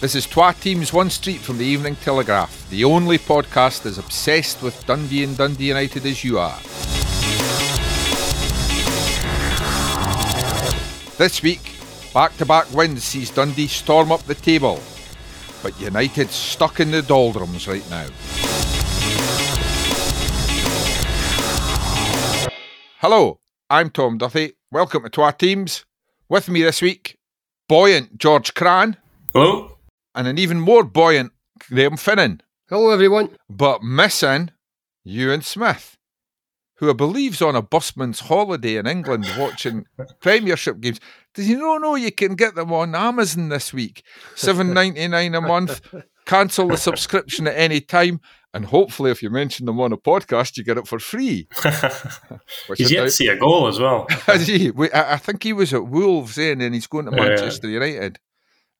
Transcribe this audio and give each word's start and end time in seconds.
This 0.00 0.14
is 0.14 0.26
Twa 0.26 0.54
Teams 0.58 0.94
One 0.94 1.10
Street 1.10 1.40
from 1.40 1.58
the 1.58 1.66
Evening 1.66 1.94
Telegraph, 1.94 2.70
the 2.70 2.84
only 2.84 3.18
podcast 3.18 3.84
as 3.84 3.98
obsessed 3.98 4.62
with 4.62 4.86
Dundee 4.86 5.24
and 5.24 5.36
Dundee 5.36 5.68
United 5.68 6.06
as 6.06 6.24
you 6.24 6.38
are. 6.38 6.58
This 11.18 11.42
week, 11.42 11.74
back 12.14 12.34
to 12.38 12.46
back 12.46 12.72
wins 12.72 13.04
sees 13.04 13.28
Dundee 13.28 13.66
storm 13.66 14.10
up 14.10 14.22
the 14.22 14.34
table, 14.34 14.80
but 15.62 15.78
United 15.78 16.30
stuck 16.30 16.80
in 16.80 16.90
the 16.90 17.02
doldrums 17.02 17.68
right 17.68 17.84
now. 17.90 18.06
Hello, 23.00 23.38
I'm 23.68 23.90
Tom 23.90 24.16
Duthie. 24.18 24.52
Welcome 24.72 25.02
to 25.02 25.10
Twa 25.10 25.32
Teams. 25.32 25.84
With 26.26 26.48
me 26.48 26.62
this 26.62 26.80
week, 26.80 27.18
buoyant 27.68 28.16
George 28.16 28.54
Cran. 28.54 28.96
Hello. 29.34 29.76
And 30.20 30.28
an 30.28 30.36
even 30.36 30.60
more 30.60 30.84
buoyant 30.84 31.32
Graham 31.70 31.96
Finnan. 31.96 32.42
Hello, 32.68 32.90
everyone. 32.90 33.30
But 33.48 33.82
missing 33.82 34.50
Ewan 35.02 35.40
Smith, 35.40 35.96
who 36.74 36.90
I 36.90 36.92
believe's 36.92 37.40
on 37.40 37.56
a 37.56 37.62
busman's 37.62 38.20
holiday 38.20 38.76
in 38.76 38.86
England 38.86 39.26
watching 39.38 39.86
Premiership 40.20 40.78
games. 40.80 41.00
Does 41.32 41.46
he 41.46 41.54
not 41.54 41.80
know 41.80 41.94
you 41.94 42.12
can 42.12 42.34
get 42.34 42.54
them 42.54 42.70
on 42.70 42.94
Amazon 42.94 43.48
this 43.48 43.72
week? 43.72 44.02
Seven 44.34 44.74
ninety 44.74 45.08
nine 45.08 45.34
a 45.34 45.40
month. 45.40 45.80
Cancel 46.26 46.68
the 46.68 46.76
subscription 46.76 47.46
at 47.46 47.56
any 47.56 47.80
time, 47.80 48.20
and 48.52 48.66
hopefully, 48.66 49.10
if 49.10 49.22
you 49.22 49.30
mention 49.30 49.64
them 49.64 49.80
on 49.80 49.90
a 49.90 49.96
podcast, 49.96 50.58
you 50.58 50.64
get 50.64 50.76
it 50.76 50.86
for 50.86 50.98
free. 50.98 51.48
he's 52.76 52.90
yet 52.90 53.04
to 53.04 53.10
see 53.10 53.28
a 53.28 53.38
goal 53.38 53.68
as 53.68 53.78
well. 53.78 54.06
He? 54.36 54.70
I 54.92 55.16
think 55.16 55.44
he 55.44 55.54
was 55.54 55.72
at 55.72 55.86
Wolves, 55.86 56.36
eh, 56.36 56.52
and 56.52 56.60
then 56.60 56.74
he's 56.74 56.86
going 56.86 57.06
to 57.06 57.10
Manchester 57.10 57.68
yeah. 57.68 57.80
United. 57.80 58.18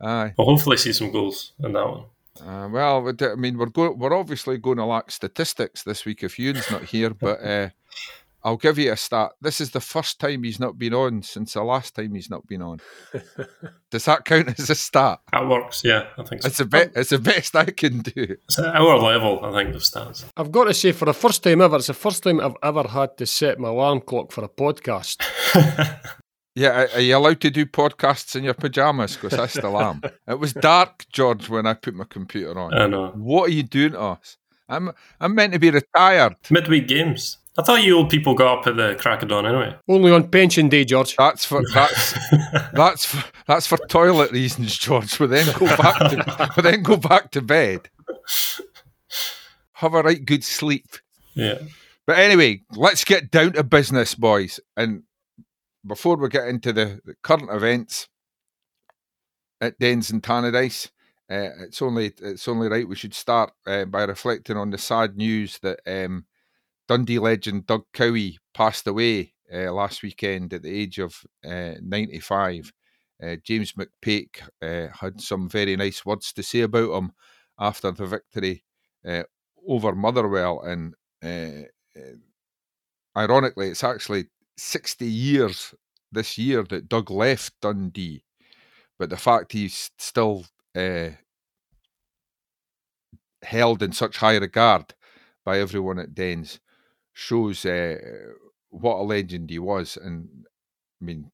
Aye. 0.00 0.34
We'll 0.38 0.46
hopefully 0.46 0.76
see 0.76 0.92
some 0.92 1.10
goals 1.10 1.52
in 1.62 1.72
that 1.72 1.86
one. 1.88 2.04
Uh, 2.42 2.68
well, 2.68 3.12
I 3.20 3.34
mean, 3.34 3.58
we're 3.58 3.66
go- 3.66 3.92
we're 3.92 4.16
obviously 4.16 4.56
going 4.56 4.78
to 4.78 4.84
lack 4.84 5.10
statistics 5.10 5.82
this 5.82 6.04
week 6.04 6.22
if 6.22 6.38
Ewan's 6.38 6.70
not 6.70 6.84
here, 6.84 7.10
but 7.10 7.40
uh, 7.44 7.68
I'll 8.42 8.56
give 8.56 8.78
you 8.78 8.92
a 8.92 8.96
stat. 8.96 9.32
This 9.42 9.60
is 9.60 9.72
the 9.72 9.80
first 9.80 10.18
time 10.18 10.42
he's 10.44 10.58
not 10.58 10.78
been 10.78 10.94
on 10.94 11.22
since 11.22 11.52
the 11.52 11.62
last 11.62 11.94
time 11.94 12.14
he's 12.14 12.30
not 12.30 12.46
been 12.46 12.62
on. 12.62 12.80
Does 13.90 14.06
that 14.06 14.24
count 14.24 14.58
as 14.58 14.70
a 14.70 14.74
stat? 14.74 15.18
That 15.32 15.46
works, 15.46 15.82
yeah, 15.84 16.06
I 16.16 16.22
think 16.22 16.40
so. 16.40 16.48
It's 16.48 16.56
the, 16.58 16.64
be- 16.64 16.98
it's 16.98 17.10
the 17.10 17.18
best 17.18 17.54
I 17.54 17.66
can 17.66 17.98
do. 17.98 18.36
It's 18.46 18.58
at 18.58 18.74
our 18.74 18.96
level, 18.96 19.44
I 19.44 19.52
think, 19.52 19.74
of 19.76 19.82
stats. 19.82 20.24
I've 20.38 20.52
got 20.52 20.64
to 20.64 20.72
say, 20.74 20.92
for 20.92 21.04
the 21.04 21.12
first 21.12 21.42
time 21.42 21.60
ever, 21.60 21.76
it's 21.76 21.88
the 21.88 21.94
first 21.94 22.22
time 22.22 22.40
I've 22.40 22.56
ever 22.62 22.84
had 22.88 23.18
to 23.18 23.26
set 23.26 23.58
my 23.58 23.68
alarm 23.68 24.00
clock 24.00 24.32
for 24.32 24.44
a 24.44 24.48
podcast. 24.48 25.20
Yeah, 26.60 26.88
are 26.92 27.00
you 27.00 27.16
allowed 27.16 27.40
to 27.40 27.50
do 27.50 27.64
podcasts 27.64 28.36
in 28.36 28.44
your 28.44 28.52
pajamas? 28.52 29.16
Because 29.16 29.38
I 29.38 29.46
still 29.46 29.80
am. 29.80 30.02
it 30.28 30.38
was 30.38 30.52
dark, 30.52 31.06
George, 31.10 31.48
when 31.48 31.66
I 31.66 31.72
put 31.72 31.94
my 31.94 32.04
computer 32.04 32.58
on. 32.58 32.74
I 32.74 32.86
know. 32.86 33.12
What 33.12 33.48
are 33.48 33.52
you 33.52 33.62
doing 33.62 33.92
to 33.92 34.00
us? 34.00 34.36
I'm 34.68 34.90
I'm 35.20 35.34
meant 35.34 35.54
to 35.54 35.58
be 35.58 35.70
retired. 35.70 36.36
Midweek 36.50 36.86
games. 36.86 37.38
I 37.58 37.62
thought 37.62 37.82
you 37.82 37.96
old 37.96 38.10
people 38.10 38.34
got 38.34 38.58
up 38.58 38.66
at 38.66 38.76
the 38.76 38.94
crack 39.00 39.22
of 39.22 39.30
dawn 39.30 39.46
anyway. 39.46 39.74
Only 39.88 40.12
on 40.12 40.28
pension 40.28 40.68
day, 40.68 40.84
George. 40.84 41.16
That's 41.16 41.46
for 41.46 41.62
that's 41.72 42.12
that's 42.74 43.06
for 43.06 43.24
that's 43.46 43.66
for 43.66 43.78
toilet 43.88 44.30
reasons, 44.30 44.76
George. 44.76 45.18
We 45.18 45.28
then 45.28 45.46
go 45.58 45.66
back 45.78 45.96
to 45.98 46.52
we 46.58 46.62
then 46.62 46.82
go 46.82 46.98
back 46.98 47.30
to 47.30 47.40
bed. 47.40 47.88
Have 49.72 49.94
a 49.94 50.02
right 50.02 50.22
good 50.22 50.44
sleep. 50.44 50.88
Yeah. 51.32 51.58
But 52.06 52.18
anyway, 52.18 52.60
let's 52.72 53.04
get 53.04 53.30
down 53.30 53.54
to 53.54 53.64
business, 53.64 54.14
boys. 54.14 54.60
And 54.76 55.04
before 55.86 56.16
we 56.16 56.28
get 56.28 56.48
into 56.48 56.72
the, 56.72 57.00
current 57.22 57.50
events 57.50 58.08
at 59.60 59.78
Dens 59.78 60.10
and 60.10 60.22
Tannadice, 60.22 60.90
uh, 61.30 61.50
it's 61.60 61.80
only 61.80 62.12
it's 62.20 62.48
only 62.48 62.68
right 62.68 62.88
we 62.88 62.96
should 62.96 63.14
start 63.14 63.52
uh, 63.66 63.84
by 63.84 64.02
reflecting 64.02 64.56
on 64.56 64.70
the 64.70 64.78
sad 64.78 65.16
news 65.16 65.60
that 65.60 65.78
um, 65.86 66.26
Dundee 66.88 67.20
legend 67.20 67.66
Doug 67.66 67.84
Cowie 67.92 68.38
passed 68.52 68.86
away 68.88 69.34
uh, 69.52 69.72
last 69.72 70.02
weekend 70.02 70.52
at 70.52 70.62
the 70.62 70.76
age 70.76 70.98
of 70.98 71.24
uh, 71.44 71.74
95. 71.80 72.72
Uh, 73.22 73.36
James 73.44 73.74
McPake 73.74 74.40
had 75.00 75.20
some 75.20 75.48
very 75.48 75.76
nice 75.76 76.04
words 76.04 76.32
to 76.32 76.42
say 76.42 76.62
about 76.62 76.90
him 76.90 77.12
after 77.58 77.92
the 77.92 78.06
victory 78.06 78.64
over 79.68 79.94
Motherwell, 79.94 80.62
and 80.62 80.94
ironically, 83.16 83.68
it's 83.68 83.84
actually 83.84 84.24
60 84.60 85.06
years 85.06 85.74
this 86.12 86.36
year 86.36 86.62
that 86.64 86.88
Doug 86.88 87.10
left 87.10 87.54
Dundee, 87.60 88.24
but 88.98 89.10
the 89.10 89.16
fact 89.16 89.52
he's 89.52 89.90
still 89.98 90.46
uh, 90.76 91.10
held 93.42 93.82
in 93.82 93.92
such 93.92 94.18
high 94.18 94.36
regard 94.36 94.94
by 95.44 95.58
everyone 95.58 95.98
at 95.98 96.14
Dens 96.14 96.60
shows 97.12 97.64
uh, 97.64 97.96
what 98.68 98.96
a 98.96 99.02
legend 99.02 99.50
he 99.50 99.58
was. 99.58 99.96
And 99.96 100.28
I 101.00 101.04
mean, 101.04 101.30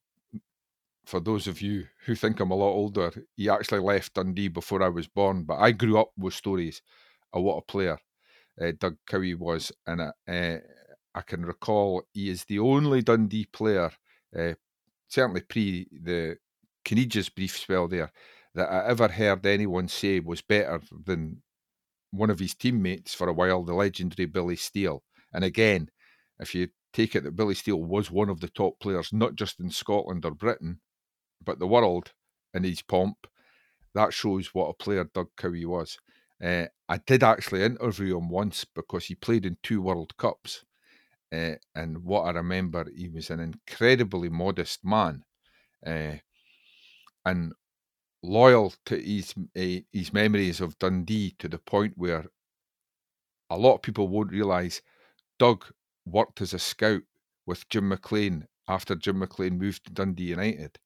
for 1.05 1.21
those 1.21 1.47
of 1.47 1.61
you 1.61 1.87
who 2.05 2.15
think 2.15 2.41
I'm 2.41 2.51
a 2.51 2.55
lot 2.55 2.73
older, 2.73 3.13
he 3.37 3.49
actually 3.49 3.81
left 3.81 4.15
Dundee 4.15 4.49
before 4.49 4.83
I 4.83 4.89
was 4.89 5.09
born, 5.09 5.45
but 5.45 5.59
I 5.59 5.73
grew 5.73 5.99
up 5.99 6.11
with 6.17 6.35
stories 6.35 6.83
of 7.33 7.43
what 7.43 7.59
a 7.59 7.63
player 7.63 7.99
uh, 8.61 8.73
Doug 8.79 8.97
Cowie 9.07 9.35
was. 9.35 9.73
And 9.87 10.01
uh, 10.01 10.59
I 11.17 11.23
can 11.23 11.47
recall 11.47 12.03
he 12.13 12.29
is 12.29 12.45
the 12.45 12.59
only 12.59 13.01
Dundee 13.01 13.47
player, 13.47 13.91
uh, 14.39 14.53
certainly 15.09 15.41
pre 15.41 15.89
the 15.91 16.37
Caniggia's 16.85 17.31
brief 17.31 17.57
spell 17.57 17.89
there, 17.89 18.13
that 18.55 18.71
I 18.71 18.87
ever 18.87 19.09
heard 19.09 19.47
anyone 19.47 19.89
say 19.89 20.21
was 20.21 20.43
better 20.43 20.83
than 21.05 21.43
one 22.11 22.29
of 22.29 22.39
his 22.39 22.55
teammates 22.55 23.15
for 23.15 23.29
a 23.29 23.33
while, 23.33 23.65
the 23.65 23.73
legendary 23.73 24.27
Billy 24.27 24.57
Steel. 24.57 25.05
And 25.33 25.43
again, 25.43 25.89
if 26.39 26.55
you 26.55 26.69
take 26.93 27.17
it 27.17 27.25
that 27.25 27.35
Billy 27.35 27.55
Steel 27.55 27.83
was 27.83 28.11
one 28.11 28.29
of 28.29 28.41
the 28.41 28.49
top 28.49 28.79
players, 28.79 29.11
not 29.11 29.37
just 29.37 29.59
in 29.59 29.71
Scotland 29.71 30.27
or 30.27 30.33
Britain, 30.33 30.81
but 31.43 31.59
the 31.59 31.67
world 31.67 32.13
in 32.53 32.63
his 32.65 32.83
pomp, 32.83 33.27
that 33.95 34.13
shows 34.13 34.49
what 34.49 34.69
a 34.69 34.75
player 34.75 35.05
Doug 35.05 35.29
Cowie 35.39 35.65
was. 35.65 35.99
Uh, 36.45 36.67
I 36.91 36.99
did 36.99 37.23
actually 37.23 37.65
interview 37.65 38.19
him 38.19 38.29
once 38.29 38.67
because 38.67 39.07
he 39.07 39.15
played 39.15 39.47
in 39.47 39.57
two 39.63 39.81
World 39.81 40.15
Cups 40.19 40.66
uh, 41.33 41.55
and 41.75 42.05
what 42.05 42.23
I 42.23 42.31
remember, 42.31 42.87
he 42.95 43.09
was 43.09 43.31
an 43.31 43.41
incredibly 43.41 44.29
modest 44.29 44.85
man 44.85 45.25
uh, 45.85 46.17
and 47.25 47.53
loyal 48.23 48.75
to 48.87 48.97
his, 48.97 49.35
uh, 49.57 49.83
his 49.93 50.13
memories 50.13 50.61
of 50.61 50.79
Dundee 50.79 51.35
to 51.39 51.49
the 51.49 51.59
point 51.59 51.95
where 51.97 52.27
a 53.51 53.59
lot 53.59 53.75
of 53.75 53.83
people 53.83 54.09
won't 54.09 54.31
realise 54.31 54.83
Doug 55.39 55.65
worked 56.05 56.41
as 56.41 56.55
a 56.55 56.59
scout 56.59 57.03
with 57.47 57.69
Jim 57.69 57.89
McLean 57.89 58.47
after 58.69 58.95
Jim 58.95 59.19
McLean 59.19 59.59
moved 59.59 59.85
to 59.85 59.93
Dundee 59.93 60.25
United. 60.25 60.79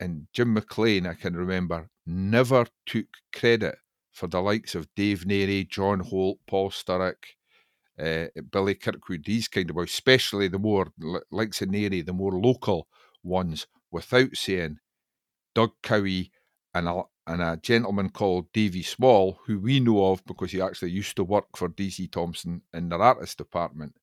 And 0.00 0.26
Jim 0.32 0.52
McLean, 0.54 1.06
I 1.06 1.14
can 1.14 1.36
remember, 1.36 1.88
never 2.04 2.66
took 2.86 3.06
credit 3.32 3.76
for 4.10 4.26
the 4.26 4.42
likes 4.42 4.74
of 4.74 4.92
Dave 4.96 5.24
Narey, 5.24 5.68
John 5.68 6.00
Holt, 6.00 6.38
Paul 6.48 6.70
Sturrock, 6.70 7.24
uh, 8.00 8.26
Billy 8.50 8.74
Kirkwood, 8.74 9.24
these 9.24 9.48
kind 9.48 9.68
of 9.70 9.76
boys, 9.76 9.90
especially 9.90 10.48
the 10.48 10.58
more 10.58 10.88
like 11.30 11.50
Narey, 11.50 12.04
the 12.04 12.12
more 12.12 12.32
local 12.32 12.88
ones, 13.22 13.66
without 13.90 14.36
saying 14.36 14.78
Doug 15.54 15.72
Cowie 15.82 16.30
and 16.74 16.88
a, 16.88 17.02
and 17.26 17.42
a 17.42 17.58
gentleman 17.62 18.10
called 18.10 18.52
Davy 18.52 18.82
Small, 18.82 19.38
who 19.46 19.58
we 19.58 19.80
know 19.80 20.12
of 20.12 20.24
because 20.24 20.52
he 20.52 20.60
actually 20.60 20.92
used 20.92 21.16
to 21.16 21.24
work 21.24 21.56
for 21.56 21.68
DC 21.68 22.10
Thomson 22.10 22.62
in 22.72 22.88
their 22.88 23.02
artist 23.02 23.38
department. 23.38 23.96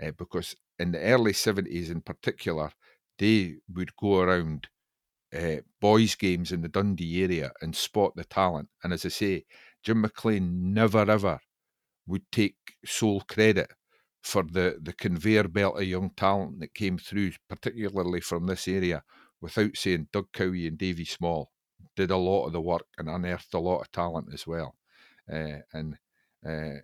Uh, 0.00 0.12
because 0.12 0.54
in 0.78 0.92
the 0.92 1.00
early 1.00 1.32
70s 1.32 1.90
in 1.90 2.00
particular, 2.00 2.70
they 3.18 3.56
would 3.74 3.96
go 3.96 4.20
around 4.20 4.68
uh, 5.36 5.56
boys' 5.80 6.14
games 6.14 6.52
in 6.52 6.62
the 6.62 6.68
Dundee 6.68 7.22
area 7.24 7.52
and 7.60 7.74
spot 7.74 8.14
the 8.14 8.24
talent. 8.24 8.68
And 8.82 8.92
as 8.92 9.04
I 9.04 9.08
say, 9.08 9.44
Jim 9.82 10.00
McLean 10.00 10.72
never 10.72 11.10
ever 11.10 11.40
would 12.08 12.30
take 12.32 12.56
sole 12.84 13.20
credit 13.20 13.70
for 14.22 14.42
the, 14.42 14.78
the 14.82 14.92
conveyor 14.92 15.48
belt 15.48 15.78
of 15.78 15.84
young 15.84 16.10
talent 16.16 16.60
that 16.60 16.74
came 16.74 16.98
through, 16.98 17.32
particularly 17.48 18.20
from 18.20 18.46
this 18.46 18.66
area, 18.66 19.02
without 19.40 19.76
saying 19.76 20.08
Doug 20.12 20.32
Cowie 20.32 20.66
and 20.66 20.76
Davy 20.76 21.04
Small 21.04 21.50
did 21.94 22.10
a 22.10 22.16
lot 22.16 22.46
of 22.46 22.52
the 22.52 22.60
work 22.60 22.86
and 22.98 23.08
unearthed 23.08 23.54
a 23.54 23.58
lot 23.58 23.80
of 23.80 23.92
talent 23.92 24.28
as 24.32 24.46
well. 24.46 24.74
Uh, 25.32 25.58
and 25.72 25.96
uh, 26.46 26.80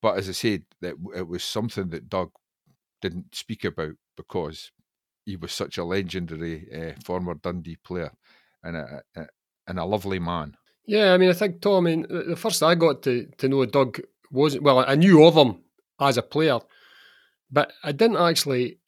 but 0.00 0.18
as 0.18 0.28
I 0.28 0.32
said, 0.32 0.64
that 0.80 0.94
it 1.14 1.28
was 1.28 1.44
something 1.44 1.88
that 1.90 2.08
Doug 2.08 2.30
didn't 3.00 3.34
speak 3.34 3.64
about 3.64 3.94
because 4.16 4.72
he 5.24 5.36
was 5.36 5.52
such 5.52 5.78
a 5.78 5.84
legendary 5.84 6.66
uh, 6.72 7.00
former 7.04 7.34
Dundee 7.34 7.76
player 7.76 8.12
and 8.62 8.76
a, 8.76 9.02
a, 9.16 9.26
and 9.66 9.78
a 9.78 9.84
lovely 9.84 10.18
man. 10.18 10.56
Yeah, 10.86 11.12
I 11.12 11.18
mean, 11.18 11.30
I 11.30 11.32
think 11.32 11.60
Tom. 11.60 11.86
I 11.86 11.90
mean, 11.90 12.06
the 12.08 12.36
first 12.36 12.62
I 12.62 12.76
got 12.76 13.02
to 13.02 13.26
to 13.38 13.48
know 13.48 13.64
Doug 13.66 14.00
wasn't 14.30 14.62
well. 14.62 14.84
I 14.86 14.94
knew 14.94 15.24
of 15.24 15.34
him 15.34 15.62
as 16.00 16.16
a 16.16 16.22
player, 16.22 16.58
but 17.50 17.72
I 17.82 17.92
didn't 17.92 18.16
actually 18.16 18.78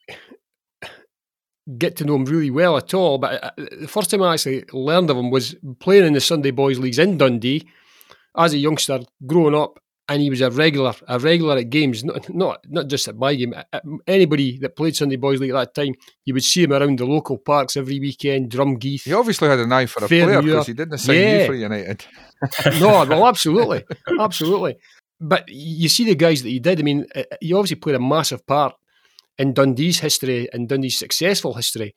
get 1.77 1.95
to 1.97 2.05
know 2.05 2.15
him 2.15 2.25
really 2.25 2.49
well 2.49 2.77
at 2.77 2.93
all. 2.93 3.17
But 3.17 3.43
uh, 3.43 3.51
the 3.57 3.87
first 3.87 4.09
time 4.09 4.23
I 4.23 4.33
actually 4.33 4.65
learned 4.73 5.09
of 5.09 5.17
him 5.17 5.29
was 5.29 5.55
playing 5.79 6.05
in 6.05 6.13
the 6.13 6.21
Sunday 6.21 6.51
Boys 6.51 6.79
leagues 6.79 6.99
in 6.99 7.17
Dundee 7.17 7.67
as 8.37 8.53
a 8.53 8.57
youngster, 8.57 9.01
growing 9.25 9.55
up, 9.55 9.79
and 10.07 10.21
he 10.21 10.29
was 10.29 10.41
a 10.41 10.49
regular, 10.49 10.93
a 11.07 11.19
regular 11.19 11.57
at 11.57 11.69
games. 11.69 12.03
Not 12.03 12.33
not 12.33 12.65
not 12.67 12.87
just 12.87 13.07
at 13.07 13.15
my 13.15 13.35
game. 13.35 13.53
Anybody 14.07 14.57
that 14.59 14.75
played 14.75 14.95
Sunday 14.95 15.17
Boys 15.17 15.39
league 15.39 15.51
at 15.51 15.75
that 15.75 15.75
time, 15.75 15.93
you 16.25 16.33
would 16.33 16.43
see 16.43 16.63
him 16.63 16.73
around 16.73 16.97
the 16.97 17.05
local 17.05 17.37
parks 17.37 17.77
every 17.77 17.99
weekend. 17.99 18.51
Drumgeeth. 18.51 19.03
He 19.03 19.13
obviously 19.13 19.49
had 19.49 19.59
an 19.59 19.71
eye 19.71 19.85
for 19.85 20.03
a 20.03 20.07
player 20.07 20.41
because 20.41 20.67
he 20.67 20.73
didn't 20.73 20.97
sign 20.97 21.15
yeah. 21.15 21.39
you 21.41 21.45
for 21.45 21.53
United. 21.53 22.05
no, 22.79 23.05
well, 23.05 23.27
absolutely, 23.27 23.83
absolutely. 24.19 24.77
But 25.21 25.49
you 25.49 25.89
see 25.89 26.05
the 26.05 26.15
guys 26.15 26.43
that 26.43 26.49
he 26.49 26.59
did. 26.59 26.79
I 26.79 26.83
mean, 26.83 27.05
uh, 27.15 27.23
he 27.41 27.53
obviously 27.53 27.75
played 27.75 27.95
a 27.95 27.99
massive 27.99 28.45
part 28.45 28.75
in 29.37 29.53
Dundee's 29.53 29.99
history 29.99 30.47
and 30.53 30.67
Dundee's 30.67 30.97
successful 30.97 31.53
history. 31.53 31.95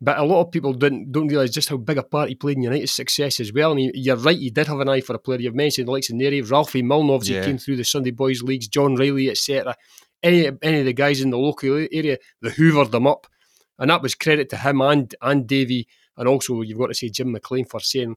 But 0.00 0.18
a 0.18 0.24
lot 0.24 0.42
of 0.42 0.52
people 0.52 0.74
don't 0.74 1.10
don't 1.10 1.26
realise 1.26 1.50
just 1.50 1.68
how 1.68 1.76
big 1.76 1.98
a 1.98 2.04
part 2.04 2.28
he 2.28 2.36
played 2.36 2.56
in 2.56 2.62
United's 2.62 2.92
success 2.92 3.40
as 3.40 3.52
well. 3.52 3.72
And 3.72 3.90
you're 3.94 4.16
right, 4.16 4.38
he 4.38 4.50
did 4.50 4.68
have 4.68 4.78
an 4.78 4.88
eye 4.88 5.00
for 5.00 5.16
a 5.16 5.18
player. 5.18 5.40
You've 5.40 5.56
mentioned 5.56 5.88
the 5.88 5.92
likes 5.92 6.10
of 6.10 6.16
Narey, 6.16 6.48
Ralphie 6.48 6.82
Milne, 6.82 7.18
yeah. 7.24 7.44
came 7.44 7.58
through 7.58 7.76
the 7.76 7.84
Sunday 7.84 8.12
Boys 8.12 8.42
leagues, 8.42 8.68
John 8.68 8.94
Reilly, 8.94 9.28
etc. 9.28 9.74
Any 10.22 10.50
any 10.62 10.80
of 10.80 10.86
the 10.86 10.92
guys 10.92 11.20
in 11.20 11.30
the 11.30 11.38
local 11.38 11.86
area, 11.90 12.18
they 12.42 12.50
hoovered 12.50 12.92
them 12.92 13.08
up, 13.08 13.26
and 13.78 13.90
that 13.90 14.02
was 14.02 14.14
credit 14.14 14.48
to 14.50 14.56
him 14.56 14.80
and 14.82 15.12
and 15.20 15.48
Davy, 15.48 15.88
and 16.16 16.28
also 16.28 16.62
you've 16.62 16.78
got 16.78 16.88
to 16.88 16.94
say 16.94 17.08
Jim 17.08 17.32
McLean 17.32 17.64
for 17.64 17.80
saying 17.80 18.14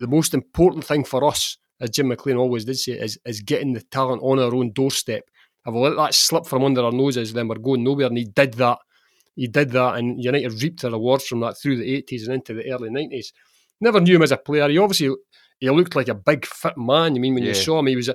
the 0.00 0.06
most 0.06 0.32
important 0.32 0.84
thing 0.84 1.04
for 1.04 1.22
us, 1.24 1.58
as 1.84 1.90
Jim 1.90 2.08
McLean 2.08 2.36
always 2.36 2.64
did 2.64 2.78
say, 2.78 2.92
is 2.92 3.18
is 3.24 3.40
getting 3.40 3.74
the 3.74 3.82
talent 3.82 4.22
on 4.24 4.40
our 4.40 4.54
own 4.54 4.72
doorstep. 4.72 5.22
If 5.66 5.72
we 5.72 5.80
let 5.80 5.96
that 5.96 6.14
slip 6.14 6.46
from 6.46 6.64
under 6.64 6.82
our 6.82 6.92
noses, 6.92 7.32
then 7.32 7.48
we're 7.48 7.56
going 7.56 7.84
nowhere. 7.84 8.08
And 8.08 8.18
he 8.18 8.24
did 8.24 8.54
that 8.54 8.78
he 9.36 9.48
did 9.48 9.70
that, 9.70 9.96
and 9.96 10.22
United 10.22 10.62
reaped 10.62 10.82
the 10.82 10.90
rewards 10.90 11.26
from 11.26 11.40
that 11.40 11.58
through 11.58 11.76
the 11.78 12.02
80s 12.02 12.24
and 12.24 12.34
into 12.34 12.54
the 12.54 12.70
early 12.70 12.88
90s. 12.88 13.32
Never 13.80 14.00
knew 14.00 14.16
him 14.16 14.22
as 14.22 14.32
a 14.32 14.36
player. 14.36 14.68
He 14.68 14.78
obviously 14.78 15.14
he 15.58 15.70
looked 15.70 15.96
like 15.96 16.08
a 16.08 16.14
big 16.14 16.46
fit 16.46 16.76
man. 16.76 17.16
I 17.16 17.18
mean, 17.18 17.34
when 17.34 17.42
yeah. 17.42 17.50
you 17.50 17.54
saw 17.54 17.78
him, 17.78 17.86
he 17.86 17.96
was 17.96 18.08
a, 18.08 18.14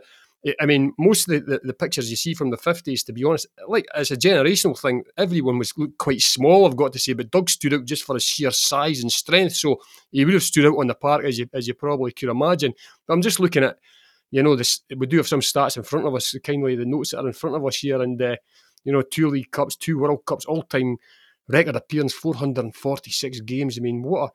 I 0.62 0.65
mean, 0.65 0.94
most 0.97 1.27
of 1.27 1.33
the, 1.33 1.51
the, 1.51 1.62
the, 1.65 1.74
pictures 1.74 2.09
you 2.09 2.15
see 2.15 2.33
from 2.33 2.50
the 2.50 2.57
50s, 2.57 3.06
to 3.06 3.13
be 3.13 3.25
honest, 3.25 3.47
like 3.68 3.86
it's 3.94 4.12
a 4.12 4.15
generational 4.15 4.80
thing. 4.80 5.03
Everyone 5.18 5.57
was 5.57 5.74
quite 5.97 6.21
small, 6.21 6.65
I've 6.65 6.77
got 6.77 6.94
to 6.94 7.00
say, 7.00 7.12
but 7.12 7.30
Doug 7.30 7.50
stood 7.50 7.74
out 7.74 7.83
just 7.83 8.03
for 8.03 8.15
his 8.15 8.24
sheer 8.24 8.51
size 8.51 9.01
and 9.01 9.12
strength. 9.12 9.57
So 9.57 9.81
he 10.12 10.24
would 10.24 10.33
have 10.33 10.44
stood 10.44 10.65
out 10.65 10.77
on 10.77 10.88
the 10.88 10.95
park, 10.95 11.25
as 11.25 11.39
you, 11.39 11.50
as 11.53 11.68
you 11.68 11.74
probably 11.74 12.13
could 12.13 12.30
imagine. 12.30 12.74
But 13.06 13.15
I'm 13.15 13.21
just 13.21 13.41
looking 13.41 13.65
at, 13.65 13.80
you 14.31 14.41
know, 14.41 14.56
this. 14.56 14.81
we 14.95 15.07
do 15.07 15.18
have 15.18 15.27
some 15.27 15.41
stats 15.41 15.75
in 15.75 15.83
front 15.83 16.07
of 16.07 16.15
us, 16.15 16.33
kindly 16.42 16.75
the 16.77 16.85
notes 16.85 17.12
that 17.12 17.19
are 17.19 17.27
in 17.27 17.33
front 17.33 17.57
of 17.57 17.65
us 17.65 17.75
here. 17.75 18.01
And 18.01 18.21
uh, 18.21 18.38
you 18.85 18.94
know, 18.94 19.01
two 19.01 19.27
League 19.30 19.51
Cups, 19.51 19.75
two 19.75 20.00
World 20.00 20.25
Cups, 20.25 20.45
all 20.45 20.63
time 20.63 20.97
record 21.50 21.75
appearance, 21.75 22.13
446 22.13 23.42
games. 23.42 23.77
I 23.77 23.81
mean, 23.81 24.03
what 24.03 24.30
a 24.30 24.33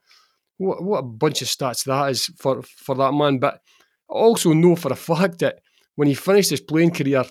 what, 0.59 0.83
what 0.83 0.99
a 0.99 1.03
bunch 1.03 1.43
of 1.43 1.49
stats 1.49 1.85
that 1.85 2.11
is 2.11 2.27
for, 2.39 2.63
for 2.63 2.95
that 2.97 3.13
man. 3.13 3.39
But 3.39 3.55
I 4.11 4.15
also 4.15 4.53
know 4.53 4.77
for 4.77 4.93
a 4.93 4.97
fact 4.97 5.39
that 5.39 5.61
when 5.97 6.09
he 6.09 6.15
finished 6.15 6.51
his 6.51 6.61
playing 6.61 6.93
career, 6.93 7.25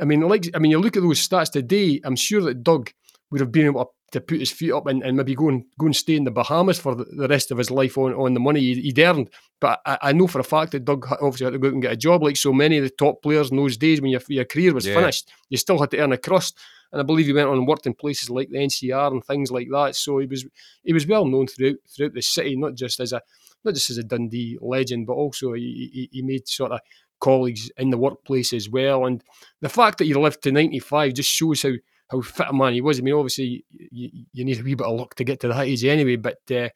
I 0.00 0.04
mean, 0.04 0.20
like 0.20 0.48
I 0.54 0.58
mean, 0.58 0.70
you 0.70 0.78
look 0.78 0.96
at 0.96 1.02
those 1.02 1.26
stats 1.26 1.50
today, 1.50 2.00
I'm 2.04 2.16
sure 2.16 2.42
that 2.42 2.62
Doug 2.62 2.90
would 3.30 3.40
have 3.40 3.52
been 3.52 3.66
able 3.66 3.92
to 4.12 4.20
put 4.20 4.38
his 4.38 4.52
feet 4.52 4.72
up 4.72 4.86
and, 4.86 5.02
and 5.02 5.16
maybe 5.16 5.34
go 5.34 5.48
and 5.48 5.64
go 5.78 5.86
and 5.86 5.96
stay 5.96 6.14
in 6.14 6.24
the 6.24 6.30
Bahamas 6.30 6.78
for 6.78 6.94
the, 6.94 7.04
the 7.04 7.28
rest 7.28 7.50
of 7.50 7.58
his 7.58 7.70
life 7.70 7.98
on, 7.98 8.14
on 8.14 8.34
the 8.34 8.40
money 8.40 8.60
he'd 8.60 8.98
earned. 8.98 9.30
But 9.60 9.80
I, 9.84 9.98
I, 10.00 10.12
know 10.12 10.28
for 10.28 10.38
a 10.38 10.44
fact 10.44 10.72
that 10.72 10.84
Doug 10.84 11.06
obviously 11.20 11.44
had 11.44 11.54
to 11.54 11.58
go 11.58 11.68
out 11.68 11.72
and 11.72 11.82
get 11.82 11.92
a 11.92 11.96
job 11.96 12.22
like 12.22 12.36
so 12.36 12.52
many 12.52 12.78
of 12.78 12.84
the 12.84 12.90
top 12.90 13.22
players 13.22 13.50
in 13.50 13.56
those 13.56 13.76
days 13.76 14.00
when 14.00 14.10
your, 14.10 14.20
your 14.28 14.44
career 14.44 14.72
was 14.72 14.86
yeah. 14.86 14.94
finished. 14.94 15.32
You 15.48 15.58
still 15.58 15.78
had 15.78 15.90
to 15.90 15.98
earn 15.98 16.12
a 16.12 16.18
crust. 16.18 16.58
And 16.92 17.00
I 17.00 17.04
believe 17.04 17.26
he 17.26 17.32
went 17.32 17.48
on 17.48 17.58
and 17.58 17.66
worked 17.66 17.86
in 17.86 17.94
places 17.94 18.30
like 18.30 18.48
the 18.48 18.58
NCR 18.58 19.10
and 19.10 19.24
things 19.24 19.50
like 19.50 19.68
that. 19.72 19.96
So 19.96 20.18
he 20.18 20.26
was 20.26 20.46
he 20.84 20.92
was 20.92 21.06
well 21.06 21.26
known 21.26 21.48
throughout 21.48 21.76
throughout 21.94 22.14
the 22.14 22.22
city, 22.22 22.56
not 22.56 22.74
just 22.74 23.00
as 23.00 23.12
a 23.12 23.20
not 23.64 23.74
just 23.74 23.90
as 23.90 23.98
a 23.98 24.04
Dundee 24.04 24.56
legend, 24.60 25.06
but 25.08 25.14
also 25.14 25.52
he, 25.54 25.90
he, 25.92 26.08
he 26.12 26.22
made 26.22 26.46
sort 26.46 26.70
of 26.70 26.80
colleagues 27.20 27.70
in 27.76 27.90
the 27.90 27.98
workplace 27.98 28.52
as 28.52 28.68
well. 28.68 29.06
And 29.06 29.22
the 29.60 29.68
fact 29.68 29.98
that 29.98 30.04
he 30.04 30.14
lived 30.14 30.42
to 30.42 30.52
95 30.52 31.14
just 31.14 31.30
shows 31.30 31.62
how 31.62 31.72
how 32.10 32.20
fit 32.20 32.46
a 32.48 32.52
man 32.52 32.72
he 32.72 32.80
was. 32.80 32.98
I 32.98 33.02
mean, 33.02 33.14
obviously, 33.14 33.64
you, 33.70 34.10
you 34.32 34.44
need 34.44 34.60
a 34.60 34.62
wee 34.62 34.74
bit 34.74 34.86
of 34.86 34.98
luck 34.98 35.14
to 35.16 35.24
get 35.24 35.40
to 35.40 35.48
that 35.48 35.66
age 35.66 35.84
anyway. 35.84 36.16
But 36.16 36.38
uh, 36.50 36.68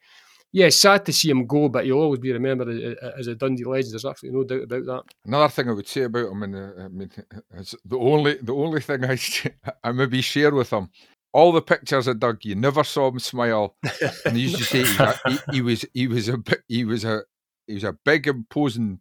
yeah, 0.51 0.69
sad 0.69 1.05
to 1.05 1.13
see 1.13 1.29
him 1.29 1.45
go, 1.45 1.69
but 1.69 1.85
he'll 1.85 1.99
always 1.99 2.19
be 2.19 2.33
remembered 2.33 2.97
as, 3.17 3.27
a 3.27 3.35
Dundee 3.35 3.63
legend. 3.63 3.93
There's 3.93 4.05
absolutely 4.05 4.39
no 4.39 4.43
doubt 4.45 4.63
about 4.63 4.85
that. 4.85 5.13
Another 5.25 5.49
thing 5.49 5.69
I 5.69 5.73
would 5.73 5.87
say 5.87 6.03
about 6.03 6.31
him, 6.31 6.43
and 6.43 6.55
uh, 6.55 6.83
I 6.83 6.87
mean, 6.89 7.11
it's 7.53 7.75
the 7.85 7.97
only 7.97 8.35
the 8.35 8.53
only 8.53 8.81
thing 8.81 9.05
I 9.05 9.17
I 9.83 9.91
maybe 9.91 10.21
share 10.21 10.53
with 10.53 10.71
him. 10.71 10.89
All 11.33 11.53
the 11.53 11.61
pictures 11.61 12.07
of 12.07 12.19
Doug, 12.19 12.43
you 12.43 12.55
never 12.55 12.83
saw 12.83 13.07
him 13.07 13.19
smile, 13.19 13.77
and 14.25 14.35
he 14.35 14.43
used 14.43 14.57
to 14.57 14.63
say 14.85 15.15
he, 15.29 15.39
he, 15.53 15.61
was 15.61 15.85
he 15.93 16.07
was 16.07 16.27
a 16.27 16.43
he 16.67 16.83
was 16.83 17.05
a 17.05 17.21
he 17.67 17.75
was 17.75 17.85
a 17.85 17.93
big 17.93 18.27
imposing 18.27 18.99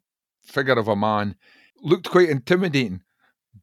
figure 0.50 0.78
of 0.78 0.88
a 0.88 0.96
man, 0.96 1.36
looked 1.82 2.08
quite 2.10 2.28
intimidating, 2.28 3.02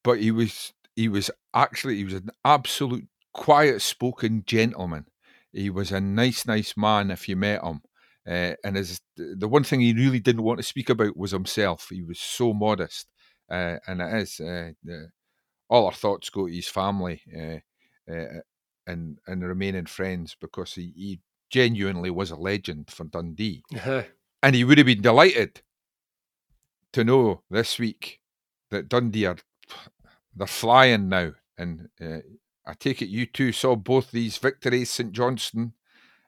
but 0.03 0.19
he 0.19 0.31
was 0.31 0.73
he 0.95 1.07
was 1.07 1.29
actually 1.53 1.97
he 1.97 2.03
was 2.03 2.13
an 2.13 2.29
absolute 2.43 3.07
quiet 3.33 3.81
spoken 3.81 4.43
gentleman. 4.45 5.05
He 5.53 5.69
was 5.69 5.91
a 5.91 6.01
nice, 6.01 6.45
nice 6.45 6.75
man 6.75 7.11
if 7.11 7.29
you 7.29 7.35
met 7.35 7.63
him. 7.63 7.81
Uh, 8.27 8.53
and 8.63 8.75
his, 8.75 8.99
the 9.15 9.47
one 9.47 9.63
thing 9.63 9.79
he 9.79 9.93
really 9.93 10.19
didn't 10.19 10.43
want 10.43 10.59
to 10.59 10.63
speak 10.63 10.89
about 10.89 11.15
was 11.15 11.31
himself. 11.31 11.87
He 11.89 12.03
was 12.03 12.19
so 12.19 12.53
modest. 12.53 13.07
Uh, 13.49 13.77
and 13.87 14.01
it 14.01 14.13
is. 14.15 14.39
Uh, 14.39 14.71
all 15.69 15.85
our 15.85 15.93
thoughts 15.93 16.29
go 16.29 16.47
to 16.47 16.53
his 16.53 16.67
family 16.67 17.21
uh, 17.35 18.11
uh, 18.11 18.41
and, 18.85 19.17
and 19.27 19.43
remaining 19.43 19.85
friends 19.85 20.35
because 20.39 20.73
he, 20.73 20.91
he, 20.95 21.19
genuinely 21.49 22.09
was 22.09 22.29
a 22.29 22.35
legend 22.35 22.91
for 22.91 23.05
Dundee. 23.05 23.63
Uh-huh. 23.73 24.03
And 24.43 24.53
he 24.53 24.65
would 24.65 24.77
have 24.77 24.85
been 24.85 25.01
delighted 25.01 25.61
to 26.97 27.03
know 27.03 27.41
this 27.51 27.77
week 27.77 28.19
that 28.71 28.89
Dundee 28.89 29.27
are 29.27 29.37
they're 30.35 30.47
flying 30.47 31.09
now. 31.09 31.33
And 31.55 31.89
uh, 32.01 32.19
I 32.65 32.73
take 32.73 33.03
it 33.03 33.09
you 33.09 33.27
two 33.27 33.51
saw 33.51 33.75
both 33.75 34.09
these 34.09 34.37
victories, 34.37 34.89
St 34.89 35.11
Johnstone, 35.11 35.73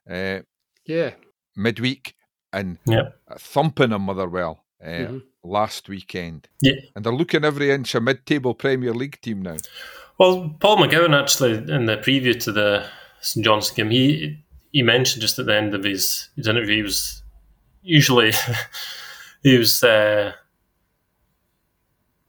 uh, 0.10 0.40
yeah, 0.86 1.12
midweek, 1.56 2.16
and 2.54 2.78
yeah. 2.86 3.10
thumping 3.38 3.90
them 3.90 4.04
Motherwell 4.04 4.64
uh, 4.84 4.88
mm-hmm. 4.88 5.18
last 5.44 5.90
weekend. 5.90 6.48
Yeah, 6.62 6.74
and 6.96 7.04
they're 7.04 7.14
looking 7.14 7.44
every 7.44 7.72
inch 7.72 7.96
a 7.96 8.02
mid-table 8.02 8.54
Premier 8.54 8.94
League 8.94 9.20
team 9.22 9.42
now. 9.42 9.58
Well, 10.20 10.56
Paul 10.60 10.78
McGowan 10.78 11.20
actually 11.20 11.54
in 11.72 11.86
the 11.88 11.98
preview 11.98 12.40
to 12.44 12.52
the 12.52 12.86
St 13.22 13.44
Johnstone 13.44 13.76
game, 13.76 13.92
he 13.92 14.38
he 14.72 14.84
mentioned 14.84 15.22
just 15.22 15.40
at 15.40 15.48
the 15.48 15.56
end 15.56 15.74
of 15.74 15.84
his 15.84 16.30
his 16.36 16.48
interview, 16.48 16.78
he 16.78 16.84
was 16.84 17.24
usually 17.82 18.34
he 19.44 19.58
was. 19.58 19.84
Uh, 19.84 20.34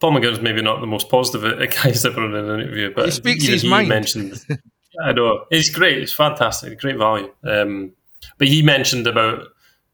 Paul 0.01 0.13
McGowan's 0.13 0.41
maybe 0.41 0.63
not 0.63 0.81
the 0.81 0.87
most 0.87 1.09
positive 1.09 1.59
guy 1.59 1.91
he's 1.91 2.05
ever 2.05 2.25
in 2.25 2.35
an 2.35 2.61
interview, 2.61 2.93
but 2.95 3.07
he 3.07 3.11
speaks 3.11 3.45
his 3.45 3.65
mind. 3.65 3.89
Mentioned, 3.89 4.45
I 5.05 5.13
know 5.13 5.45
he's 5.51 5.71
great. 5.71 5.99
It's 5.99 6.13
fantastic, 6.13 6.81
great 6.81 6.97
value. 6.97 7.33
Um, 7.45 7.93
but 8.39 8.49
he 8.49 8.63
mentioned 8.63 9.07
about 9.07 9.47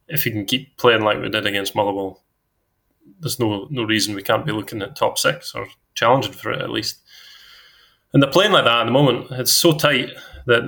if 0.09 0.23
he 0.23 0.31
can 0.31 0.45
keep 0.47 0.77
playing 0.77 1.03
like 1.03 1.21
we 1.21 1.29
did 1.29 1.47
against 1.47 1.75
Motherwell, 1.75 2.23
there's 3.21 3.41
no 3.41 3.67
no 3.71 3.83
reason 3.83 4.15
we 4.15 4.23
can't 4.23 4.47
be 4.47 4.53
looking 4.53 4.83
at 4.83 4.97
top 4.97 5.19
six 5.19 5.55
or 5.55 5.67
challenging 5.95 6.33
for 6.33 6.53
it 6.53 6.63
at 6.63 6.71
least. 6.71 7.01
And 8.13 8.23
they're 8.23 8.31
playing 8.31 8.53
like 8.53 8.65
that 8.65 8.81
at 8.81 8.85
the 8.85 8.93
moment. 8.93 9.27
It's 9.33 9.53
so 9.53 9.73
tight 9.73 10.11
that 10.47 10.63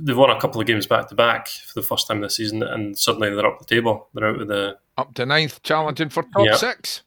they've 0.00 0.16
won 0.16 0.30
a 0.30 0.40
couple 0.40 0.60
of 0.60 0.66
games 0.66 0.86
back 0.86 1.08
to 1.08 1.14
back 1.16 1.48
for 1.48 1.80
the 1.80 1.86
first 1.86 2.06
time 2.06 2.20
this 2.20 2.36
season, 2.36 2.62
and 2.62 2.96
suddenly 2.96 3.30
they're 3.30 3.46
up 3.46 3.58
the 3.58 3.64
table. 3.64 4.08
They're 4.14 4.28
out 4.28 4.40
of 4.40 4.48
the 4.48 4.78
up 4.96 5.14
to 5.14 5.26
ninth, 5.26 5.62
challenging 5.64 6.10
for 6.10 6.22
top 6.22 6.56
six. 6.56 7.02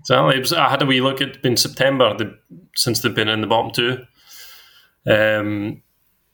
Exactly. 0.00 0.36
It 0.36 0.40
was, 0.40 0.52
I 0.52 0.68
had 0.68 0.82
a 0.82 0.86
wee 0.86 1.00
look 1.00 1.20
at 1.20 1.44
in 1.44 1.56
September 1.56 2.16
the, 2.16 2.38
since 2.76 3.00
they've 3.00 3.14
been 3.14 3.28
in 3.28 3.40
the 3.40 3.46
bottom 3.46 3.70
two. 3.72 4.04
Um, 5.06 5.82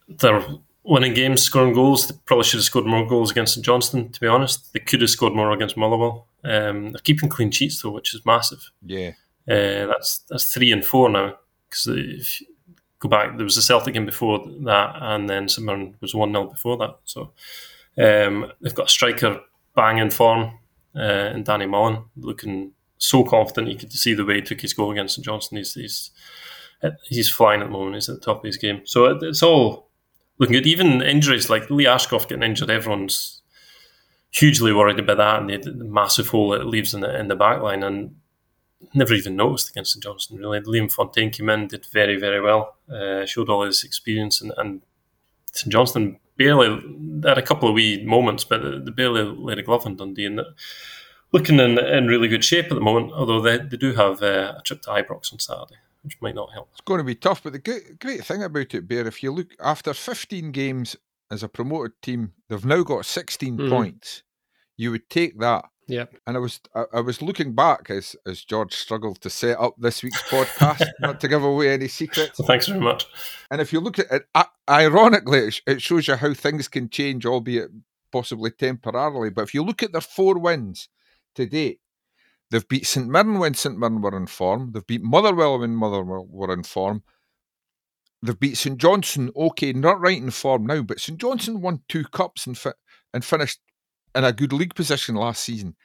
they're 0.08 0.44
winning 0.84 1.14
games, 1.14 1.42
scoring 1.42 1.74
goals. 1.74 2.06
They 2.06 2.14
probably 2.24 2.44
should 2.44 2.58
have 2.58 2.64
scored 2.64 2.86
more 2.86 3.06
goals 3.06 3.30
against 3.30 3.54
St 3.54 3.64
Johnstone. 3.64 4.10
To 4.10 4.20
be 4.20 4.26
honest, 4.26 4.72
they 4.72 4.80
could 4.80 5.00
have 5.00 5.10
scored 5.10 5.34
more 5.34 5.50
against 5.50 5.76
Motherwell. 5.76 6.28
Um, 6.44 6.92
they're 6.92 7.00
keeping 7.02 7.28
clean 7.28 7.50
sheets 7.50 7.80
though, 7.82 7.90
which 7.90 8.14
is 8.14 8.24
massive. 8.26 8.70
Yeah, 8.84 9.12
uh, 9.48 9.86
that's 9.86 10.18
that's 10.28 10.52
three 10.52 10.72
and 10.72 10.84
four 10.84 11.08
now. 11.08 11.36
Because 11.68 11.86
if 11.88 12.40
you 12.40 12.46
go 12.98 13.08
back, 13.08 13.36
there 13.36 13.44
was 13.44 13.56
a 13.56 13.62
Celtic 13.62 13.94
game 13.94 14.06
before 14.06 14.46
that, 14.64 14.96
and 15.00 15.28
then 15.28 15.48
St 15.48 16.00
was 16.00 16.14
one 16.14 16.32
0 16.32 16.46
before 16.46 16.76
that. 16.76 16.98
So 17.04 17.32
um, 17.98 18.52
they've 18.60 18.74
got 18.74 18.86
a 18.86 18.90
striker 18.90 19.40
banging 19.74 20.10
form 20.10 20.58
uh, 20.94 21.32
in 21.34 21.42
Danny 21.42 21.66
Mullen, 21.66 22.04
looking 22.16 22.72
so 23.06 23.24
confident. 23.24 23.68
You 23.68 23.78
could 23.78 23.92
see 23.92 24.14
the 24.14 24.24
way 24.24 24.36
he 24.36 24.42
took 24.42 24.60
his 24.60 24.72
goal 24.72 24.90
against 24.90 25.16
St 25.16 25.24
Johnstone. 25.24 25.58
He's, 25.58 25.74
he's 25.74 26.10
he's 27.08 27.30
flying 27.30 27.60
at 27.60 27.66
the 27.66 27.72
moment. 27.72 27.94
He's 27.94 28.08
at 28.08 28.16
the 28.16 28.24
top 28.24 28.38
of 28.38 28.44
his 28.44 28.56
game. 28.56 28.82
So 28.84 29.06
it, 29.06 29.22
it's 29.22 29.42
all 29.42 29.88
looking 30.38 30.54
good. 30.54 30.66
Even 30.66 31.02
injuries 31.02 31.50
like 31.50 31.70
Lee 31.70 31.86
Ashcroft 31.86 32.28
getting 32.28 32.42
injured, 32.42 32.70
everyone's 32.70 33.42
hugely 34.30 34.72
worried 34.72 34.98
about 34.98 35.16
that 35.18 35.40
and 35.40 35.50
the, 35.50 35.70
the 35.70 35.84
massive 35.84 36.28
hole 36.28 36.52
it 36.54 36.66
leaves 36.66 36.92
in 36.92 37.00
the 37.00 37.18
in 37.18 37.28
the 37.28 37.36
back 37.36 37.62
line. 37.62 37.82
And 37.82 38.16
never 38.92 39.14
even 39.14 39.36
noticed 39.36 39.70
against 39.70 39.92
St 39.92 40.02
Johnstone. 40.02 40.38
Really, 40.38 40.60
Liam 40.60 40.92
Fontaine 40.92 41.30
came 41.30 41.48
in, 41.48 41.68
did 41.68 41.86
very 41.86 42.18
very 42.18 42.40
well, 42.40 42.76
uh, 42.92 43.24
showed 43.24 43.48
all 43.48 43.64
his 43.64 43.84
experience, 43.84 44.40
and, 44.40 44.52
and 44.56 44.82
St 45.52 45.72
Johnstone 45.72 46.18
barely 46.36 46.68
had 47.24 47.38
a 47.38 47.42
couple 47.42 47.68
of 47.68 47.74
wee 47.74 48.04
moments, 48.04 48.44
but 48.44 48.84
they 48.84 48.90
barely 48.90 49.22
laid 49.22 49.58
a 49.58 49.62
glove 49.62 49.86
on 49.86 49.96
Dundee. 49.96 50.26
And 50.26 50.40
looking 51.34 51.58
in, 51.58 51.78
in 51.78 52.06
really 52.06 52.28
good 52.28 52.44
shape 52.44 52.66
at 52.66 52.74
the 52.74 52.80
moment, 52.80 53.12
although 53.12 53.40
they, 53.40 53.58
they 53.58 53.76
do 53.76 53.92
have 53.92 54.22
uh, 54.22 54.54
a 54.56 54.62
trip 54.62 54.80
to 54.82 54.90
Ibrox 54.90 55.32
on 55.32 55.40
Saturday, 55.40 55.80
which 56.02 56.16
might 56.22 56.36
not 56.36 56.52
help. 56.52 56.68
It's 56.72 56.80
going 56.80 56.98
to 56.98 57.04
be 57.04 57.16
tough, 57.16 57.42
but 57.42 57.52
the 57.52 57.58
great, 57.58 57.98
great 57.98 58.24
thing 58.24 58.42
about 58.42 58.72
it, 58.72 58.86
Bear, 58.88 59.06
if 59.06 59.20
you 59.20 59.32
look 59.32 59.48
after 59.60 59.92
15 59.92 60.52
games 60.52 60.96
as 61.32 61.42
a 61.42 61.48
promoted 61.48 62.00
team, 62.00 62.32
they've 62.48 62.64
now 62.64 62.84
got 62.84 63.04
16 63.04 63.58
mm. 63.58 63.68
points. 63.68 64.22
You 64.76 64.92
would 64.92 65.10
take 65.10 65.38
that 65.40 65.66
yeah. 65.86 66.06
And 66.26 66.34
I 66.34 66.40
was 66.40 66.60
I, 66.74 66.84
I, 66.94 67.00
was 67.00 67.20
looking 67.20 67.52
back 67.52 67.90
as 67.90 68.16
as 68.26 68.42
George 68.42 68.74
struggled 68.74 69.20
to 69.20 69.28
set 69.28 69.60
up 69.60 69.74
this 69.76 70.02
week's 70.02 70.22
podcast, 70.22 70.88
not 71.00 71.20
to 71.20 71.28
give 71.28 71.44
away 71.44 71.74
any 71.74 71.88
secrets. 71.88 72.38
Well, 72.38 72.46
thanks 72.48 72.68
very 72.68 72.80
much. 72.80 73.04
And 73.50 73.60
if 73.60 73.70
you 73.70 73.80
look 73.80 73.98
at 73.98 74.06
it, 74.10 74.26
ironically, 74.68 75.50
it 75.66 75.82
shows 75.82 76.08
you 76.08 76.16
how 76.16 76.32
things 76.32 76.68
can 76.68 76.88
change, 76.88 77.26
albeit 77.26 77.70
possibly 78.10 78.50
temporarily. 78.50 79.28
But 79.28 79.42
if 79.42 79.52
you 79.52 79.62
look 79.62 79.82
at 79.82 79.92
their 79.92 80.00
four 80.00 80.38
wins 80.38 80.88
to 81.34 81.46
date, 81.46 81.80
they've 82.50 82.68
beat 82.68 82.86
St 82.86 83.08
Mirren 83.08 83.38
when 83.38 83.54
St 83.54 83.78
Mirren 83.78 84.00
were 84.00 84.16
in 84.16 84.26
form. 84.26 84.72
They've 84.72 84.86
beat 84.86 85.02
Motherwell 85.02 85.58
when 85.58 85.74
Motherwell 85.74 86.26
were 86.28 86.52
in 86.52 86.62
form. 86.62 87.02
They've 88.22 88.38
beat 88.38 88.56
St 88.56 88.78
Johnstone, 88.78 89.30
okay, 89.36 89.72
not 89.72 90.00
right 90.00 90.16
in 90.16 90.30
form 90.30 90.66
now, 90.66 90.82
but 90.82 91.00
St 91.00 91.20
Johnstone 91.20 91.60
won 91.60 91.82
two 91.88 92.04
cups 92.04 92.46
and 92.46 92.56
fi- 92.56 92.72
and 93.12 93.24
finished 93.24 93.60
in 94.14 94.24
a 94.24 94.32
good 94.32 94.52
league 94.52 94.74
position 94.74 95.14
last 95.14 95.42
season. 95.42 95.76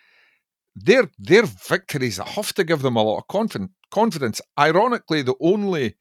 Their 0.75 1.11
their 1.17 1.43
victories 1.43 2.17
have 2.17 2.53
to 2.53 2.63
give 2.63 2.81
them 2.81 2.95
a 2.95 3.03
lot 3.03 3.17
of 3.17 3.27
confidence. 3.27 3.71
Confidence. 3.91 4.39
Ironically, 4.57 5.23
the 5.23 5.35
only 5.41 5.95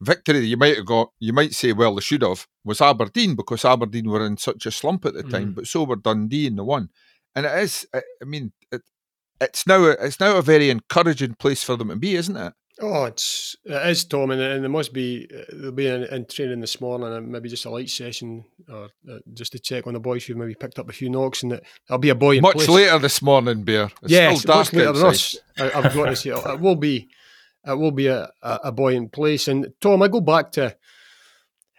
victory 0.00 0.40
that 0.40 0.46
you 0.46 0.56
might 0.56 0.76
have 0.76 0.86
got, 0.86 1.10
you 1.20 1.32
might 1.32 1.54
say, 1.54 1.72
well, 1.72 1.94
they 1.94 2.00
should 2.00 2.22
have, 2.22 2.46
was 2.64 2.80
Aberdeen 2.80 3.34
because 3.34 3.64
Aberdeen 3.64 4.10
were 4.10 4.26
in 4.26 4.36
such 4.36 4.66
a 4.66 4.70
slump 4.70 5.04
at 5.06 5.14
the 5.14 5.22
time, 5.22 5.52
mm. 5.52 5.54
but 5.54 5.66
so 5.66 5.84
were 5.84 5.96
Dundee 5.96 6.46
in 6.46 6.56
the 6.56 6.64
one. 6.64 6.90
And 7.34 7.46
it 7.46 7.58
is, 7.58 7.86
I 7.94 8.02
mean, 8.24 8.52
it's 9.40 9.66
now 9.66 9.84
a, 9.84 9.90
it's 9.92 10.20
now 10.20 10.36
a 10.36 10.42
very 10.42 10.70
encouraging 10.70 11.34
place 11.34 11.62
for 11.62 11.76
them 11.76 11.88
to 11.88 11.96
be, 11.96 12.14
isn't 12.14 12.36
it? 12.36 12.52
Oh, 12.78 13.04
it's 13.04 13.56
it 13.64 13.88
is 13.88 14.04
Tom, 14.04 14.30
and, 14.30 14.40
and 14.40 14.62
there 14.62 14.70
must 14.70 14.92
be 14.92 15.26
uh, 15.34 15.44
there'll 15.50 15.72
be 15.72 15.86
in, 15.86 16.04
in 16.04 16.26
training 16.26 16.60
this 16.60 16.78
morning, 16.78 17.10
and 17.10 17.28
maybe 17.28 17.48
just 17.48 17.64
a 17.64 17.70
light 17.70 17.88
session, 17.88 18.44
or 18.70 18.90
uh, 19.10 19.18
just 19.32 19.52
to 19.52 19.58
check 19.58 19.86
on 19.86 19.94
the 19.94 20.00
boys 20.00 20.26
who 20.26 20.34
maybe 20.34 20.54
picked 20.54 20.78
up 20.78 20.90
a 20.90 20.92
few 20.92 21.08
knocks, 21.08 21.42
and 21.42 21.52
that 21.52 21.62
there'll 21.88 21.98
be 21.98 22.10
a 22.10 22.14
boy. 22.14 22.38
much 22.40 22.56
place. 22.56 22.68
later 22.68 22.98
this 22.98 23.22
morning, 23.22 23.64
Bear. 23.64 23.84
It's 24.02 24.12
yes, 24.12 24.40
still 24.40 24.54
dark 24.54 24.66
much 24.66 24.72
later 24.74 24.92
than 24.92 25.06
us. 25.06 25.36
I, 25.58 25.68
have 25.68 25.94
got 25.94 26.06
to 26.06 26.16
say 26.16 26.30
it 26.30 26.60
will 26.60 26.76
be 26.76 27.08
it 27.66 27.78
will 27.78 27.92
be 27.92 28.08
a, 28.08 28.30
a, 28.42 28.60
a 28.64 28.72
boy 28.72 28.94
in 28.94 29.08
place. 29.08 29.48
And 29.48 29.72
Tom, 29.80 30.02
I 30.02 30.08
go 30.08 30.20
back 30.20 30.52
to 30.52 30.76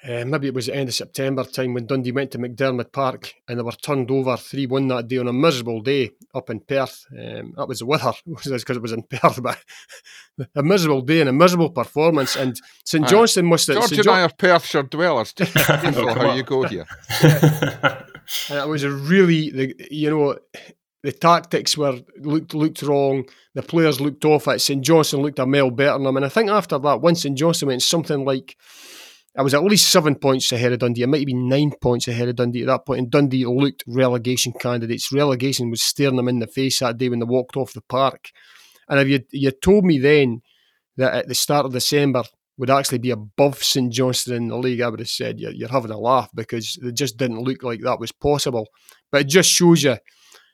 uh, 0.08 0.24
maybe 0.26 0.48
it 0.48 0.54
was 0.54 0.68
the 0.68 0.76
end 0.76 0.88
of 0.88 0.96
September 0.96 1.44
time 1.44 1.74
when 1.74 1.86
Dundee 1.86 2.14
went 2.14 2.32
to 2.32 2.38
McDiarmid 2.38 2.94
Park 2.94 3.34
and 3.48 3.60
they 3.60 3.64
were 3.64 3.72
turned 3.74 4.10
over 4.10 4.38
3 4.38 4.66
1 4.66 4.88
that 4.88 5.08
day 5.08 5.18
on 5.18 5.28
a 5.28 5.34
miserable 5.34 5.82
day 5.82 6.12
up 6.34 6.50
in 6.50 6.62
Perth. 6.62 7.06
Um, 7.12 7.54
that 7.58 7.68
was 7.68 7.80
the 7.80 7.86
weather, 7.86 8.14
because 8.26 8.78
it 8.78 8.82
was 8.82 8.94
in 8.94 9.04
Perth, 9.04 9.42
but 9.44 9.60
a 10.56 10.64
miserable 10.64 11.02
day 11.02 11.20
and 11.20 11.30
a 11.30 11.34
miserable 11.34 11.72
performance. 11.72 12.38
And 12.38 12.60
St 12.86 13.06
Johnstone 13.08 13.48
must 13.48 13.68
have. 13.68 13.78
George 13.78 13.90
St. 13.90 14.00
and 14.06 14.10
I 14.10 14.22
are 14.22 14.30
Perthshire 14.30 14.84
dwellers. 14.84 15.34
Just 15.34 15.58
oh, 15.58 16.14
how 16.14 16.34
you 16.34 16.44
go 16.44 16.64
here. 16.64 16.86
Yeah. 17.22 18.04
and 18.50 18.60
it 18.60 18.68
was 18.68 18.84
a 18.84 18.92
really, 18.92 19.50
the, 19.50 19.76
you 19.92 20.10
know, 20.10 20.38
the 21.04 21.12
tactics 21.12 21.78
were 21.78 22.00
looked 22.20 22.54
looked 22.54 22.82
wrong. 22.82 23.26
The 23.56 23.64
players 23.64 24.00
looked 24.00 24.24
off 24.24 24.48
at 24.48 24.62
St 24.62 24.84
Johnstone 24.84 25.22
looked 25.22 25.40
a 25.40 25.46
mile 25.46 25.70
better 25.70 25.94
than 25.94 26.04
them. 26.04 26.18
And 26.18 26.26
I 26.26 26.30
think 26.30 26.50
after 26.50 26.80
that, 26.80 27.02
once 27.02 27.24
St 27.24 27.38
Johnstone 27.38 27.68
went 27.68 27.82
something 27.82 28.24
like 28.24 28.56
I 29.38 29.44
was 29.44 29.54
at 29.54 29.64
least 29.64 29.92
seven 29.92 30.16
points 30.16 30.52
ahead 30.52 30.74
of 30.74 30.80
Dundee. 30.80 31.04
I 31.04 31.06
might 31.06 31.20
have 31.20 31.28
been 31.28 31.48
nine 31.48 31.72
points 31.80 32.08
ahead 32.08 32.28
of 32.28 32.38
Dundee 32.38 32.62
at 32.62 32.68
that 32.68 32.88
point. 32.88 33.00
And 33.00 33.12
Dundee 33.12 33.46
looked 33.46 33.84
relegation 33.86 34.52
candidates. 34.52 35.12
Relegation 35.12 35.70
was 35.70 35.84
staring 35.84 36.16
them 36.16 36.28
in 36.28 36.40
the 36.40 36.48
face 36.48 36.80
that 36.80 36.98
day 36.98 37.08
when 37.08 37.20
they 37.20 37.26
walked 37.26 37.56
off 37.56 37.74
the 37.74 37.82
park. 37.82 38.32
And 38.90 39.00
if 39.00 39.08
you 39.08 39.20
you 39.32 39.52
told 39.52 39.86
me 39.86 40.00
then 40.00 40.42
that 40.96 41.14
at 41.14 41.28
the 41.28 41.36
start 41.36 41.68
of 41.68 41.74
December 41.74 42.24
would 42.58 42.72
actually 42.72 42.98
be 42.98 43.12
above 43.12 43.64
St 43.64 43.94
Johnstone 43.94 44.38
in 44.38 44.48
the 44.48 44.58
league, 44.58 44.82
I 44.82 44.90
would 44.90 45.02
have 45.02 45.10
said 45.10 45.40
you're, 45.40 45.52
you're 45.52 45.70
having 45.70 45.92
a 45.92 46.00
laugh 46.00 46.30
because 46.34 46.80
it 46.82 46.96
just 46.96 47.18
didn't 47.18 47.44
look 47.44 47.62
like 47.62 47.82
that 47.82 48.00
was 48.00 48.12
possible. 48.12 48.68
But 49.12 49.22
it 49.22 49.28
just 49.28 49.52
shows 49.52 49.84
you 49.84 49.98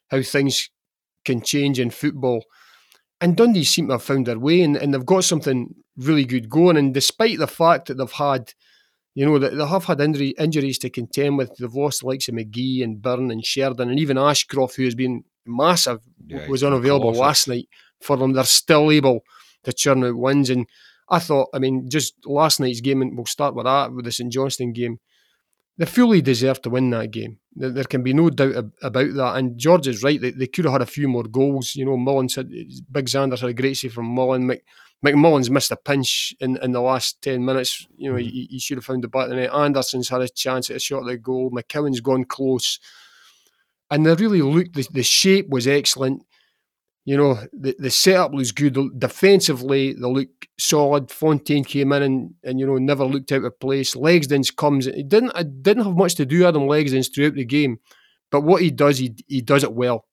how 0.10 0.22
things 0.22 0.70
can 1.24 1.42
change 1.42 1.80
in 1.80 1.90
football. 1.90 2.44
And 3.22 3.38
Dundee 3.38 3.64
seem 3.64 3.88
to 3.88 3.94
have 3.94 4.04
found 4.04 4.26
their 4.26 4.38
way 4.40 4.62
and, 4.62 4.76
and 4.76 4.94
they've 4.94 5.06
got 5.06 5.24
something 5.24 5.74
really 5.96 6.26
good 6.26 6.50
going. 6.50 6.76
And 6.76 6.94
despite 6.94 7.40
the 7.40 7.48
fact 7.48 7.88
that 7.88 7.94
they've 7.94 8.12
had 8.12 8.54
you 9.16 9.26
know, 9.26 9.38
they, 9.38 9.66
have 9.66 9.86
had 9.86 10.02
injury, 10.02 10.30
injuries 10.40 10.80
to 10.80 10.90
contend 10.90 11.38
with. 11.38 11.56
They've 11.58 11.74
lost 11.74 12.02
the 12.02 12.08
likes 12.08 12.28
of 12.28 12.36
McGee 12.36 12.84
and 12.84 13.02
Byrne 13.02 13.30
and 13.30 13.46
Sheridan 13.46 13.90
and 13.90 14.00
even 14.00 14.18
Ashcroft, 14.18 14.76
who 14.76 14.86
has 14.86 14.96
been 14.96 15.24
massive, 15.46 16.00
yeah, 16.26 16.48
was 16.48 16.64
unavailable 16.64 17.14
last 17.14 17.48
night 17.48 17.68
for 18.02 18.18
them. 18.18 18.34
They're 18.34 18.44
still 18.44 18.92
able 18.92 19.24
to 19.64 19.74
churn 19.74 20.04
out 20.04 20.18
wins. 20.18 20.50
And 20.50 20.68
I 21.10 21.20
thought, 21.20 21.50
I 21.54 21.60
mean, 21.60 21.90
just 21.90 22.16
last 22.26 22.60
night's 22.60 22.82
game, 22.82 23.02
and 23.02 23.16
we'll 23.16 23.26
start 23.26 23.56
with 23.56 23.66
that, 23.66 23.94
with 23.94 24.06
the 24.06 24.12
St 24.12 24.32
Johnstone 24.32 24.74
game, 24.74 25.00
they 25.78 25.86
fully 25.86 26.22
deserve 26.22 26.62
to 26.64 26.70
win 26.70 26.90
that 26.92 27.12
game. 27.12 27.40
There 27.56 27.84
can 27.84 28.04
be 28.04 28.14
no 28.14 28.30
doubt 28.30 28.66
about 28.82 29.14
that. 29.14 29.36
And 29.36 29.58
George 29.58 29.88
is 29.88 30.04
right. 30.04 30.20
They, 30.20 30.32
they 30.32 30.48
could 30.48 30.66
have 30.66 30.72
had 30.72 30.82
a 30.82 30.88
few 30.88 31.08
more 31.08 31.24
goals. 31.24 31.76
You 31.76 31.86
know, 31.86 31.98
Mullen's 31.98 32.36
had, 32.36 32.50
Big 32.92 33.06
Zander's 33.08 33.42
had 33.42 33.50
a 33.50 33.54
great 33.54 33.78
save 33.78 33.94
from 33.94 34.08
Mullen. 34.08 34.52
McMullen's 35.04 35.50
missed 35.50 35.72
a 35.72 35.76
pinch 35.76 36.34
in, 36.40 36.58
in 36.64 36.72
the 36.72 36.82
last 36.82 37.22
10 37.22 37.44
minutes. 37.44 37.86
You 37.98 38.12
know, 38.12 38.18
mm. 38.18 38.22
he, 38.22 38.48
he, 38.50 38.60
should 38.60 38.78
have 38.78 38.86
found 38.86 39.04
the 39.04 39.10
back 39.10 39.26
of 39.26 39.32
the 39.32 39.36
net. 39.36 39.54
Anderson's 39.54 40.10
had 40.10 40.22
a 40.22 40.30
chance 40.30 40.70
at 40.70 40.78
a 40.78 40.80
shot 40.80 41.02
at 41.02 41.08
the 41.08 41.18
goal. 41.18 41.52
McCowan's 41.52 42.00
gone 42.00 42.24
close. 42.24 42.80
And 43.92 44.06
they 44.06 44.16
really 44.16 44.42
looked, 44.42 44.76
the, 44.76 44.88
the 44.92 45.04
shape 45.04 45.50
was 45.50 45.68
excellent. 45.68 46.24
You 47.06 47.18
know, 47.18 47.38
the, 47.52 47.76
the 47.78 47.92
setup 47.92 48.32
was 48.32 48.54
good. 48.54 48.78
Defensively, 48.98 49.92
they 49.92 50.08
look 50.08 50.30
solid. 50.58 51.12
Fontaine 51.12 51.66
came 51.66 51.92
in 51.92 52.02
and, 52.02 52.34
and 52.46 52.60
you 52.60 52.66
know, 52.66 52.78
never 52.78 53.04
looked 53.04 53.34
out 53.34 53.44
of 53.44 53.60
place. 53.60 53.96
Legzdins 53.96 54.56
comes, 54.56 54.88
it 54.88 55.10
didn't, 55.10 55.36
it 55.36 55.62
didn't 55.62 55.84
have 55.84 55.98
much 55.98 56.16
to 56.16 56.26
do, 56.26 56.48
Adam 56.48 56.64
Legzdins, 56.64 57.14
throughout 57.14 57.36
the 57.36 57.44
game. 57.44 57.80
But 58.32 58.42
what 58.42 58.62
he 58.62 58.72
does, 58.72 59.00
he, 59.00 59.14
he 59.28 59.42
does 59.42 59.64
it 59.64 59.74
well 59.74 60.06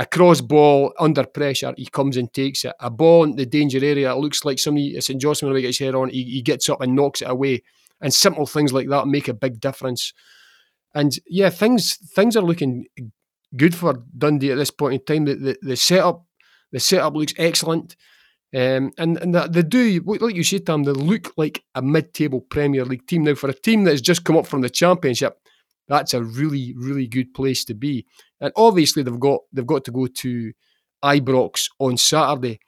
a 0.00 0.06
cross 0.06 0.40
ball 0.40 0.94
under 0.98 1.26
pressure, 1.26 1.74
he 1.76 1.84
comes 1.84 2.16
and 2.16 2.32
takes 2.32 2.64
it. 2.64 2.72
A 2.80 2.88
ball 2.88 3.24
in 3.24 3.36
the 3.36 3.44
danger 3.44 3.84
area, 3.84 4.10
it 4.10 4.16
looks 4.18 4.46
like 4.46 4.58
somebody, 4.58 4.98
St. 4.98 5.20
Johnstone, 5.20 5.50
when 5.50 5.56
he 5.56 5.62
gets 5.62 5.76
his 5.76 5.86
head 5.86 5.94
on, 5.94 6.08
he, 6.08 6.24
he 6.24 6.40
gets 6.40 6.70
up 6.70 6.80
and 6.80 6.96
knocks 6.96 7.20
it 7.20 7.28
away. 7.28 7.62
And 8.00 8.12
simple 8.12 8.46
things 8.46 8.72
like 8.72 8.88
that 8.88 9.06
make 9.06 9.28
a 9.28 9.34
big 9.34 9.60
difference. 9.60 10.14
And 10.94 11.12
yeah, 11.28 11.50
things 11.50 11.98
things 12.14 12.34
are 12.34 12.42
looking 12.42 12.86
good 13.54 13.74
for 13.74 14.02
Dundee 14.16 14.52
at 14.52 14.56
this 14.56 14.70
point 14.70 14.94
in 14.94 15.04
time. 15.04 15.26
The, 15.26 15.34
the, 15.34 15.58
the 15.60 15.76
setup 15.76 16.24
the 16.72 16.80
setup 16.80 17.14
looks 17.14 17.34
excellent. 17.36 17.94
Um, 18.54 18.92
and 18.96 19.18
and 19.18 19.34
they 19.34 19.62
do, 19.62 20.00
like 20.06 20.34
you 20.34 20.42
said, 20.42 20.64
Tom, 20.64 20.84
they 20.84 20.92
look 20.92 21.34
like 21.36 21.62
a 21.74 21.82
mid-table 21.82 22.40
Premier 22.40 22.86
League 22.86 23.06
team 23.06 23.24
now. 23.24 23.34
For 23.34 23.50
a 23.50 23.52
team 23.54 23.84
that 23.84 23.90
has 23.90 24.00
just 24.00 24.24
come 24.24 24.38
up 24.38 24.46
from 24.46 24.62
the 24.62 24.70
Championship, 24.70 25.38
that's 25.90 26.14
a 26.14 26.22
really, 26.22 26.72
really 26.78 27.08
good 27.08 27.34
place 27.34 27.64
to 27.64 27.74
be. 27.74 28.06
And 28.40 28.52
obviously 28.56 29.02
they've 29.02 29.20
got 29.20 29.40
they've 29.52 29.66
got 29.66 29.84
to 29.84 29.90
go 29.90 30.06
to 30.06 30.52
Ibrox 31.04 31.68
on 31.80 31.96
Saturday, 31.96 32.60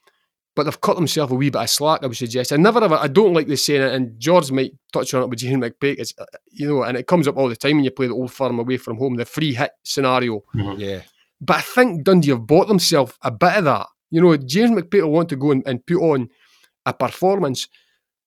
but 0.57 0.65
they've 0.65 0.81
cut 0.81 0.97
themselves 0.97 1.33
a 1.33 1.37
wee 1.37 1.49
bit 1.49 1.63
of 1.63 1.71
slack. 1.71 2.01
I 2.03 2.09
would 2.09 2.17
suggest. 2.17 2.53
I 2.53 2.57
never 2.57 2.83
ever. 2.83 2.97
I 2.97 3.07
don't 3.07 3.33
like 3.33 3.47
this 3.47 3.65
saying 3.65 3.83
it, 3.83 3.95
and 3.95 4.19
George 4.19 4.51
might 4.51 4.73
touch 4.93 5.15
on 5.15 5.23
it 5.23 5.29
with 5.29 5.39
Jane 5.39 5.61
McPake. 5.61 6.01
It's 6.01 6.13
uh, 6.19 6.25
you 6.51 6.69
know, 6.69 6.83
and 6.83 6.99
it 6.99 7.07
comes 7.07 7.29
up 7.29 7.37
all 7.37 7.49
the 7.49 7.57
time 7.57 7.77
when 7.77 7.85
you 7.85 7.93
play 7.93 8.09
the 8.09 8.15
old 8.15 8.33
firm 8.33 8.59
away 8.59 8.77
from 8.77 8.99
home, 8.99 9.15
the 9.15 9.25
free 9.25 9.55
hit 9.55 9.71
scenario. 9.85 10.43
Mm-hmm. 10.55 10.81
Yeah. 10.81 11.03
But 11.41 11.59
I 11.59 11.61
think 11.61 12.05
Dundee 12.05 12.31
have 12.31 12.47
bought 12.47 12.67
themselves 12.67 13.15
a 13.23 13.31
bit 13.31 13.57
of 13.57 13.65
that. 13.65 13.87
You 14.11 14.21
know, 14.21 14.37
James 14.37 14.73
McPake 14.73 15.03
will 15.03 15.13
want 15.13 15.29
to 15.29 15.37
go 15.37 15.53
and, 15.53 15.63
and 15.65 15.85
put 15.87 16.03
on 16.03 16.29
a 16.85 16.93
performance 16.93 17.69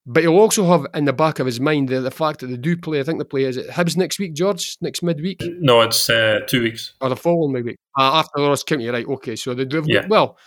but 0.06 0.22
he'll 0.24 0.38
also 0.38 0.66
have 0.66 0.86
in 0.94 1.06
the 1.06 1.14
back 1.14 1.40
of 1.40 1.46
his 1.46 1.60
mind 1.60 1.90
the, 1.90 2.00
the 2.00 2.12
fact 2.12 2.42
that 2.42 2.48
they 2.48 2.58
do 2.58 2.78
play. 2.78 3.00
I 3.00 3.04
think 3.04 3.20
the 3.20 3.26
play 3.26 3.44
is 3.44 3.58
it 3.58 3.70
Hibs 3.70 3.98
next 3.98 4.20
week, 4.20 4.34
George, 4.34 4.78
next 4.82 5.02
midweek. 5.02 5.42
No, 5.60 5.82
it's 5.82 6.10
uh, 6.10 6.42
two 6.48 6.62
weeks 6.62 6.94
or 7.02 7.10
the 7.10 7.16
following 7.16 7.54
midweek 7.54 7.78
uh, 7.98 8.20
after 8.20 8.32
the 8.36 8.48
Ross 8.48 8.64
County. 8.64 8.88
Right, 8.88 9.08
okay. 9.08 9.36
So 9.36 9.54
they, 9.54 9.66
have 9.76 9.88
yeah. 9.88 10.06
well, 10.08 10.38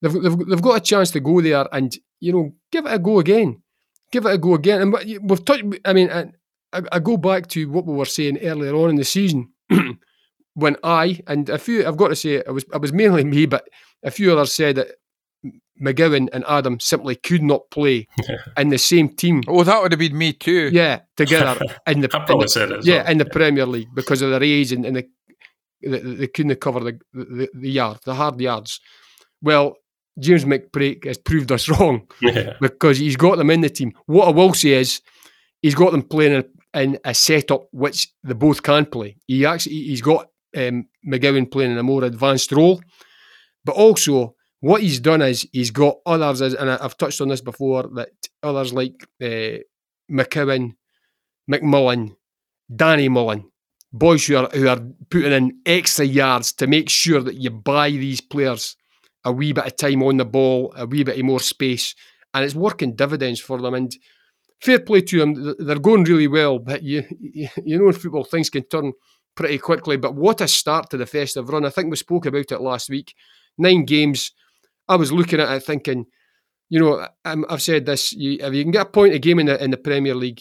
they've, 0.00 0.12
they've 0.12 0.38
they've 0.38 0.62
got 0.62 0.78
a 0.78 0.80
chance 0.80 1.10
to 1.12 1.20
go 1.20 1.40
there 1.40 1.66
and 1.72 1.96
you 2.20 2.32
know 2.32 2.54
give 2.72 2.86
it 2.86 2.92
a 2.92 2.98
go 2.98 3.18
again, 3.18 3.62
give 4.10 4.24
it 4.24 4.32
a 4.32 4.38
go 4.38 4.54
again. 4.54 4.80
And 4.80 5.20
we've 5.28 5.44
touched. 5.44 5.64
I 5.84 5.92
mean, 5.92 6.10
I, 6.10 6.82
I 6.90 6.98
go 6.98 7.18
back 7.18 7.48
to 7.48 7.68
what 7.70 7.86
we 7.86 7.94
were 7.94 8.06
saying 8.06 8.38
earlier 8.38 8.74
on 8.74 8.90
in 8.90 8.96
the 8.96 9.04
season. 9.04 9.52
when 10.54 10.76
I 10.82 11.20
and 11.26 11.50
a 11.50 11.58
few, 11.58 11.86
I've 11.86 11.98
got 11.98 12.08
to 12.08 12.16
say, 12.16 12.36
it 12.36 12.52
was 12.52 12.64
it 12.72 12.80
was 12.80 12.94
mainly 12.94 13.24
me, 13.24 13.44
but 13.44 13.68
a 14.02 14.10
few 14.10 14.32
others 14.32 14.54
said 14.54 14.76
that 14.76 14.92
McGowan 15.80 16.28
and 16.32 16.44
Adam 16.48 16.80
simply 16.80 17.16
could 17.16 17.42
not 17.42 17.70
play 17.70 18.06
in 18.56 18.68
the 18.68 18.78
same 18.78 19.08
team. 19.10 19.42
Oh, 19.48 19.64
that 19.64 19.82
would 19.82 19.92
have 19.92 19.98
been 19.98 20.16
me 20.16 20.32
too. 20.32 20.70
Yeah, 20.72 21.00
together 21.16 21.60
in 21.86 22.00
the, 22.00 22.24
in 22.28 22.38
the 22.38 22.80
yeah 22.82 23.02
well. 23.02 23.12
in 23.12 23.18
the 23.18 23.24
Premier 23.24 23.66
League 23.66 23.94
because 23.94 24.22
of 24.22 24.30
their 24.30 24.42
age 24.42 24.72
and, 24.72 24.84
and 24.84 24.96
the, 24.96 25.06
the, 25.82 25.98
they 25.98 26.26
couldn't 26.28 26.60
cover 26.60 26.80
the, 26.80 26.98
the 27.12 27.48
the 27.54 27.70
yard, 27.70 27.98
the 28.04 28.14
hard 28.14 28.40
yards. 28.40 28.80
Well, 29.42 29.76
James 30.18 30.44
McPake 30.44 31.04
has 31.04 31.18
proved 31.18 31.52
us 31.52 31.68
wrong 31.80 32.08
yeah. 32.20 32.54
because 32.60 32.98
he's 32.98 33.16
got 33.16 33.36
them 33.38 33.50
in 33.50 33.60
the 33.60 33.70
team. 33.70 33.92
What 34.06 34.28
I 34.28 34.30
will 34.30 34.54
say 34.54 34.70
is 34.70 35.00
he's 35.62 35.74
got 35.74 35.92
them 35.92 36.02
playing 36.02 36.32
in, 36.74 36.82
in 36.82 36.98
a 37.04 37.14
setup 37.14 37.68
which 37.72 38.08
they 38.24 38.34
both 38.34 38.62
can 38.62 38.86
play. 38.86 39.16
He 39.26 39.44
actually 39.44 39.76
he's 39.76 40.02
got 40.02 40.28
um, 40.56 40.86
McGowan 41.06 41.50
playing 41.50 41.72
in 41.72 41.78
a 41.78 41.82
more 41.82 42.04
advanced 42.04 42.52
role, 42.52 42.80
but 43.64 43.76
also 43.76 44.36
what 44.60 44.82
he's 44.82 45.00
done 45.00 45.22
is 45.22 45.46
he's 45.52 45.70
got 45.70 45.98
others, 46.06 46.40
and 46.40 46.70
I've 46.70 46.96
touched 46.96 47.20
on 47.20 47.28
this 47.28 47.40
before, 47.40 47.84
that 47.94 48.10
others 48.42 48.72
like 48.72 49.06
uh, 49.22 49.58
McCowan, 50.10 50.76
McMullen, 51.50 52.16
Danny 52.74 53.08
Mullen, 53.08 53.50
boys 53.92 54.26
who 54.26 54.36
are 54.36 54.48
who 54.52 54.68
are 54.68 54.80
putting 55.10 55.32
in 55.32 55.60
extra 55.66 56.04
yards 56.04 56.52
to 56.54 56.66
make 56.66 56.88
sure 56.88 57.20
that 57.20 57.36
you 57.36 57.50
buy 57.50 57.90
these 57.90 58.20
players 58.20 58.76
a 59.24 59.32
wee 59.32 59.52
bit 59.52 59.66
of 59.66 59.76
time 59.76 60.02
on 60.02 60.16
the 60.16 60.24
ball, 60.24 60.72
a 60.76 60.86
wee 60.86 61.04
bit 61.04 61.18
of 61.18 61.24
more 61.24 61.40
space, 61.40 61.94
and 62.34 62.44
it's 62.44 62.54
working 62.54 62.94
dividends 62.94 63.40
for 63.40 63.60
them. 63.60 63.74
And 63.74 63.92
fair 64.60 64.80
play 64.80 65.02
to 65.02 65.18
them, 65.18 65.54
they're 65.58 65.78
going 65.78 66.04
really 66.04 66.28
well. 66.28 66.58
But 66.58 66.82
you 66.82 67.04
you 67.20 67.78
know 67.78 67.88
in 67.88 67.92
football 67.92 68.24
things 68.24 68.50
can 68.50 68.64
turn 68.64 68.92
pretty 69.34 69.58
quickly. 69.58 69.96
But 69.96 70.14
what 70.14 70.40
a 70.40 70.48
start 70.48 70.90
to 70.90 70.96
the 70.96 71.06
festive 71.06 71.48
run! 71.48 71.64
I 71.64 71.70
think 71.70 71.90
we 71.90 71.96
spoke 71.96 72.26
about 72.26 72.52
it 72.52 72.60
last 72.60 72.88
week. 72.88 73.14
Nine 73.58 73.84
games. 73.84 74.32
I 74.88 74.96
was 74.96 75.12
looking 75.12 75.40
at 75.40 75.50
it 75.50 75.62
thinking, 75.62 76.06
you 76.68 76.80
know, 76.80 77.06
I've 77.24 77.62
said 77.62 77.86
this: 77.86 78.12
you, 78.12 78.38
if 78.40 78.54
you 78.54 78.62
can 78.64 78.72
get 78.72 78.86
a 78.86 78.90
point 78.90 79.14
a 79.14 79.18
game 79.18 79.38
in 79.38 79.46
the 79.46 79.62
in 79.62 79.70
the 79.70 79.76
Premier 79.76 80.14
League, 80.14 80.40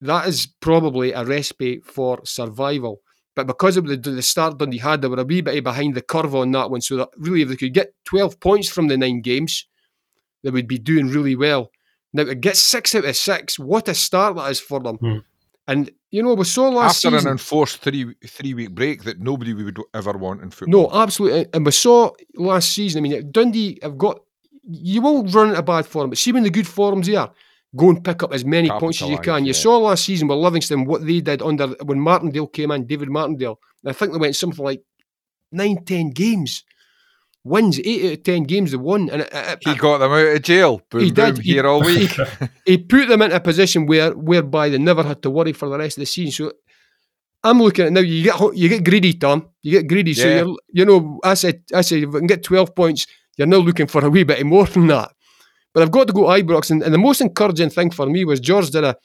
that 0.00 0.28
is 0.28 0.46
probably 0.60 1.12
a 1.12 1.24
recipe 1.24 1.80
for 1.80 2.20
survival. 2.24 3.00
But 3.34 3.46
because 3.46 3.76
of 3.76 3.86
the, 3.86 3.96
the 3.96 4.22
start 4.22 4.58
Dundee 4.58 4.78
had, 4.78 5.00
they 5.00 5.08
were 5.08 5.20
a 5.20 5.24
wee 5.24 5.42
bit 5.42 5.62
behind 5.62 5.94
the 5.94 6.02
curve 6.02 6.34
on 6.34 6.50
that 6.52 6.70
one. 6.70 6.80
So 6.80 6.96
that 6.96 7.10
really, 7.16 7.42
if 7.42 7.48
they 7.48 7.56
could 7.56 7.74
get 7.74 7.94
12 8.06 8.40
points 8.40 8.68
from 8.68 8.88
the 8.88 8.96
nine 8.96 9.20
games, 9.20 9.66
they 10.42 10.50
would 10.50 10.66
be 10.66 10.78
doing 10.78 11.06
really 11.06 11.36
well. 11.36 11.70
Now, 12.12 12.24
to 12.24 12.34
get 12.34 12.56
six 12.56 12.96
out 12.96 13.04
of 13.04 13.16
six, 13.16 13.58
what 13.58 13.88
a 13.88 13.94
start 13.94 14.36
that 14.36 14.50
is 14.50 14.60
for 14.60 14.80
them. 14.80 14.96
Hmm. 14.96 15.18
And, 15.68 15.90
you 16.10 16.22
know, 16.22 16.32
we 16.32 16.44
saw 16.44 16.70
last 16.70 17.04
After 17.04 17.16
season, 17.16 17.28
an 17.28 17.32
enforced 17.32 17.78
three 17.78 18.14
three 18.26 18.54
week 18.54 18.70
break 18.74 19.04
that 19.04 19.20
nobody 19.20 19.52
would 19.52 19.78
ever 19.94 20.12
want 20.12 20.42
in 20.42 20.50
football. 20.50 20.90
No, 20.90 20.90
absolutely. 20.90 21.46
And 21.52 21.64
we 21.66 21.72
saw 21.72 22.10
last 22.34 22.70
season, 22.70 23.04
I 23.04 23.08
mean, 23.08 23.30
Dundee 23.30 23.78
have 23.82 23.98
got, 23.98 24.18
you 24.66 25.02
won't 25.02 25.32
run 25.34 25.50
into 25.50 25.62
bad 25.62 25.84
form, 25.84 26.08
but 26.08 26.18
see 26.18 26.32
when 26.32 26.42
the 26.42 26.50
good 26.50 26.66
form's 26.66 27.06
here, 27.06 27.28
go 27.76 27.90
and 27.90 28.02
pick 28.02 28.22
up 28.22 28.32
as 28.32 28.46
many 28.46 28.70
points 28.70 29.02
as 29.02 29.10
you 29.10 29.18
can. 29.18 29.44
You 29.44 29.52
saw 29.52 29.76
last 29.76 30.06
season 30.06 30.26
with 30.26 30.38
Livingston 30.38 30.86
what 30.86 31.06
they 31.06 31.20
did 31.20 31.42
under 31.42 31.68
when 31.84 32.00
Martindale 32.00 32.46
came 32.46 32.70
in, 32.70 32.86
David 32.86 33.10
Martindale. 33.10 33.60
I 33.84 33.92
think 33.92 34.12
they 34.12 34.18
went 34.18 34.36
something 34.36 34.64
like 34.64 34.82
nine, 35.52 35.84
ten 35.84 36.10
games. 36.10 36.64
Wins 37.48 37.80
eight 37.80 38.04
out 38.06 38.12
of 38.12 38.22
ten 38.22 38.44
games 38.44 38.70
they 38.70 38.76
won, 38.76 39.08
and 39.10 39.22
it, 39.22 39.28
it, 39.32 39.58
he 39.64 39.74
got 39.74 39.98
them 39.98 40.12
out 40.12 40.36
of 40.36 40.42
jail. 40.42 40.82
Boom, 40.90 41.00
he 41.00 41.12
boom, 41.12 41.34
did 41.34 41.44
here 41.44 41.66
all 41.66 41.82
week. 41.82 42.10
He, 42.10 42.24
he 42.66 42.78
put 42.78 43.08
them 43.08 43.22
in 43.22 43.32
a 43.32 43.40
position 43.40 43.86
where 43.86 44.12
whereby 44.12 44.68
they 44.68 44.78
never 44.78 45.02
had 45.02 45.22
to 45.22 45.30
worry 45.30 45.52
for 45.52 45.68
the 45.68 45.78
rest 45.78 45.96
of 45.96 46.02
the 46.02 46.06
season. 46.06 46.32
So 46.32 46.52
I'm 47.42 47.60
looking 47.60 47.86
at 47.86 47.92
now. 47.92 48.00
You 48.00 48.24
get 48.24 48.56
you 48.56 48.68
get 48.68 48.84
greedy, 48.84 49.14
Tom. 49.14 49.48
You 49.62 49.72
get 49.72 49.88
greedy. 49.88 50.12
Yeah. 50.12 50.22
So 50.22 50.28
you're 50.28 50.56
you 50.72 50.84
know 50.84 51.20
I 51.24 51.34
said 51.34 51.62
I 51.74 51.80
said 51.82 52.02
if 52.02 52.14
I 52.14 52.18
can 52.18 52.26
get 52.26 52.42
twelve 52.42 52.74
points, 52.74 53.06
you're 53.36 53.46
now 53.46 53.58
looking 53.58 53.86
for 53.86 54.04
a 54.04 54.10
wee 54.10 54.24
bit 54.24 54.44
more 54.44 54.66
than 54.66 54.88
that. 54.88 55.12
But 55.72 55.82
I've 55.82 55.90
got 55.90 56.06
to 56.08 56.12
go 56.12 56.22
Ibrox, 56.22 56.70
and, 56.70 56.82
and 56.82 56.92
the 56.92 56.98
most 56.98 57.20
encouraging 57.20 57.70
thing 57.70 57.90
for 57.90 58.06
me 58.06 58.24
was 58.24 58.40
George 58.40 58.70
did 58.70 58.84
a 58.84 58.96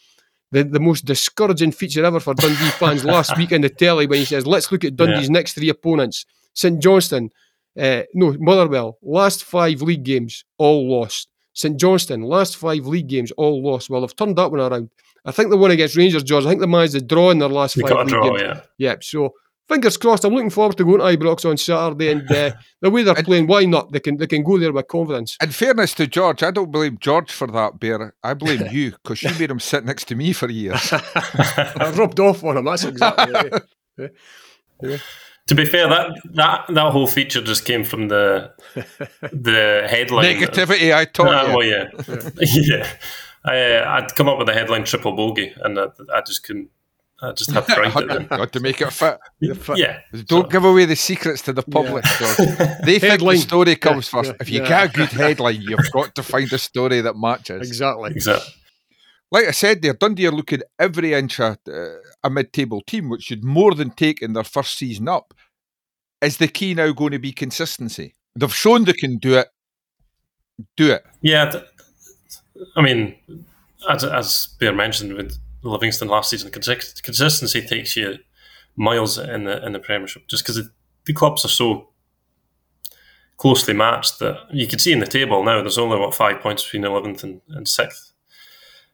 the, 0.54 0.64
the 0.64 0.80
most 0.80 1.06
discouraging 1.06 1.72
feature 1.72 2.06
ever 2.06 2.20
for 2.20 2.36
Dundee 2.36 2.70
fans 2.72 3.04
last 3.04 3.36
week 3.38 3.52
in 3.52 3.62
the 3.62 3.70
telly 3.70 4.08
when 4.08 4.20
he 4.20 4.26
says, 4.26 4.48
"Let's 4.48 4.72
look 4.72 4.84
at 4.84 4.96
Dundee's 4.96 5.28
yeah. 5.28 5.34
next 5.34 5.54
three 5.54 5.70
opponents: 5.70 6.26
St 6.54 6.82
Johnstone, 6.82 7.32
uh, 7.80 8.04
no 8.14 8.36
Motherwell, 8.40 8.98
last 9.02 9.44
five 9.44 9.82
league 9.82 10.04
games 10.04 10.44
all 10.58 10.90
lost. 10.90 11.30
St 11.54 11.80
Johnstone, 11.80 12.22
last 12.22 12.58
five 12.58 12.86
league 12.88 13.08
games 13.08 13.32
all 13.32 13.64
lost. 13.64 13.90
Well, 13.90 14.02
they've 14.02 14.16
turned 14.16 14.38
that 14.38 14.52
one 14.52 14.60
around. 14.60 14.90
I 15.26 15.32
think 15.32 15.50
the 15.50 15.58
one 15.58 15.72
against 15.72 15.96
Rangers, 15.96 16.24
George. 16.24 16.46
I 16.46 16.50
think 16.50 16.62
they 16.62 16.68
managed 16.68 16.94
to 16.94 17.02
draw 17.02 17.32
in 17.32 17.40
their 17.40 17.50
last 17.50 17.76
they 17.76 17.82
five 17.82 17.92
league 17.92 18.08
draw, 18.08 18.24
games. 18.24 18.42
Yeah. 18.42 18.62
yeah, 18.78 18.96
so 19.02 19.34
fingers 19.68 19.98
crossed. 19.98 20.26
I'm 20.26 20.34
looking 20.34 20.50
forward 20.50 20.78
to 20.78 20.84
going 20.84 21.00
to 21.00 21.18
Ibrox 21.18 21.50
on 21.50 21.58
Saturday, 21.58 22.12
and 22.12 22.30
uh, 22.32 22.52
the 22.82 22.90
way 22.90 23.04
they're 23.04 23.16
playing, 23.16 23.48
why 23.48 23.66
not? 23.66 23.92
They 23.92 24.00
can 24.00 24.18
they 24.18 24.28
can 24.28 24.44
go 24.44 24.58
there 24.58 24.74
with 24.74 24.88
confidence. 24.88 25.38
In 25.42 25.50
fairness 25.50 25.94
to 25.96 26.08
George, 26.08 26.44
I 26.44 26.52
don't 26.52 26.72
blame 26.72 26.98
George 27.00 27.32
for 27.32 27.48
that, 27.48 27.80
Bear. 27.80 28.14
I 28.24 28.34
blame 28.34 28.68
you 28.72 28.92
because 28.92 29.24
you 29.24 29.30
made 29.40 29.52
him 29.52 29.60
sit 29.60 29.86
next 29.86 30.06
to 30.06 30.16
me 30.16 30.34
for 30.34 30.50
years. 30.50 30.90
I 30.94 31.94
rubbed 31.96 32.20
off 32.20 32.44
on 32.44 32.58
him. 32.58 32.66
That's 32.66 32.84
exactly. 32.84 33.52
yeah. 33.98 34.08
Yeah. 34.82 34.98
To 35.48 35.56
be 35.56 35.66
fair, 35.66 35.90
that 35.90 36.12
that 36.36 36.66
that 36.70 36.92
whole 36.92 37.08
feature 37.08 37.42
just 37.42 37.66
came 37.66 37.84
from 37.84 38.08
the 38.08 38.52
the 39.22 39.86
headline 39.90 40.36
negativity. 40.36 40.96
I 40.96 41.06
taught 41.06 41.28
uh, 41.28 41.48
you. 41.48 41.58
Well, 41.58 41.66
yeah, 41.66 42.30
yeah. 42.40 42.98
I, 43.46 43.76
uh, 43.76 43.90
I'd 43.90 44.16
come 44.16 44.30
up 44.30 44.38
with 44.38 44.48
the 44.48 44.54
headline 44.54 44.86
triple 44.86 45.14
bogey, 45.14 45.54
and 45.62 45.78
I, 45.78 45.88
I 46.14 46.22
just 46.22 46.44
couldn't 46.44 46.70
I 47.24 47.32
just 47.32 47.52
had 47.52 47.66
to 47.68 47.80
write 47.80 47.96
it. 47.96 48.30
Got 48.30 48.52
to 48.52 48.60
make 48.60 48.82
it 48.82 48.92
fit. 48.92 49.18
Yeah. 49.40 50.00
Don't 50.26 50.44
so. 50.44 50.44
give 50.44 50.66
away 50.66 50.86
the 50.86 50.96
secrets 50.96 51.42
to 51.44 51.54
the 51.54 51.64
public. 51.64 52.04
Yeah. 52.20 52.80
They 52.84 53.00
think 53.00 53.22
the 53.22 53.38
story 53.38 53.76
comes 53.78 54.12
yeah, 54.12 54.22
first. 54.22 54.32
Yeah, 54.32 54.38
if 54.42 54.50
you 54.50 54.60
get 54.60 54.90
a 54.90 54.92
good 54.92 55.10
headline, 55.10 55.62
you've 55.62 55.92
got 55.94 56.14
to 56.16 56.24
find 56.24 56.52
a 56.52 56.58
story 56.58 57.00
that 57.00 57.16
matches. 57.16 57.66
Exactly. 57.66 58.12
Exactly. 58.12 58.54
Like 59.34 59.48
I 59.48 59.52
said 59.52 59.82
there, 59.82 59.96
Dundee 59.96 60.28
are 60.28 60.32
looking 60.32 60.62
every 60.78 61.14
inch 61.14 61.40
uh, 61.40 61.56
a 62.24 62.30
mid-table 62.30 62.82
team, 62.82 63.10
which 63.10 63.24
should 63.24 63.44
more 63.44 63.74
than 63.74 63.90
take 63.90 64.22
in 64.22 64.34
their 64.34 64.44
first 64.44 64.78
season 64.78 65.08
up. 65.10 65.34
Is 66.22 66.38
the 66.38 66.48
key 66.48 66.76
now 66.76 66.92
going 66.92 67.14
to 67.14 67.20
be 67.20 67.34
consistency? 67.34 68.14
They've 68.36 68.54
shown 68.54 68.84
they 68.84 68.94
can 68.94 69.18
do 69.18 69.40
it. 69.40 69.48
Do 70.78 70.92
it. 70.92 71.04
Yeah. 71.22 71.50
Th- 71.50 71.64
I 72.76 72.82
mean, 72.84 73.16
as, 73.90 74.04
as 74.04 74.56
Bear 74.60 74.72
mentioned, 74.72 75.14
with 75.14 75.40
Livingston 75.64 76.10
last 76.10 76.30
season. 76.30 76.52
Consistency 76.52 77.62
takes 77.62 77.98
you 77.98 78.20
miles 78.76 79.18
in 79.18 79.46
the 79.46 79.66
in 79.66 79.74
the 79.74 79.80
Premiership 79.80 80.28
just 80.28 80.46
because 80.46 80.70
the 81.06 81.14
clubs 81.14 81.44
are 81.44 81.50
so 81.50 81.90
closely 83.38 83.74
matched 83.74 84.20
that 84.20 84.38
you 84.52 84.68
can 84.68 84.78
see 84.78 84.92
in 84.92 85.00
the 85.00 85.08
table 85.08 85.44
now. 85.44 85.62
There's 85.62 85.80
only 85.80 85.98
what 85.98 86.14
five 86.14 86.40
points 86.40 86.64
between 86.64 86.86
eleventh 86.86 87.24
and, 87.24 87.42
and 87.50 87.68
sixth. 87.68 88.13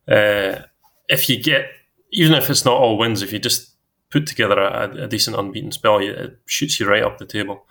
Uh, 0.09 0.63
if 1.07 1.29
you 1.29 1.41
get 1.41 1.69
even 2.11 2.33
if 2.33 2.49
it's 2.49 2.65
not 2.65 2.77
all 2.77 2.97
wins, 2.97 3.21
if 3.21 3.31
you 3.31 3.39
just 3.39 3.75
put 4.09 4.25
together 4.25 4.59
a, 4.59 5.03
a 5.03 5.07
decent 5.07 5.37
unbeaten 5.37 5.71
spell, 5.71 5.99
it 5.99 6.39
shoots 6.45 6.79
you 6.79 6.89
right 6.89 7.03
up 7.03 7.17
the 7.17 7.25
table. 7.25 7.65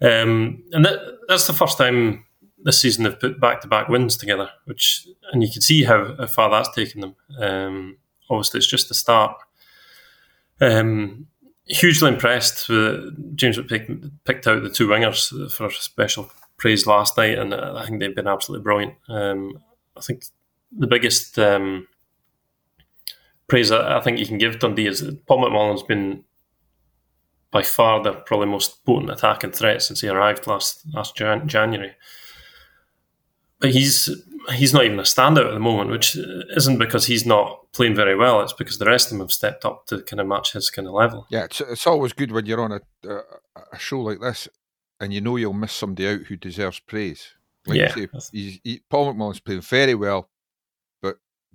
Um, 0.00 0.64
and 0.72 0.84
that, 0.84 1.00
that's 1.28 1.46
the 1.46 1.52
first 1.52 1.78
time 1.78 2.24
this 2.60 2.80
season 2.80 3.04
they've 3.04 3.18
put 3.18 3.40
back 3.40 3.60
to 3.60 3.68
back 3.68 3.88
wins 3.88 4.16
together, 4.16 4.50
which 4.64 5.06
and 5.32 5.42
you 5.42 5.50
can 5.50 5.62
see 5.62 5.84
how, 5.84 6.16
how 6.16 6.26
far 6.26 6.50
that's 6.50 6.74
taken 6.74 7.00
them. 7.00 7.16
Um, 7.38 7.98
obviously 8.28 8.58
it's 8.58 8.66
just 8.66 8.88
the 8.88 8.94
start. 8.94 9.36
Um, 10.60 11.28
hugely 11.66 12.08
impressed 12.08 12.68
with 12.68 13.36
James 13.36 13.60
picked, 13.68 14.24
picked 14.24 14.46
out 14.46 14.62
the 14.62 14.70
two 14.70 14.88
wingers 14.88 15.52
for 15.52 15.70
special 15.70 16.30
praise 16.56 16.86
last 16.86 17.16
night, 17.16 17.38
and 17.38 17.54
I 17.54 17.86
think 17.86 18.00
they've 18.00 18.14
been 18.14 18.26
absolutely 18.26 18.64
brilliant. 18.64 18.94
Um, 19.08 19.62
I 19.96 20.00
think 20.00 20.24
the 20.76 20.86
biggest 20.86 21.38
um, 21.38 21.86
praise 23.46 23.70
I 23.70 24.00
think 24.00 24.18
you 24.18 24.26
can 24.26 24.38
give 24.38 24.58
Dundee 24.58 24.86
is 24.86 25.00
that 25.00 25.26
Paul 25.26 25.44
McMullen's 25.44 25.82
been 25.82 26.24
by 27.50 27.62
far 27.62 28.02
the 28.02 28.12
probably 28.12 28.46
most 28.46 28.84
potent 28.84 29.10
attacking 29.10 29.52
threat 29.52 29.82
since 29.82 30.00
he 30.00 30.08
arrived 30.08 30.46
last 30.46 30.84
last 30.92 31.16
Jan- 31.16 31.48
January. 31.48 31.92
But 33.60 33.70
he's 33.70 34.10
he's 34.52 34.72
not 34.72 34.84
even 34.84 35.00
a 35.00 35.02
standout 35.02 35.48
at 35.48 35.54
the 35.54 35.60
moment, 35.60 35.90
which 35.90 36.16
isn't 36.56 36.78
because 36.78 37.06
he's 37.06 37.26
not 37.26 37.72
playing 37.72 37.94
very 37.94 38.16
well. 38.16 38.40
It's 38.40 38.52
because 38.52 38.78
the 38.78 38.86
rest 38.86 39.06
of 39.06 39.10
them 39.12 39.20
have 39.20 39.32
stepped 39.32 39.64
up 39.64 39.86
to 39.86 40.02
kind 40.02 40.20
of 40.20 40.26
match 40.26 40.52
his 40.52 40.70
kind 40.70 40.86
of 40.86 40.94
level. 40.94 41.26
Yeah, 41.30 41.44
it's, 41.44 41.60
it's 41.60 41.86
always 41.86 42.12
good 42.12 42.30
when 42.30 42.46
you're 42.46 42.60
on 42.60 42.72
a, 42.72 42.80
a, 43.08 43.20
a 43.72 43.78
show 43.78 44.00
like 44.00 44.20
this 44.20 44.48
and 45.00 45.12
you 45.12 45.20
know 45.20 45.36
you'll 45.36 45.52
miss 45.52 45.72
somebody 45.72 46.08
out 46.08 46.20
who 46.22 46.36
deserves 46.36 46.80
praise. 46.80 47.28
Like 47.66 47.78
yeah. 47.78 47.94
Say, 47.94 48.08
he, 48.32 48.82
Paul 48.88 49.14
McMullen's 49.14 49.40
playing 49.40 49.60
very 49.62 49.94
well, 49.94 50.28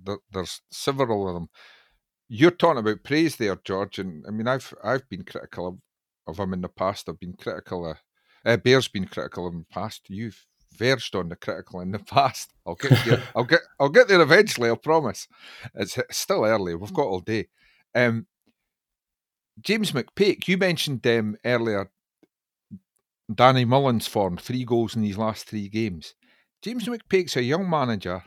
there, 0.02 0.18
there's 0.32 0.60
several 0.70 1.28
of 1.28 1.34
them. 1.34 1.48
You're 2.28 2.50
talking 2.50 2.80
about 2.80 3.04
praise 3.04 3.36
there, 3.36 3.56
George, 3.64 3.98
and 3.98 4.24
I 4.26 4.30
mean 4.30 4.48
I've 4.48 4.72
I've 4.82 5.08
been 5.08 5.24
critical 5.24 5.66
of, 5.66 5.78
of 6.26 6.38
him 6.38 6.52
in 6.52 6.62
the 6.62 6.68
past. 6.68 7.08
I've 7.08 7.20
been 7.20 7.34
critical 7.34 7.90
of 7.90 7.98
uh, 8.44 8.56
Bear's 8.56 8.88
been 8.88 9.06
critical 9.06 9.48
in 9.48 9.58
the 9.58 9.74
past. 9.74 10.02
You've 10.08 10.44
verged 10.76 11.14
on 11.14 11.28
the 11.28 11.36
critical 11.36 11.80
in 11.80 11.92
the 11.92 11.98
past. 12.10 12.52
I'll 12.66 12.74
get 12.74 12.98
there. 13.04 13.22
I'll 13.36 13.44
get 13.44 13.60
I'll 13.78 13.88
get 13.88 14.08
there 14.08 14.20
eventually. 14.20 14.70
I 14.70 14.74
promise. 14.76 15.28
It's 15.74 15.98
still 16.10 16.44
early. 16.44 16.74
We've 16.74 16.92
got 16.92 17.06
all 17.06 17.20
day. 17.20 17.48
Um, 17.94 18.26
James 19.60 19.92
McPake, 19.92 20.48
you 20.48 20.58
mentioned 20.58 21.06
um, 21.06 21.36
earlier. 21.44 21.90
Danny 23.32 23.64
Mullen's 23.64 24.06
form 24.06 24.36
three 24.36 24.64
goals 24.64 24.96
in 24.96 25.02
these 25.02 25.16
last 25.16 25.48
three 25.48 25.68
games. 25.68 26.14
James 26.60 26.86
McPake's 26.86 27.36
a 27.36 27.42
young 27.42 27.68
manager. 27.68 28.22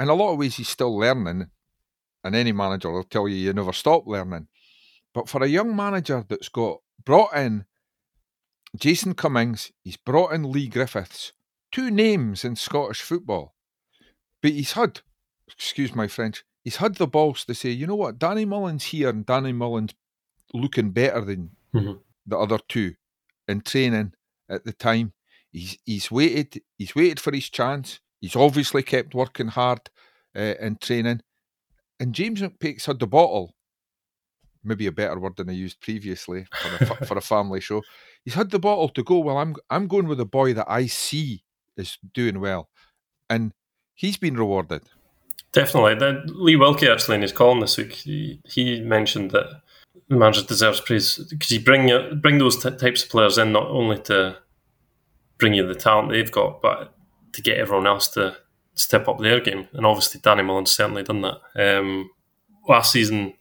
In 0.00 0.08
a 0.08 0.14
lot 0.14 0.32
of 0.32 0.38
ways, 0.38 0.56
he's 0.56 0.68
still 0.68 0.96
learning, 0.96 1.50
and 2.24 2.34
any 2.34 2.52
manager 2.52 2.90
will 2.90 3.04
tell 3.04 3.28
you 3.28 3.36
you 3.36 3.52
never 3.52 3.72
stop 3.72 4.06
learning. 4.06 4.48
But 5.14 5.28
for 5.28 5.42
a 5.42 5.48
young 5.48 5.74
manager 5.74 6.24
that's 6.28 6.48
got 6.48 6.78
brought 7.04 7.34
in 7.34 7.64
Jason 8.76 9.14
Cummings, 9.14 9.72
he's 9.82 9.96
brought 9.96 10.32
in 10.32 10.52
Leigh 10.52 10.68
Griffiths, 10.68 11.32
two 11.72 11.90
names 11.90 12.44
in 12.44 12.56
Scottish 12.56 13.00
football. 13.00 13.54
But 14.42 14.52
he's 14.52 14.72
had, 14.72 15.00
excuse 15.48 15.94
my 15.94 16.06
French, 16.06 16.44
he's 16.62 16.76
had 16.76 16.96
the 16.96 17.06
balls 17.06 17.44
to 17.46 17.54
say, 17.54 17.70
you 17.70 17.86
know 17.86 17.96
what, 17.96 18.18
Danny 18.18 18.44
Mullen's 18.44 18.84
here 18.84 19.08
and 19.08 19.26
Danny 19.26 19.52
Mullen's 19.52 19.94
looking 20.52 20.90
better 20.90 21.22
than 21.22 21.50
mm-hmm. 21.74 21.98
the 22.26 22.38
other 22.38 22.58
two 22.68 22.94
in 23.48 23.62
training 23.62 24.12
at 24.48 24.64
the 24.64 24.72
time. 24.72 25.12
He's 25.50 25.78
he's 25.84 26.10
waited. 26.10 26.62
He's 26.76 26.94
waited 26.94 27.18
for 27.18 27.32
his 27.32 27.48
chance. 27.48 28.00
He's 28.20 28.36
obviously 28.36 28.82
kept 28.82 29.14
working 29.14 29.48
hard 29.48 29.80
uh, 30.36 30.54
in 30.60 30.76
training. 30.80 31.20
And 32.00 32.14
James 32.14 32.40
McPake's 32.40 32.86
had 32.86 32.98
the 32.98 33.06
bottle. 33.06 33.54
Maybe 34.64 34.86
a 34.86 34.92
better 34.92 35.18
word 35.18 35.36
than 35.36 35.50
I 35.50 35.52
used 35.52 35.80
previously 35.80 36.46
for 36.52 36.84
a, 36.84 36.86
for 37.06 37.18
a 37.18 37.22
family 37.22 37.60
show. 37.60 37.82
He's 38.24 38.34
had 38.34 38.50
the 38.50 38.58
bottle 38.58 38.88
to 38.90 39.02
go. 39.02 39.18
Well, 39.18 39.38
I'm 39.38 39.54
I'm 39.70 39.86
going 39.86 40.08
with 40.08 40.20
a 40.20 40.24
boy 40.26 40.52
that 40.54 40.66
I 40.68 40.86
see 40.86 41.44
is 41.76 41.96
doing 42.12 42.40
well, 42.40 42.68
and 43.30 43.52
he's 43.94 44.16
been 44.16 44.36
rewarded. 44.36 44.82
Definitely. 45.52 45.94
Then 45.94 46.24
Lee 46.26 46.56
Wilkie 46.56 46.88
actually 46.88 47.16
in 47.16 47.22
his 47.22 47.32
column 47.32 47.60
this 47.60 47.78
week, 47.78 47.92
he, 47.92 48.40
he 48.44 48.80
mentioned 48.80 49.30
that 49.30 49.62
the 50.08 50.16
manager 50.16 50.42
deserves 50.42 50.80
praise 50.80 51.18
because 51.30 51.50
you 51.50 51.60
bring 51.60 52.20
bring 52.20 52.38
those 52.38 52.62
t- 52.62 52.76
types 52.76 53.04
of 53.04 53.10
players 53.10 53.38
in 53.38 53.52
not 53.52 53.68
only 53.68 53.98
to 54.02 54.36
bring 55.38 55.54
you 55.54 55.66
the 55.66 55.74
talent 55.74 56.10
they've 56.10 56.30
got, 56.30 56.60
but 56.60 56.94
to 57.32 57.42
get 57.42 57.58
everyone 57.58 57.86
else 57.86 58.08
to 58.08 58.36
step 58.74 59.08
up 59.08 59.18
their 59.18 59.40
game. 59.40 59.68
And 59.72 59.86
obviously, 59.86 60.20
Danny 60.20 60.42
Mullen's 60.42 60.72
certainly 60.72 61.02
done 61.02 61.22
that. 61.22 61.40
Um, 61.56 62.10
last 62.68 62.92
season, 62.92 63.34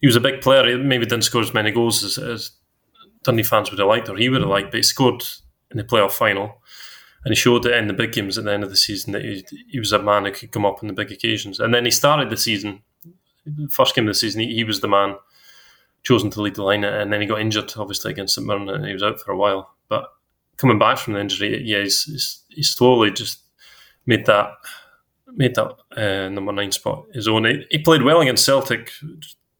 he 0.00 0.06
was 0.06 0.16
a 0.16 0.20
big 0.20 0.40
player. 0.40 0.66
He 0.66 0.82
maybe 0.82 1.06
didn't 1.06 1.24
score 1.24 1.42
as 1.42 1.54
many 1.54 1.70
goals 1.70 2.02
as, 2.02 2.18
as 2.18 2.50
Dundee 3.22 3.42
fans 3.42 3.70
would 3.70 3.78
have 3.78 3.88
liked 3.88 4.08
or 4.08 4.16
he 4.16 4.28
would 4.28 4.40
have 4.40 4.50
liked, 4.50 4.70
but 4.70 4.78
he 4.78 4.82
scored 4.82 5.22
in 5.70 5.78
the 5.78 5.84
playoff 5.84 6.12
final. 6.12 6.60
And 7.24 7.32
he 7.32 7.36
showed 7.36 7.64
it 7.64 7.72
in 7.72 7.88
the 7.88 7.94
big 7.94 8.12
games 8.12 8.36
at 8.36 8.44
the 8.44 8.52
end 8.52 8.64
of 8.64 8.70
the 8.70 8.76
season 8.76 9.12
that 9.12 9.22
he, 9.22 9.46
he 9.68 9.78
was 9.78 9.92
a 9.92 9.98
man 9.98 10.26
who 10.26 10.30
could 10.30 10.52
come 10.52 10.66
up 10.66 10.82
on 10.82 10.88
the 10.88 10.94
big 10.94 11.10
occasions. 11.10 11.58
And 11.58 11.72
then 11.72 11.86
he 11.86 11.90
started 11.90 12.28
the 12.28 12.36
season, 12.36 12.82
first 13.70 13.94
game 13.94 14.04
of 14.04 14.10
the 14.10 14.18
season, 14.18 14.42
he, 14.42 14.54
he 14.54 14.64
was 14.64 14.80
the 14.80 14.88
man 14.88 15.16
chosen 16.02 16.30
to 16.30 16.42
lead 16.42 16.54
the 16.54 16.62
line, 16.62 16.84
and 16.84 17.12
then 17.12 17.20
he 17.20 17.26
got 17.26 17.40
injured, 17.40 17.72
obviously, 17.76 18.12
against 18.12 18.34
St 18.34 18.46
Mirren, 18.46 18.68
and 18.68 18.84
he 18.84 18.92
was 18.92 19.02
out 19.02 19.20
for 19.20 19.32
a 19.32 19.36
while. 19.36 19.74
But 19.88 20.04
coming 20.56 20.78
back 20.78 20.98
from 20.98 21.14
the 21.14 21.20
injury, 21.20 21.62
yeah, 21.64 21.82
he's, 21.82 22.04
he's, 22.04 22.42
he's 22.48 22.70
slowly 22.70 23.10
just 23.10 23.40
made 24.06 24.26
that 24.26 24.52
made 25.36 25.54
that 25.54 25.74
uh, 25.96 26.28
number 26.28 26.52
nine 26.52 26.72
spot 26.72 27.06
his 27.12 27.26
own. 27.28 27.44
He, 27.44 27.66
he, 27.70 27.78
played 27.78 28.02
well 28.02 28.20
against 28.20 28.44
Celtic. 28.44 28.92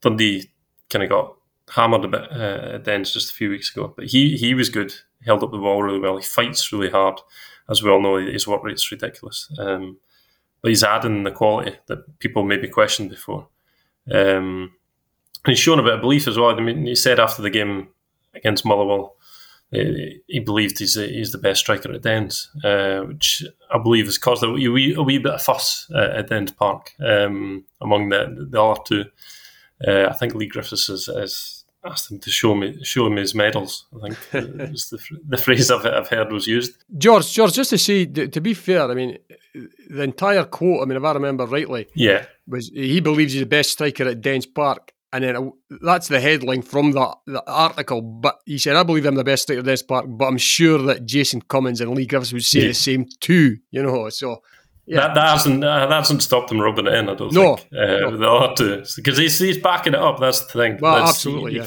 Dundee 0.00 0.50
kind 0.90 1.02
of 1.02 1.08
got 1.08 1.34
hammered 1.70 2.04
a 2.04 2.08
bit 2.08 2.30
uh, 2.30 2.74
at 2.74 2.84
the 2.84 2.92
end 2.92 3.06
just 3.06 3.30
a 3.30 3.34
few 3.34 3.50
weeks 3.50 3.74
ago, 3.74 3.92
but 3.96 4.06
he 4.06 4.36
he 4.36 4.54
was 4.54 4.68
good. 4.68 4.92
He 4.92 5.26
held 5.26 5.42
up 5.42 5.50
the 5.50 5.58
ball 5.58 5.82
really 5.82 5.98
well. 5.98 6.16
He 6.16 6.22
fights 6.22 6.72
really 6.72 6.90
hard, 6.90 7.20
as 7.68 7.82
we 7.82 7.90
all 7.90 8.02
know. 8.02 8.16
His 8.16 8.46
work 8.46 8.62
rate's 8.62 8.90
ridiculous. 8.90 9.50
Um, 9.58 9.98
but 10.62 10.70
he's 10.70 10.84
adding 10.84 11.24
the 11.24 11.30
quality 11.30 11.76
that 11.88 12.18
people 12.20 12.42
maybe 12.42 12.68
questioned 12.68 13.10
before. 13.10 13.48
Um, 14.10 14.72
he's 15.46 15.58
shown 15.58 15.78
a 15.78 15.82
bit 15.82 15.94
of 15.94 16.00
belief 16.00 16.26
as 16.26 16.38
well. 16.38 16.50
I 16.50 16.60
mean, 16.60 16.86
he 16.86 16.94
said 16.94 17.20
after 17.20 17.42
the 17.42 17.50
game 17.50 17.88
against 18.34 18.64
Motherwell, 18.64 19.13
he 19.74 20.40
believed 20.40 20.78
he's, 20.78 20.94
he's 20.94 21.32
the 21.32 21.38
best 21.38 21.60
striker 21.60 21.92
at 21.92 22.02
Dens, 22.02 22.50
uh, 22.62 23.00
which 23.00 23.44
I 23.72 23.78
believe 23.78 24.06
has 24.06 24.18
caused 24.18 24.42
a 24.42 24.50
wee, 24.50 24.94
a 24.94 25.02
wee 25.02 25.18
bit 25.18 25.34
of 25.34 25.42
fuss 25.42 25.90
uh, 25.94 26.10
at 26.16 26.28
Dens 26.28 26.52
Park 26.52 26.92
um, 27.04 27.64
among 27.80 28.08
the, 28.08 28.46
the 28.50 28.62
other 28.62 28.80
two. 28.86 29.04
Uh, 29.86 30.06
I 30.08 30.12
think 30.12 30.34
Leigh 30.34 30.46
Griffiths 30.46 30.86
has, 30.86 31.06
has, 31.06 31.60
asked 31.86 32.10
him 32.10 32.18
to 32.18 32.30
show 32.30 32.54
me 32.54 32.82
show 32.82 33.06
him 33.06 33.16
his 33.16 33.34
medals. 33.34 33.84
I 33.94 34.08
think 34.08 34.18
is 34.72 34.88
the, 34.88 34.98
the 35.28 35.36
phrase 35.36 35.70
I've, 35.70 35.84
I've 35.84 36.08
heard 36.08 36.32
was 36.32 36.46
used. 36.46 36.82
George, 36.96 37.30
George, 37.30 37.52
just 37.52 37.68
to 37.70 37.78
say, 37.78 38.06
to 38.06 38.40
be 38.40 38.54
fair, 38.54 38.90
I 38.90 38.94
mean, 38.94 39.18
the 39.90 40.02
entire 40.02 40.44
quote, 40.44 40.80
I 40.82 40.86
mean, 40.86 40.96
if 40.96 41.04
I 41.04 41.12
remember 41.12 41.44
rightly, 41.44 41.88
yeah, 41.94 42.24
was 42.48 42.70
he 42.70 43.00
believes 43.00 43.34
he's 43.34 43.42
the 43.42 43.46
best 43.46 43.72
striker 43.72 44.04
at 44.04 44.22
Dens 44.22 44.46
Park 44.46 44.93
and 45.14 45.22
then 45.22 45.52
that's 45.80 46.08
the 46.08 46.18
headline 46.18 46.62
from 46.62 46.90
that, 46.90 47.14
the 47.24 47.48
article. 47.48 48.02
But 48.02 48.40
he 48.44 48.58
said, 48.58 48.74
I 48.74 48.82
believe 48.82 49.06
I'm 49.06 49.14
the 49.14 49.22
best 49.22 49.44
striker 49.44 49.60
in 49.60 49.64
this 49.64 49.80
park, 49.80 50.06
but 50.08 50.24
I'm 50.26 50.38
sure 50.38 50.76
that 50.82 51.06
Jason 51.06 51.40
Cummings 51.42 51.80
and 51.80 51.94
Leigh 51.94 52.06
Griffiths 52.06 52.32
would 52.32 52.44
say 52.44 52.62
yeah. 52.62 52.68
the 52.68 52.74
same 52.74 53.06
too, 53.20 53.58
you 53.70 53.80
know. 53.80 54.08
So, 54.08 54.42
yeah. 54.86 55.02
That, 55.02 55.14
that 55.14 55.28
hasn't 55.30 55.62
uh, 55.62 55.86
that 55.86 55.94
hasn't 55.94 56.24
stopped 56.24 56.48
them 56.48 56.60
rubbing 56.60 56.88
it 56.88 56.94
in, 56.94 57.08
I 57.08 57.14
don't 57.14 57.32
no, 57.32 57.56
think. 57.56 57.72
Uh, 57.72 57.86
no. 58.10 58.16
They 58.16 58.26
ought 58.26 58.56
to. 58.56 58.84
Because 58.96 59.16
he's, 59.16 59.38
he's 59.38 59.58
backing 59.58 59.94
it 59.94 60.00
up, 60.00 60.18
that's 60.18 60.44
the 60.46 60.52
thing. 60.52 60.78
Well, 60.80 60.96
that's, 60.96 61.10
absolutely, 61.10 61.52
he, 61.52 61.58
yeah. 61.58 61.66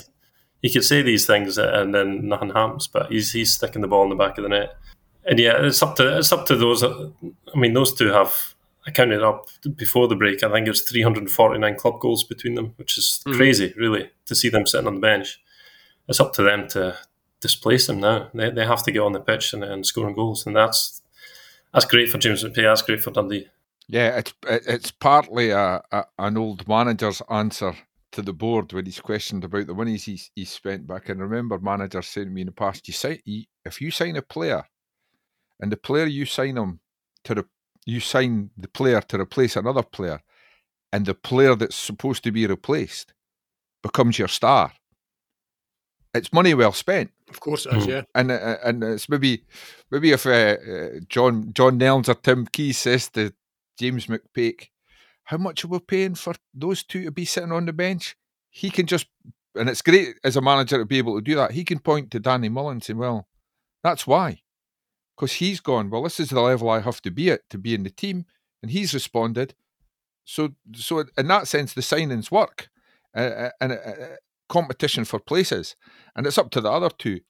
He, 0.62 0.68
he 0.68 0.74
could 0.74 0.84
say 0.84 1.02
these 1.02 1.26
things 1.26 1.58
and 1.58 1.96
then 1.96 2.28
nothing 2.28 2.50
happens, 2.50 2.88
but 2.88 3.10
he's 3.10 3.32
he's 3.32 3.54
sticking 3.54 3.82
the 3.82 3.88
ball 3.88 4.04
in 4.04 4.10
the 4.10 4.16
back 4.16 4.38
of 4.38 4.44
the 4.44 4.50
net. 4.50 4.76
And 5.24 5.40
yeah, 5.40 5.54
it's 5.64 5.82
up 5.82 5.96
to 5.98 6.18
it's 6.18 6.34
up 6.34 6.46
to 6.48 6.58
those. 6.58 6.84
I 6.84 7.12
mean, 7.56 7.74
those 7.74 7.94
two 7.94 8.08
have 8.08 8.56
I 8.88 8.92
counted 8.92 9.22
up 9.22 9.50
before 9.76 10.08
the 10.08 10.16
break. 10.16 10.42
I 10.44 10.52
think 10.52 10.66
it 10.66 10.72
was 10.72 10.82
349 10.82 11.76
club 11.76 12.00
goals 12.00 12.24
between 12.24 12.56
them, 12.56 12.74
which 12.78 12.98
is 12.98 13.22
mm-hmm. 13.28 13.38
crazy, 13.38 13.74
really, 13.76 14.10
to 14.26 14.34
see 14.34 14.48
them 14.48 14.66
sitting 14.66 14.88
on 14.88 14.96
the 14.96 15.02
bench. 15.02 15.42
It's 16.08 16.22
up 16.22 16.32
to 16.34 16.44
them 16.44 16.70
to 16.70 16.98
displace 17.42 17.88
them 17.88 18.00
now. 18.00 18.30
They, 18.34 18.50
they 18.50 18.66
have 18.66 18.84
to 18.84 18.92
get 18.92 19.02
on 19.02 19.12
the 19.12 19.20
pitch 19.20 19.54
and, 19.54 19.64
and 19.64 19.86
scoring 19.86 20.16
goals, 20.16 20.48
and 20.48 20.56
that's 20.56 21.02
that's 21.74 21.86
great 21.86 22.10
for 22.10 22.18
James 22.18 22.46
McPake. 22.46 22.64
That's 22.64 22.82
great 22.82 23.02
for 23.02 23.12
Dundee. 23.12 23.50
Yeah, 23.90 24.18
it's 24.18 24.34
it's 24.48 24.92
partly 24.92 25.50
a, 25.50 25.82
a, 25.92 26.06
an 26.18 26.38
old 26.38 26.66
manager's 26.66 27.22
answer 27.30 27.76
to 28.14 28.22
the 28.22 28.34
board 28.34 28.72
when 28.72 28.86
he's 28.86 29.02
questioned 29.02 29.44
about 29.44 29.68
the 29.68 29.74
monies 29.74 30.06
he's, 30.06 30.32
he's 30.34 30.50
spent 30.50 30.88
back. 30.88 31.10
And 31.10 31.20
remember, 31.20 31.60
managers 31.60 32.08
saying 32.08 32.28
to 32.28 32.34
me 32.34 32.42
in 32.42 32.48
the 32.48 32.54
past, 32.54 32.88
you 32.88 32.94
say 32.94 33.22
if 33.66 33.82
you 33.82 33.92
sign 33.92 34.16
a 34.16 34.22
player, 34.22 34.64
and 35.60 35.72
the 35.72 35.78
player 35.78 36.06
you 36.06 36.26
sign 36.26 36.56
him 36.56 36.80
to 37.26 37.36
the 37.36 37.46
you 37.88 38.02
sign 38.02 38.50
the 38.58 38.68
player 38.68 39.02
to 39.02 39.20
replace 39.20 39.56
another 39.56 39.82
player, 39.82 40.22
and 40.92 41.06
the 41.06 41.14
player 41.14 41.56
that's 41.56 41.76
supposed 41.76 42.22
to 42.26 42.32
be 42.32 42.46
replaced 42.46 43.14
becomes 43.82 44.20
your 44.20 44.28
star. 44.28 44.74
It's 46.14 46.34
money 46.34 46.54
well 46.54 46.74
spent. 46.74 47.12
Of 47.30 47.40
course, 47.40 47.66
it 47.66 47.74
is, 47.74 47.86
hmm. 47.86 47.90
yeah. 47.90 48.02
And 48.14 48.32
uh, 48.32 48.58
and 48.64 48.84
it's 48.84 49.08
maybe 49.08 49.44
maybe 49.90 50.12
if 50.12 50.26
uh, 50.26 50.30
uh, 50.30 51.00
John 51.08 51.54
John 51.54 51.80
Nelms 51.80 52.10
or 52.10 52.16
Tim 52.16 52.46
Keyes 52.46 52.78
says 52.78 53.10
to 53.12 53.34
James 53.80 54.08
McPake, 54.08 54.68
how 55.24 55.38
much 55.38 55.64
are 55.64 55.70
we 55.70 55.80
paying 55.80 56.16
for 56.16 56.36
those 56.54 56.84
two 56.84 57.06
to 57.06 57.12
be 57.12 57.26
sitting 57.26 57.54
on 57.54 57.66
the 57.66 57.74
bench? 57.74 58.18
He 58.50 58.70
can 58.70 58.86
just, 58.86 59.08
and 59.56 59.70
it's 59.70 59.82
great 59.82 60.16
as 60.24 60.36
a 60.36 60.42
manager 60.42 60.78
to 60.78 60.86
be 60.86 60.98
able 60.98 61.16
to 61.16 61.22
do 61.22 61.36
that. 61.36 61.52
He 61.52 61.64
can 61.64 61.80
point 61.80 62.12
to 62.12 62.20
Danny 62.20 62.50
Mullins 62.50 62.76
and 62.76 62.84
say, 62.84 62.94
well, 62.94 63.28
that's 63.84 64.08
why 64.08 64.42
because 65.18 65.34
he's 65.34 65.60
gone, 65.60 65.90
well, 65.90 66.04
this 66.04 66.20
is 66.20 66.30
the 66.30 66.42
level 66.42 66.70
I 66.70 66.80
have 66.82 67.02
to 67.02 67.12
be 67.12 67.32
at 67.32 67.50
to 67.50 67.58
be 67.58 67.74
in 67.74 67.84
the 67.84 67.90
team. 67.90 68.26
And 68.62 68.72
he's 68.72 68.94
responded. 68.94 69.56
So, 70.26 70.50
so 70.76 71.06
in 71.18 71.28
that 71.28 71.48
sense, 71.48 71.74
the 71.74 71.82
signings 71.82 72.32
work 72.32 72.70
uh, 73.16 73.20
uh 73.20 73.50
and 73.62 73.72
uh, 73.72 73.76
uh, 73.76 74.16
competition 74.50 75.06
for 75.06 75.20
places. 75.20 75.76
And 76.16 76.28
it's 76.28 76.38
up 76.38 76.52
to 76.52 76.62
the 76.62 76.72
other 76.72 76.90
two 76.90 77.22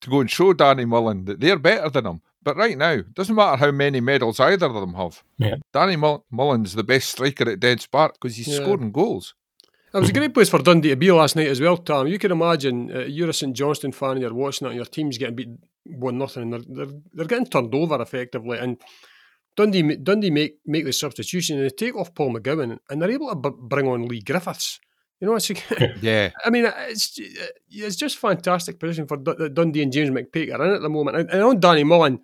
to 0.00 0.10
go 0.10 0.20
and 0.20 0.30
show 0.30 0.52
Danny 0.52 0.84
Mullen 0.84 1.26
that 1.26 1.40
they're 1.40 1.58
better 1.58 1.90
than 1.90 2.06
him. 2.06 2.22
But 2.42 2.56
right 2.56 2.78
now, 2.78 2.92
it 2.92 3.14
doesn't 3.14 3.34
matter 3.34 3.58
how 3.58 3.70
many 3.70 4.00
medals 4.00 4.40
either 4.40 4.66
of 4.66 4.74
them 4.74 4.94
have. 4.94 5.22
Yeah. 5.38 5.56
Danny 5.74 5.96
Mull- 5.96 6.24
Mullen's 6.30 6.74
the 6.74 6.82
best 6.82 7.10
striker 7.10 7.50
at 7.50 7.60
Dens 7.60 7.86
Park 7.86 8.14
because 8.14 8.36
he's 8.36 8.48
yeah. 8.48 8.62
scoring 8.62 8.92
goals. 8.92 9.34
It 9.92 9.98
was 9.98 10.08
a 10.08 10.12
great 10.12 10.32
place 10.32 10.48
for 10.48 10.62
Dundee 10.62 10.90
to 10.90 10.96
be 10.96 11.10
last 11.10 11.34
night 11.34 11.48
as 11.48 11.60
well, 11.60 11.76
Tom. 11.76 12.06
You 12.06 12.18
can 12.18 12.30
imagine 12.30 12.96
uh, 12.96 13.00
you're 13.00 13.28
a 13.28 13.34
St 13.34 13.54
Johnstone 13.54 13.92
fan 13.92 14.12
and 14.12 14.20
you're 14.20 14.32
watching 14.32 14.66
it 14.66 14.70
and 14.70 14.76
your 14.76 14.86
team's 14.86 15.18
getting 15.18 15.34
beat 15.34 15.48
one 15.86 16.18
nothing, 16.18 16.44
and 16.44 16.52
they're, 16.52 16.86
they're 16.86 17.00
they're 17.12 17.26
getting 17.26 17.46
turned 17.46 17.74
over 17.74 18.00
effectively. 18.00 18.58
And 18.58 18.78
Dundee 19.56 19.96
Dundee 19.96 20.30
make 20.30 20.58
make 20.66 20.84
the 20.84 20.92
substitution 20.92 21.58
and 21.58 21.66
they 21.66 21.70
take 21.70 21.96
off 21.96 22.14
Paul 22.14 22.34
McGowan 22.34 22.78
and 22.88 23.02
they're 23.02 23.10
able 23.10 23.28
to 23.28 23.36
b- 23.36 23.56
bring 23.58 23.88
on 23.88 24.06
Leigh 24.06 24.22
Griffiths. 24.22 24.80
You 25.20 25.28
know, 25.28 25.34
it's 25.34 25.50
yeah. 26.00 26.30
I 26.44 26.50
mean, 26.50 26.70
it's 26.88 27.18
it's 27.68 27.96
just 27.96 28.18
fantastic 28.18 28.80
position 28.80 29.06
for 29.06 29.18
D- 29.18 29.50
Dundee 29.52 29.82
and 29.82 29.92
James 29.92 30.10
McPake 30.10 30.52
are 30.52 30.64
in 30.64 30.74
at 30.74 30.82
the 30.82 30.88
moment. 30.88 31.16
And, 31.16 31.30
and 31.30 31.42
on 31.42 31.60
Danny 31.60 31.84
Mullen, 31.84 32.20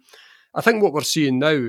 I 0.55 0.63
think 0.63 0.83
what 0.83 0.93
we're 0.93 1.03
seeing 1.03 1.39
now 1.39 1.69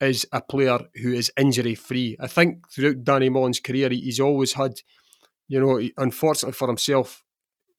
is 0.00 0.26
a 0.32 0.40
player 0.40 0.80
who 1.00 1.12
is 1.12 1.32
injury 1.38 1.76
free. 1.76 2.16
I 2.18 2.26
think 2.26 2.68
throughout 2.70 3.04
Danny 3.04 3.28
Mullen's 3.28 3.60
career, 3.60 3.88
he's 3.90 4.18
always 4.18 4.54
had, 4.54 4.72
you 5.46 5.60
know, 5.60 5.80
unfortunately 5.96 6.54
for 6.54 6.66
himself, 6.66 7.22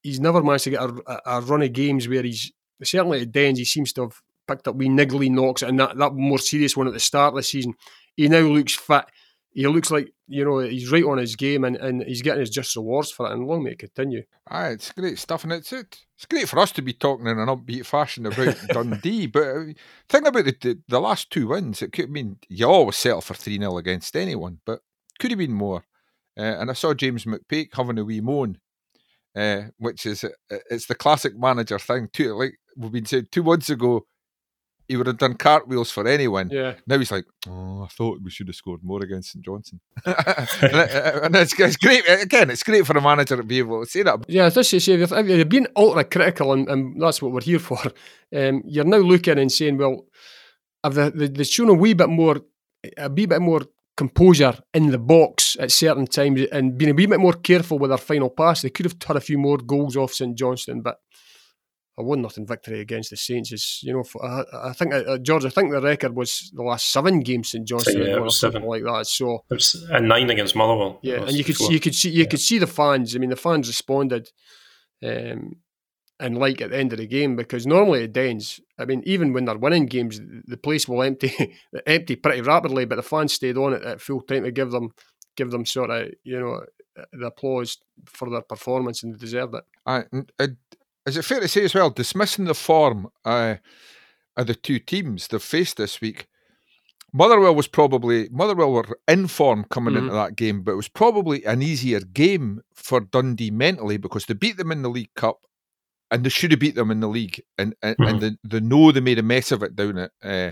he's 0.01 0.21
never 0.21 0.41
managed 0.41 0.63
to 0.65 0.69
get 0.69 0.81
a, 0.81 1.21
a 1.25 1.41
run 1.41 1.63
of 1.63 1.73
games 1.73 2.07
where 2.07 2.23
he's 2.23 2.53
certainly 2.83 3.21
at 3.21 3.31
Dens, 3.31 3.59
he 3.59 3.65
seems 3.65 3.93
to 3.93 4.01
have 4.01 4.21
picked 4.47 4.67
up 4.67 4.75
wee 4.75 4.89
niggly 4.89 5.29
knocks, 5.29 5.61
and 5.61 5.79
that, 5.79 5.97
that 5.97 6.13
more 6.13 6.39
serious 6.39 6.77
one 6.77 6.87
at 6.87 6.93
the 6.93 6.99
start 6.99 7.33
of 7.33 7.37
the 7.37 7.43
season. 7.43 7.73
He 8.15 8.27
now 8.27 8.41
looks 8.41 8.75
fit. 8.75 9.05
He 9.51 9.65
looks 9.67 9.89
like 9.89 10.11
you 10.27 10.43
know 10.43 10.59
he's 10.59 10.91
right 10.91 11.03
on 11.03 11.17
his 11.17 11.35
game, 11.35 11.63
and, 11.63 11.77
and 11.77 12.03
he's 12.03 12.21
getting 12.21 12.41
his 12.41 12.49
just 12.49 12.75
rewards 12.75 13.11
for 13.11 13.27
it. 13.27 13.33
And 13.33 13.47
long 13.47 13.63
may 13.63 13.71
it 13.71 13.79
continue. 13.79 14.23
Aye, 14.47 14.69
it's 14.69 14.91
great 14.91 15.17
stuff, 15.17 15.43
and 15.43 15.53
it's 15.53 15.71
it, 15.71 15.97
it's 16.15 16.25
great 16.25 16.49
for 16.49 16.59
us 16.59 16.71
to 16.73 16.81
be 16.81 16.93
talking 16.93 17.27
in 17.27 17.39
an 17.39 17.47
upbeat 17.47 17.85
fashion 17.85 18.25
about 18.25 18.55
Dundee. 18.67 19.27
But 19.27 19.47
uh, 19.47 19.63
think 20.09 20.27
about 20.27 20.45
the, 20.45 20.55
the, 20.59 20.79
the 20.87 20.99
last 20.99 21.31
two 21.31 21.47
wins. 21.47 21.81
It 21.81 21.93
could 21.93 22.05
have 22.05 22.13
been 22.13 22.37
you 22.49 22.67
always 22.67 22.97
settle 22.97 23.21
for 23.21 23.33
three 23.33 23.57
0 23.57 23.77
against 23.77 24.15
anyone, 24.15 24.59
but 24.65 24.81
could 25.19 25.31
have 25.31 25.39
been 25.39 25.53
more. 25.53 25.85
Uh, 26.37 26.41
and 26.59 26.69
I 26.69 26.73
saw 26.73 26.93
James 26.93 27.23
McPake 27.23 27.69
having 27.73 27.97
a 27.97 28.03
wee 28.03 28.19
moan 28.19 28.57
uh, 29.35 29.63
which 29.77 30.05
is 30.05 30.23
uh, 30.23 30.29
it's 30.69 30.87
the 30.87 30.95
classic 30.95 31.37
manager 31.37 31.79
thing 31.79 32.09
too. 32.13 32.33
Like 32.33 32.55
we've 32.77 32.91
been 32.91 33.05
saying 33.05 33.27
two 33.31 33.43
months 33.43 33.69
ago, 33.69 34.05
he 34.87 34.97
would 34.97 35.07
have 35.07 35.17
done 35.17 35.35
cartwheels 35.35 35.91
for 35.91 36.07
anyone. 36.07 36.49
Yeah. 36.51 36.75
Now 36.85 36.99
he's 36.99 37.11
like, 37.11 37.25
oh, 37.47 37.83
I 37.83 37.87
thought 37.87 38.19
we 38.23 38.29
should 38.29 38.47
have 38.47 38.55
scored 38.55 38.83
more 38.83 39.01
against 39.03 39.31
St 39.31 39.43
Johnstone. 39.43 39.79
and, 40.05 41.35
it's, 41.35 41.59
it's, 41.59 41.77
great. 41.77 42.03
Again, 42.07 42.51
it's 42.51 42.63
great 42.63 42.85
for 42.85 42.97
a 42.97 43.01
manager 43.01 43.37
to 43.37 43.43
be 43.43 43.59
able 43.59 43.83
to 43.83 43.89
say 43.89 44.03
that. 44.03 44.25
Yeah, 44.27 44.49
this 44.49 44.73
is 44.73 44.87
if 44.87 45.11
you're 45.11 45.45
being 45.45 45.67
ultra 45.75 46.03
critical, 46.03 46.53
and, 46.53 46.69
and, 46.69 47.01
that's 47.01 47.21
what 47.21 47.31
we're 47.31 47.41
here 47.41 47.59
for. 47.59 47.79
Um, 48.35 48.63
you're 48.65 48.83
now 48.83 48.97
looking 48.97 49.37
and 49.37 49.51
saying, 49.51 49.77
well, 49.77 50.07
have 50.83 50.95
the, 50.95 51.11
the, 51.11 51.27
the 51.27 51.43
shown 51.45 51.69
a 51.69 51.73
wee 51.73 51.93
bit 51.93 52.09
more, 52.09 52.41
a 52.97 53.07
wee 53.07 53.27
bit 53.27 53.39
more 53.39 53.61
composure 53.97 54.57
in 54.73 54.91
the 54.91 54.97
box 54.97 55.55
at 55.59 55.71
certain 55.71 56.05
times, 56.05 56.41
and 56.51 56.77
being 56.77 56.91
a 56.91 56.93
wee 56.93 57.05
bit 57.05 57.19
more 57.19 57.33
careful 57.33 57.79
with 57.79 57.91
their 57.91 57.97
final 57.97 58.29
pass. 58.29 58.61
They 58.61 58.69
could 58.69 58.85
have 58.85 58.95
had 59.05 59.17
a 59.17 59.21
few 59.21 59.37
more 59.37 59.57
goals 59.57 59.95
off 59.95 60.13
St 60.13 60.37
Johnstone, 60.37 60.81
but 60.81 60.99
a 61.97 62.03
one 62.03 62.21
nothing 62.21 62.45
victory 62.45 62.81
against 62.81 63.09
the 63.09 63.17
Saints 63.17 63.53
is, 63.53 63.79
you 63.81 63.93
know, 63.93 64.03
I, 64.21 64.69
I 64.69 64.73
think 64.73 64.93
uh, 64.93 65.17
George, 65.17 65.45
I 65.45 65.49
think 65.49 65.71
the 65.71 65.81
record 65.81 66.13
was 66.13 66.51
the 66.53 66.63
last 66.63 66.91
seven 66.91 67.21
games 67.21 67.51
St 67.51 67.65
Johnstone 67.65 68.05
yeah, 68.05 68.15
or 68.15 68.29
something 68.29 68.63
like 68.63 68.83
that. 68.83 69.07
So 69.07 69.45
it 69.49 69.53
was 69.53 69.87
a 69.89 70.01
nine 70.01 70.29
against 70.29 70.55
Motherwell. 70.55 70.99
Yeah, 71.01 71.21
and 71.21 71.31
you 71.31 71.43
could 71.43 71.55
see, 71.55 71.71
you 71.71 71.79
could 71.79 71.95
see 71.95 72.09
you 72.09 72.23
yeah. 72.23 72.29
could 72.29 72.41
see 72.41 72.57
the 72.57 72.67
fans. 72.67 73.15
I 73.15 73.19
mean, 73.19 73.29
the 73.29 73.37
fans 73.37 73.67
responded, 73.67 74.29
um, 75.03 75.55
and 76.19 76.37
like 76.37 76.61
at 76.61 76.71
the 76.71 76.77
end 76.77 76.91
of 76.91 76.99
the 76.99 77.07
game 77.07 77.37
because 77.37 77.65
normally 77.65 78.03
at 78.03 78.13
Dens, 78.13 78.59
I 78.77 78.85
mean, 78.85 79.03
even 79.05 79.31
when 79.33 79.45
they're 79.45 79.57
winning 79.57 79.85
games, 79.85 80.19
the 80.45 80.57
place 80.57 80.87
will 80.87 81.03
empty 81.03 81.53
empty 81.87 82.15
pretty 82.15 82.41
rapidly, 82.41 82.85
but 82.85 82.95
the 82.95 83.03
fans 83.03 83.33
stayed 83.33 83.57
on 83.57 83.73
it 83.73 83.83
at 83.83 84.01
full 84.01 84.21
time 84.21 84.43
to 84.43 84.51
give 84.51 84.71
them 84.71 84.91
give 85.35 85.51
them 85.51 85.65
sort 85.65 85.89
of 85.89 86.09
you 86.23 86.39
know 86.39 86.63
the 87.11 87.27
applause 87.27 87.77
for 88.05 88.29
their 88.29 88.41
performance 88.41 89.03
and 89.03 89.13
they 89.13 89.17
deserved 89.17 89.55
it. 89.55 89.63
I, 89.85 90.03
I 90.39 90.47
is 91.05 91.17
it 91.17 91.25
fair 91.25 91.39
to 91.39 91.47
say 91.47 91.63
as 91.63 91.75
well, 91.75 91.89
dismissing 91.89 92.45
the 92.45 92.55
form 92.55 93.07
uh, 93.23 93.55
of 94.35 94.47
the 94.47 94.55
two 94.55 94.79
teams 94.79 95.27
they've 95.27 95.41
faced 95.41 95.77
this 95.77 96.01
week, 96.01 96.27
Motherwell 97.13 97.55
was 97.55 97.67
probably 97.67 98.27
Motherwell 98.29 98.71
were 98.71 98.99
in 99.07 99.27
form 99.27 99.65
coming 99.69 99.93
mm-hmm. 99.93 100.05
into 100.05 100.15
that 100.15 100.35
game, 100.35 100.63
but 100.63 100.71
it 100.71 100.75
was 100.75 100.89
probably 100.89 101.45
an 101.45 101.61
easier 101.61 101.99
game 101.99 102.61
for 102.73 102.99
Dundee 102.99 103.51
mentally 103.51 103.97
because 103.97 104.25
they 104.25 104.33
beat 104.33 104.57
them 104.57 104.71
in 104.71 104.81
the 104.81 104.89
League 104.89 105.13
Cup, 105.15 105.45
and 106.15 106.23
they 106.25 106.29
should 106.29 106.51
have 106.51 106.61
beat 106.61 106.75
them 106.75 106.91
in 106.91 107.01
the 107.01 107.09
league, 107.09 107.43
and 107.57 107.75
and, 107.81 107.97
mm-hmm. 107.97 108.15
and 108.15 108.21
they, 108.21 108.57
they 108.57 108.65
know 108.65 108.93
they 108.93 109.01
made 109.01 109.19
a 109.19 109.23
mess 109.23 109.51
of 109.51 109.61
it 109.63 109.75
down 109.75 109.97
at 109.97 110.11
uh, 110.23 110.51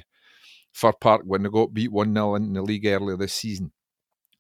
Fir 0.74 0.92
Park 0.92 1.22
when 1.24 1.44
they 1.44 1.50
got 1.50 1.74
beat 1.74 1.90
one 1.90 2.14
0 2.14 2.36
in 2.36 2.52
the 2.52 2.62
league 2.62 2.86
earlier 2.86 3.16
this 3.16 3.34
season. 3.34 3.72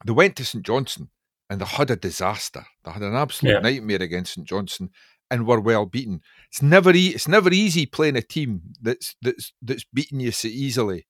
They 0.06 0.12
went 0.12 0.36
to 0.36 0.46
St 0.46 0.66
Johnstone 0.66 1.08
and 1.50 1.62
they 1.62 1.66
had 1.66 1.90
a 1.90 1.96
disaster. 1.96 2.66
They 2.84 2.92
had 2.92 3.04
an 3.04 3.16
absolute 3.16 3.54
yeah. 3.54 3.60
nightmare 3.60 4.02
against 4.02 4.34
St 4.34 4.46
Johnstone 4.46 4.90
and 5.32 5.48
were 5.48 5.62
well 5.62 5.86
beaten. 5.86 6.20
It's 6.52 6.62
never 6.62 6.92
e- 6.92 7.14
it's 7.16 7.30
never 7.30 7.54
easy 7.54 7.86
playing 7.86 8.18
a 8.18 8.22
team 8.22 8.62
that's 8.82 9.16
that's 9.22 9.54
that's 9.62 9.86
beaten 9.94 10.20
you 10.20 10.32
so 10.32 10.50
easily 10.50 11.08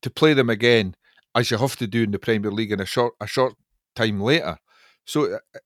to 0.00 0.08
play 0.08 0.32
them 0.32 0.48
again 0.48 0.94
as 1.34 1.50
you 1.50 1.58
have 1.58 1.76
to 1.76 1.86
do 1.86 2.04
in 2.04 2.12
the 2.12 2.18
Premier 2.18 2.50
League 2.50 2.72
in 2.72 2.80
a 2.80 2.86
short 2.86 3.12
a 3.20 3.26
short 3.26 3.52
time 3.94 4.22
later. 4.22 4.56
So 5.04 5.34
uh, 5.34 5.58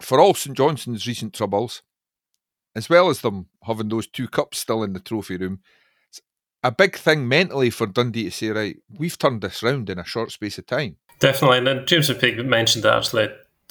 for 0.00 0.20
all 0.20 0.34
St 0.34 0.56
Johnstone's 0.56 1.08
recent 1.08 1.34
troubles, 1.34 1.82
as 2.74 2.88
well 2.88 3.08
as 3.08 3.20
them 3.20 3.46
having 3.62 3.88
those 3.88 4.06
two 4.06 4.28
cups 4.28 4.58
still 4.58 4.82
in 4.82 4.92
the 4.92 5.00
trophy 5.00 5.36
room, 5.36 5.60
it's 6.08 6.20
a 6.62 6.70
big 6.70 6.96
thing 6.96 7.26
mentally 7.26 7.70
for 7.70 7.86
Dundee 7.86 8.24
to 8.24 8.30
say, 8.30 8.48
right, 8.48 8.76
we've 8.98 9.18
turned 9.18 9.42
this 9.42 9.62
round 9.62 9.90
in 9.90 9.98
a 9.98 10.04
short 10.04 10.32
space 10.32 10.58
of 10.58 10.66
time. 10.66 10.96
Definitely. 11.18 11.58
And 11.58 11.66
then 11.66 11.86
James 11.86 12.08
McPake 12.08 12.44
mentioned 12.44 12.84
that 12.84 12.96
actually 12.96 13.28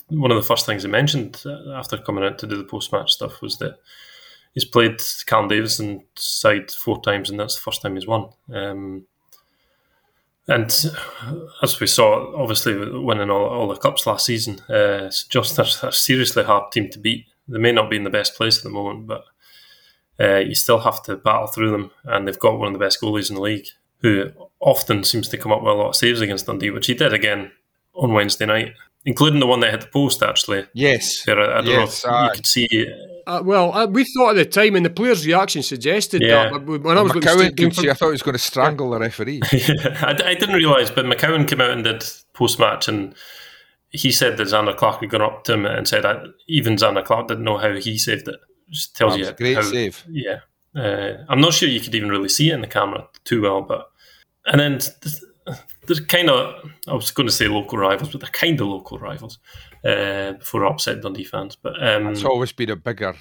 one 0.10 0.32
of 0.32 0.38
the 0.38 0.44
first 0.44 0.66
things 0.66 0.84
he 0.84 0.90
mentioned 0.90 1.42
uh, 1.46 1.72
after 1.72 1.98
coming 1.98 2.24
out 2.24 2.40
to 2.40 2.48
do 2.48 2.58
the 2.58 2.64
post 2.64 2.92
match 2.92 3.14
stuff 3.14 3.42
was 3.42 3.58
that 3.58 3.80
he's 4.54 4.66
played 4.66 5.02
Callum 5.26 5.48
Davidson 5.48 6.04
side 6.16 6.72
four 6.72 7.02
times, 7.02 7.30
and 7.30 7.40
that's 7.40 7.56
the 7.56 7.62
first 7.62 7.82
time 7.82 7.96
he's 7.96 8.08
won. 8.08 8.30
Um, 8.54 9.06
and 10.48 10.74
as 11.62 11.80
we 11.80 11.86
saw, 11.86 12.36
obviously 12.36 12.76
winning 12.76 13.30
all, 13.30 13.46
all 13.46 13.68
the 13.68 13.76
cups 13.76 14.08
last 14.08 14.26
season, 14.26 14.60
uh, 14.62 15.12
just 15.30 15.60
a, 15.60 15.88
a, 15.88 15.92
seriously 15.92 16.44
hard 16.44 16.72
team 16.72 16.90
to 16.90 16.98
beat. 16.98 17.28
They 17.50 17.60
may 17.60 17.72
not 17.72 17.90
be 17.90 17.98
in 17.98 18.04
the 18.04 18.10
best 18.10 18.36
place 18.36 18.58
at 18.58 18.64
the 18.64 18.70
moment, 18.70 19.08
but 19.08 19.26
uh, 20.20 20.38
you 20.38 20.56
still 20.56 20.80
have 20.80 21.02
to 21.04 21.16
battle 21.16 21.48
through 21.48 21.72
them. 21.72 21.92
And 22.04 22.28
they've 22.28 22.40
got 22.40 22.60
one 22.60 22.68
of 22.68 22.74
the 22.74 22.86
best 22.86 23.02
goalies 23.02 23.30
in 23.30 23.36
the 23.36 23.42
league, 23.42 23.68
who 24.02 24.32
often 24.60 25.04
seems 25.04 25.28
to 25.30 25.38
come 25.38 25.52
up 25.52 25.62
with 25.62 25.74
a 25.74 25.76
lot 25.76 25.90
of 25.90 25.96
saves 25.96 26.22
against 26.22 26.46
Dundee, 26.46 26.72
which 26.72 26.88
he 26.88 26.94
did 26.94 27.14
again 27.14 27.52
on 27.94 28.14
Wednesday 28.14 28.46
night 28.46 28.74
including 29.06 29.40
the 29.40 29.48
one 29.48 29.60
that 29.62 29.72
hit 29.72 29.82
the 29.82 29.88
post 29.88 30.22
actually. 30.24 30.66
Yes, 30.74 31.28
I, 31.28 31.32
I 31.32 31.36
don't 31.36 31.66
yes, 31.68 32.06
know 32.06 32.12
if 32.12 32.24
you 32.24 32.36
could 32.36 32.48
see. 32.48 32.94
Uh, 33.28 33.42
well, 33.44 33.72
uh, 33.74 33.86
we 33.86 34.06
thought 34.06 34.32
at 34.32 34.36
the 34.36 34.46
time, 34.46 34.76
and 34.76 34.86
the 34.86 34.90
players' 34.90 35.26
reaction 35.26 35.62
suggested 35.62 36.22
yeah. 36.22 36.50
that. 36.50 36.66
When 36.66 36.98
I 36.98 37.02
was 37.02 37.12
McCowan 37.12 37.56
could 37.56 37.76
see, 37.76 37.90
I 37.90 37.94
thought 37.94 38.08
he 38.08 38.14
was 38.14 38.24
going 38.24 38.34
to 38.34 38.40
strangle 38.40 38.90
the 38.90 39.00
referee. 39.00 39.42
I, 39.52 40.20
I, 40.26 40.34
didn't 40.34 40.56
realise, 40.56 40.90
but 40.90 41.06
McCowan 41.06 41.48
came 41.48 41.62
out 41.62 41.72
and 41.72 41.84
did 41.84 42.04
post 42.34 42.60
match, 42.60 42.88
and 42.88 43.14
he 43.92 44.12
said 44.12 44.38
that 44.38 44.48
Zander 44.48 44.76
Clark 44.76 45.02
had 45.02 45.10
gone 45.10 45.22
up 45.22 45.44
to 45.46 45.54
him 45.54 45.66
and 45.66 45.88
said 45.88 46.04
that 46.04 46.24
even 46.48 46.76
Zander 46.76 47.04
Clark 47.04 47.28
didn't 47.28 47.44
know 47.44 47.58
how 47.58 47.74
he 47.74 47.98
saved 47.98 48.28
it. 48.28 48.40
Just 48.70 48.96
tells 48.96 49.18
you 49.18 49.32
great 49.32 49.56
how, 49.56 49.64
save. 49.64 50.06
Yeah, 50.10 50.40
uh, 50.76 51.24
I'm 51.28 51.42
not 51.42 51.54
sure 51.54 51.68
you 51.68 51.82
could 51.82 51.96
even 51.96 52.10
really 52.10 52.30
see 52.30 52.52
it 52.52 52.54
in 52.54 52.62
the 52.62 52.68
camera 52.68 53.08
too 53.24 53.42
well, 53.42 53.62
but 53.62 53.90
and 54.46 54.60
then 54.60 54.80
they're 55.88 56.06
kind 56.06 56.30
of 56.30 56.70
I 56.88 56.94
was 56.94 57.12
going 57.12 57.28
to 57.28 57.34
say 57.34 57.48
local 57.48 57.78
rivals, 57.80 58.12
but 58.12 58.22
they're 58.22 58.30
kind 58.30 58.60
of 58.62 58.68
local 58.68 59.00
rivals 59.00 59.40
uh, 59.84 60.34
before 60.34 60.66
upset 60.66 61.02
Dundee 61.02 61.24
fans. 61.24 61.56
But 61.56 61.82
um, 61.82 62.08
it's 62.08 62.24
always 62.24 62.52
been 62.52 62.70
a 62.70 62.76
bigger 62.76 63.16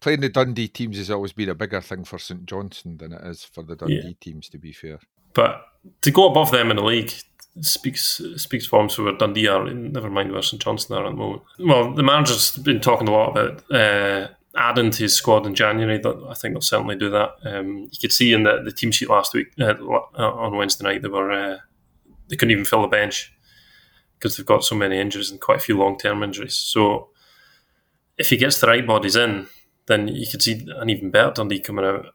playing 0.00 0.20
the 0.20 0.28
Dundee 0.28 0.68
teams 0.68 0.96
has 0.98 1.10
always 1.10 1.32
been 1.32 1.48
a 1.48 1.54
bigger 1.54 1.80
thing 1.80 2.04
for 2.04 2.18
St 2.18 2.44
Johnstone 2.44 2.96
than 2.96 3.12
it 3.12 3.22
is 3.24 3.44
for 3.44 3.62
the 3.62 3.76
Dundee 3.76 4.00
yeah. 4.04 4.12
teams. 4.20 4.48
To 4.48 4.58
be 4.58 4.72
fair, 4.72 4.98
but 5.32 5.64
to 6.02 6.10
go 6.10 6.28
above 6.28 6.50
them 6.50 6.70
in 6.70 6.76
the 6.76 6.84
league 6.84 7.12
speaks 7.60 8.20
speaks 8.36 8.66
volumes 8.66 8.94
for 8.94 9.04
where 9.04 9.16
Dundee 9.16 9.48
are. 9.48 9.72
Never 9.72 10.10
mind 10.10 10.32
where 10.32 10.42
St 10.42 10.62
Johnstone 10.62 10.98
are 10.98 11.06
at 11.06 11.10
the 11.10 11.16
moment. 11.16 11.42
Well, 11.58 11.92
the 11.92 12.02
manager's 12.02 12.56
been 12.56 12.80
talking 12.80 13.08
a 13.08 13.12
lot 13.12 13.30
about. 13.30 13.70
Uh, 13.70 14.28
adding 14.56 14.90
to 14.90 15.02
his 15.02 15.14
squad 15.14 15.46
in 15.46 15.54
January, 15.54 16.00
I 16.04 16.34
think 16.34 16.54
they'll 16.54 16.60
certainly 16.62 16.96
do 16.96 17.10
that. 17.10 17.34
Um, 17.44 17.88
you 17.90 17.98
could 18.00 18.12
see 18.12 18.32
in 18.32 18.44
the, 18.44 18.62
the 18.64 18.72
team 18.72 18.90
sheet 18.90 19.10
last 19.10 19.34
week 19.34 19.48
uh, 19.60 19.74
on 20.18 20.56
Wednesday 20.56 20.84
night 20.84 21.02
they 21.02 21.08
were 21.08 21.30
uh, 21.30 21.58
they 22.28 22.36
couldn't 22.36 22.52
even 22.52 22.64
fill 22.64 22.82
the 22.82 22.88
bench 22.88 23.32
because 24.18 24.36
they've 24.36 24.46
got 24.46 24.64
so 24.64 24.74
many 24.74 24.98
injuries 24.98 25.30
and 25.30 25.40
quite 25.40 25.58
a 25.58 25.62
few 25.62 25.76
long 25.76 25.98
term 25.98 26.22
injuries. 26.22 26.54
So 26.56 27.10
if 28.16 28.30
he 28.30 28.36
gets 28.36 28.60
the 28.60 28.66
right 28.66 28.86
bodies 28.86 29.16
in, 29.16 29.46
then 29.86 30.08
you 30.08 30.26
could 30.26 30.42
see 30.42 30.66
an 30.76 30.90
even 30.90 31.10
better 31.10 31.32
Dundee 31.32 31.60
coming 31.60 31.84
out 31.84 32.06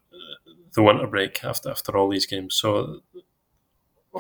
the 0.74 0.82
winter 0.82 1.08
break 1.08 1.44
after 1.44 1.70
after 1.70 1.98
all 1.98 2.10
these 2.10 2.26
games. 2.26 2.56
So 2.56 3.02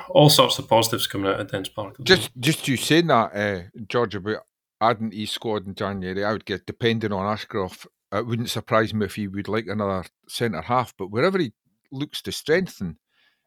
all 0.09 0.29
sorts 0.29 0.59
of 0.59 0.67
positives 0.67 1.07
coming 1.07 1.31
out 1.31 1.39
of 1.39 1.51
Dens 1.51 1.69
Park. 1.69 1.97
Just 2.03 2.31
just 2.39 2.67
you 2.67 2.77
saying 2.77 3.07
that, 3.07 3.35
uh, 3.35 3.63
George, 3.87 4.15
about 4.15 4.43
adding 4.79 5.11
his 5.11 5.31
squad 5.31 5.67
in 5.67 5.75
January, 5.75 6.23
I 6.23 6.31
would 6.31 6.45
get 6.45 6.65
depending 6.65 7.11
on 7.11 7.25
Ashcroft. 7.25 7.87
It 8.11 8.25
wouldn't 8.25 8.49
surprise 8.49 8.93
me 8.93 9.05
if 9.05 9.15
he 9.15 9.27
would 9.27 9.47
like 9.47 9.67
another 9.67 10.05
centre 10.27 10.61
half, 10.61 10.93
but 10.97 11.11
wherever 11.11 11.37
he 11.37 11.53
looks 11.91 12.21
to 12.23 12.31
strengthen, 12.31 12.97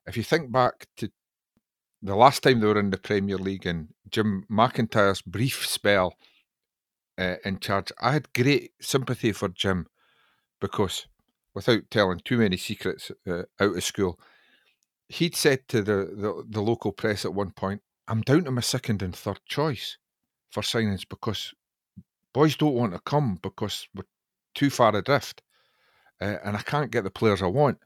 if 0.07 0.17
you 0.17 0.23
think 0.23 0.51
back 0.51 0.87
to 0.97 1.11
the 2.01 2.15
last 2.15 2.43
time 2.43 2.61
they 2.61 2.67
were 2.67 2.79
in 2.79 2.91
the 2.91 2.99
Premier 2.99 3.39
League 3.39 3.67
and 3.67 3.89
Jim 4.11 4.45
McIntyre's 4.51 5.23
brief 5.23 5.67
spell 5.67 6.15
uh, 7.19 7.37
in 7.45 7.59
charge, 7.59 7.93
I 8.01 8.13
had 8.13 8.33
great 8.33 8.73
sympathy 8.81 9.33
for 9.33 9.49
Jim 9.49 9.87
because, 10.61 11.07
without 11.55 11.91
telling 11.91 12.21
too 12.21 12.39
many 12.39 12.57
secrets 12.57 13.11
uh, 13.27 13.43
out 13.61 13.77
of 13.77 13.85
school, 13.85 14.19
he'd 15.09 15.37
said 15.37 15.69
to 15.69 15.83
the, 15.83 16.11
the, 16.15 16.45
the 16.49 16.63
local 16.63 16.93
press 16.93 17.25
at 17.25 17.35
one 17.35 17.51
point, 17.51 17.83
I'm 18.09 18.23
down 18.23 18.45
to 18.45 18.51
my 18.51 18.61
second 18.61 19.03
and 19.03 19.15
third 19.15 19.41
choice 19.47 19.99
for 20.51 20.63
signings 20.63 21.09
because 21.09 21.55
boys 22.33 22.57
don't 22.57 22.75
want 22.75 22.93
to 22.93 23.01
come 23.01 23.39
because 23.43 23.89
we're 23.95 24.05
too 24.55 24.71
far 24.71 24.95
adrift 24.95 25.43
uh, 26.21 26.37
and 26.45 26.57
I 26.57 26.61
can't 26.61 26.91
get 26.91 27.05
the 27.05 27.11
players 27.11 27.43
I 27.43 27.47
want. 27.47 27.79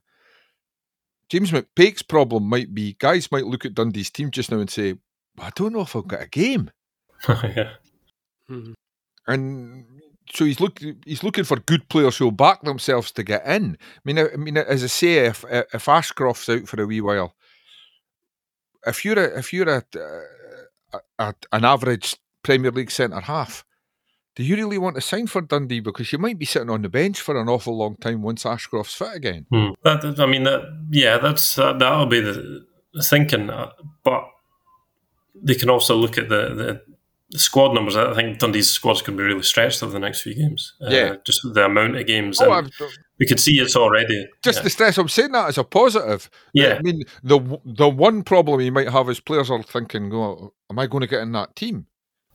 James 1.28 1.50
McPake's 1.50 2.02
problem 2.02 2.44
might 2.44 2.74
be 2.74 2.94
guys 2.98 3.30
might 3.30 3.46
look 3.46 3.64
at 3.64 3.74
Dundee's 3.74 4.10
team 4.10 4.30
just 4.30 4.50
now 4.50 4.58
and 4.58 4.70
say, 4.70 4.94
I 5.38 5.50
don't 5.54 5.72
know 5.72 5.82
if 5.82 5.94
I've 5.94 6.08
got 6.08 6.22
a 6.22 6.28
game. 6.28 6.70
yeah. 7.28 7.72
Mm-hmm. 8.50 8.72
And 9.26 9.84
so 10.32 10.44
he's 10.44 10.60
look 10.60 10.80
he's 11.04 11.22
looking 11.22 11.44
for 11.44 11.58
good 11.58 11.88
players 11.88 12.16
who'll 12.16 12.30
back 12.30 12.62
themselves 12.62 13.12
to 13.12 13.22
get 13.22 13.46
in. 13.46 13.76
I 13.80 14.00
mean, 14.04 14.18
I, 14.18 14.28
I 14.32 14.36
mean, 14.36 14.56
as 14.56 14.84
I 14.84 14.88
say, 14.88 15.26
if 15.26 15.44
if 15.50 15.88
Ashcroft's 15.88 16.48
out 16.48 16.68
for 16.68 16.80
a 16.82 16.86
wee 16.86 17.00
while, 17.00 17.34
if 18.86 19.04
you're 19.04 19.18
a, 19.18 19.38
if 19.38 19.52
you're 19.52 19.68
a, 19.68 19.82
a, 20.92 20.98
a 21.18 21.34
an 21.52 21.64
average 21.64 22.16
Premier 22.42 22.70
League 22.70 22.90
centre 22.90 23.20
half, 23.20 23.64
do 24.38 24.44
you 24.44 24.54
really 24.56 24.78
want 24.78 24.94
to 24.94 25.02
sign 25.02 25.26
for 25.26 25.42
Dundee? 25.42 25.80
Because 25.80 26.12
you 26.12 26.18
might 26.18 26.38
be 26.38 26.46
sitting 26.46 26.70
on 26.70 26.82
the 26.82 26.88
bench 26.88 27.20
for 27.20 27.40
an 27.40 27.48
awful 27.48 27.76
long 27.76 27.96
time 27.96 28.22
once 28.22 28.46
Ashcroft's 28.46 28.94
fit 28.94 29.16
again. 29.16 29.46
Hmm. 29.50 29.70
That, 29.82 30.20
I 30.20 30.26
mean, 30.26 30.44
that, 30.44 30.62
yeah, 30.90 31.18
that's 31.18 31.58
uh, 31.58 31.72
that'll 31.72 32.06
be 32.06 32.20
the, 32.20 32.64
thinking. 33.02 33.50
Uh, 33.50 33.72
but 34.04 34.28
they 35.34 35.54
can 35.54 35.70
also 35.70 35.96
look 35.96 36.18
at 36.18 36.28
the, 36.28 36.54
the, 36.54 36.82
the, 37.30 37.38
squad 37.38 37.74
numbers. 37.74 37.96
I 37.96 38.14
think 38.14 38.38
Dundee's 38.38 38.70
squad's 38.70 39.02
going 39.02 39.16
to 39.16 39.22
be 39.22 39.26
really 39.26 39.42
stretched 39.42 39.82
over 39.82 39.92
the 39.92 39.98
next 39.98 40.22
few 40.22 40.34
games. 40.34 40.74
Uh, 40.80 40.90
yeah, 40.90 41.16
just 41.24 41.40
the 41.42 41.64
amount 41.64 41.96
of 41.96 42.06
games. 42.06 42.40
Oh, 42.40 42.66
we 43.18 43.26
could 43.26 43.40
see 43.40 43.58
it's 43.58 43.76
already. 43.76 44.28
Just 44.42 44.58
yeah. 44.58 44.62
the 44.62 44.70
stress. 44.70 44.98
I'm 44.98 45.08
saying 45.08 45.32
that 45.32 45.48
as 45.48 45.58
a 45.58 45.64
positive. 45.64 46.30
Yeah. 46.52 46.76
I 46.78 46.82
mean, 46.82 47.02
the 47.22 47.60
the 47.64 47.88
one 47.88 48.22
problem 48.22 48.60
you 48.60 48.72
might 48.72 48.88
have 48.88 49.08
is 49.08 49.20
players 49.20 49.50
are 49.50 49.62
thinking, 49.62 50.10
"Go, 50.10 50.54
am 50.70 50.78
I 50.78 50.86
going 50.86 51.02
to 51.02 51.06
get 51.06 51.20
in 51.22 51.32
that 51.32 51.56
team?" 51.56 51.86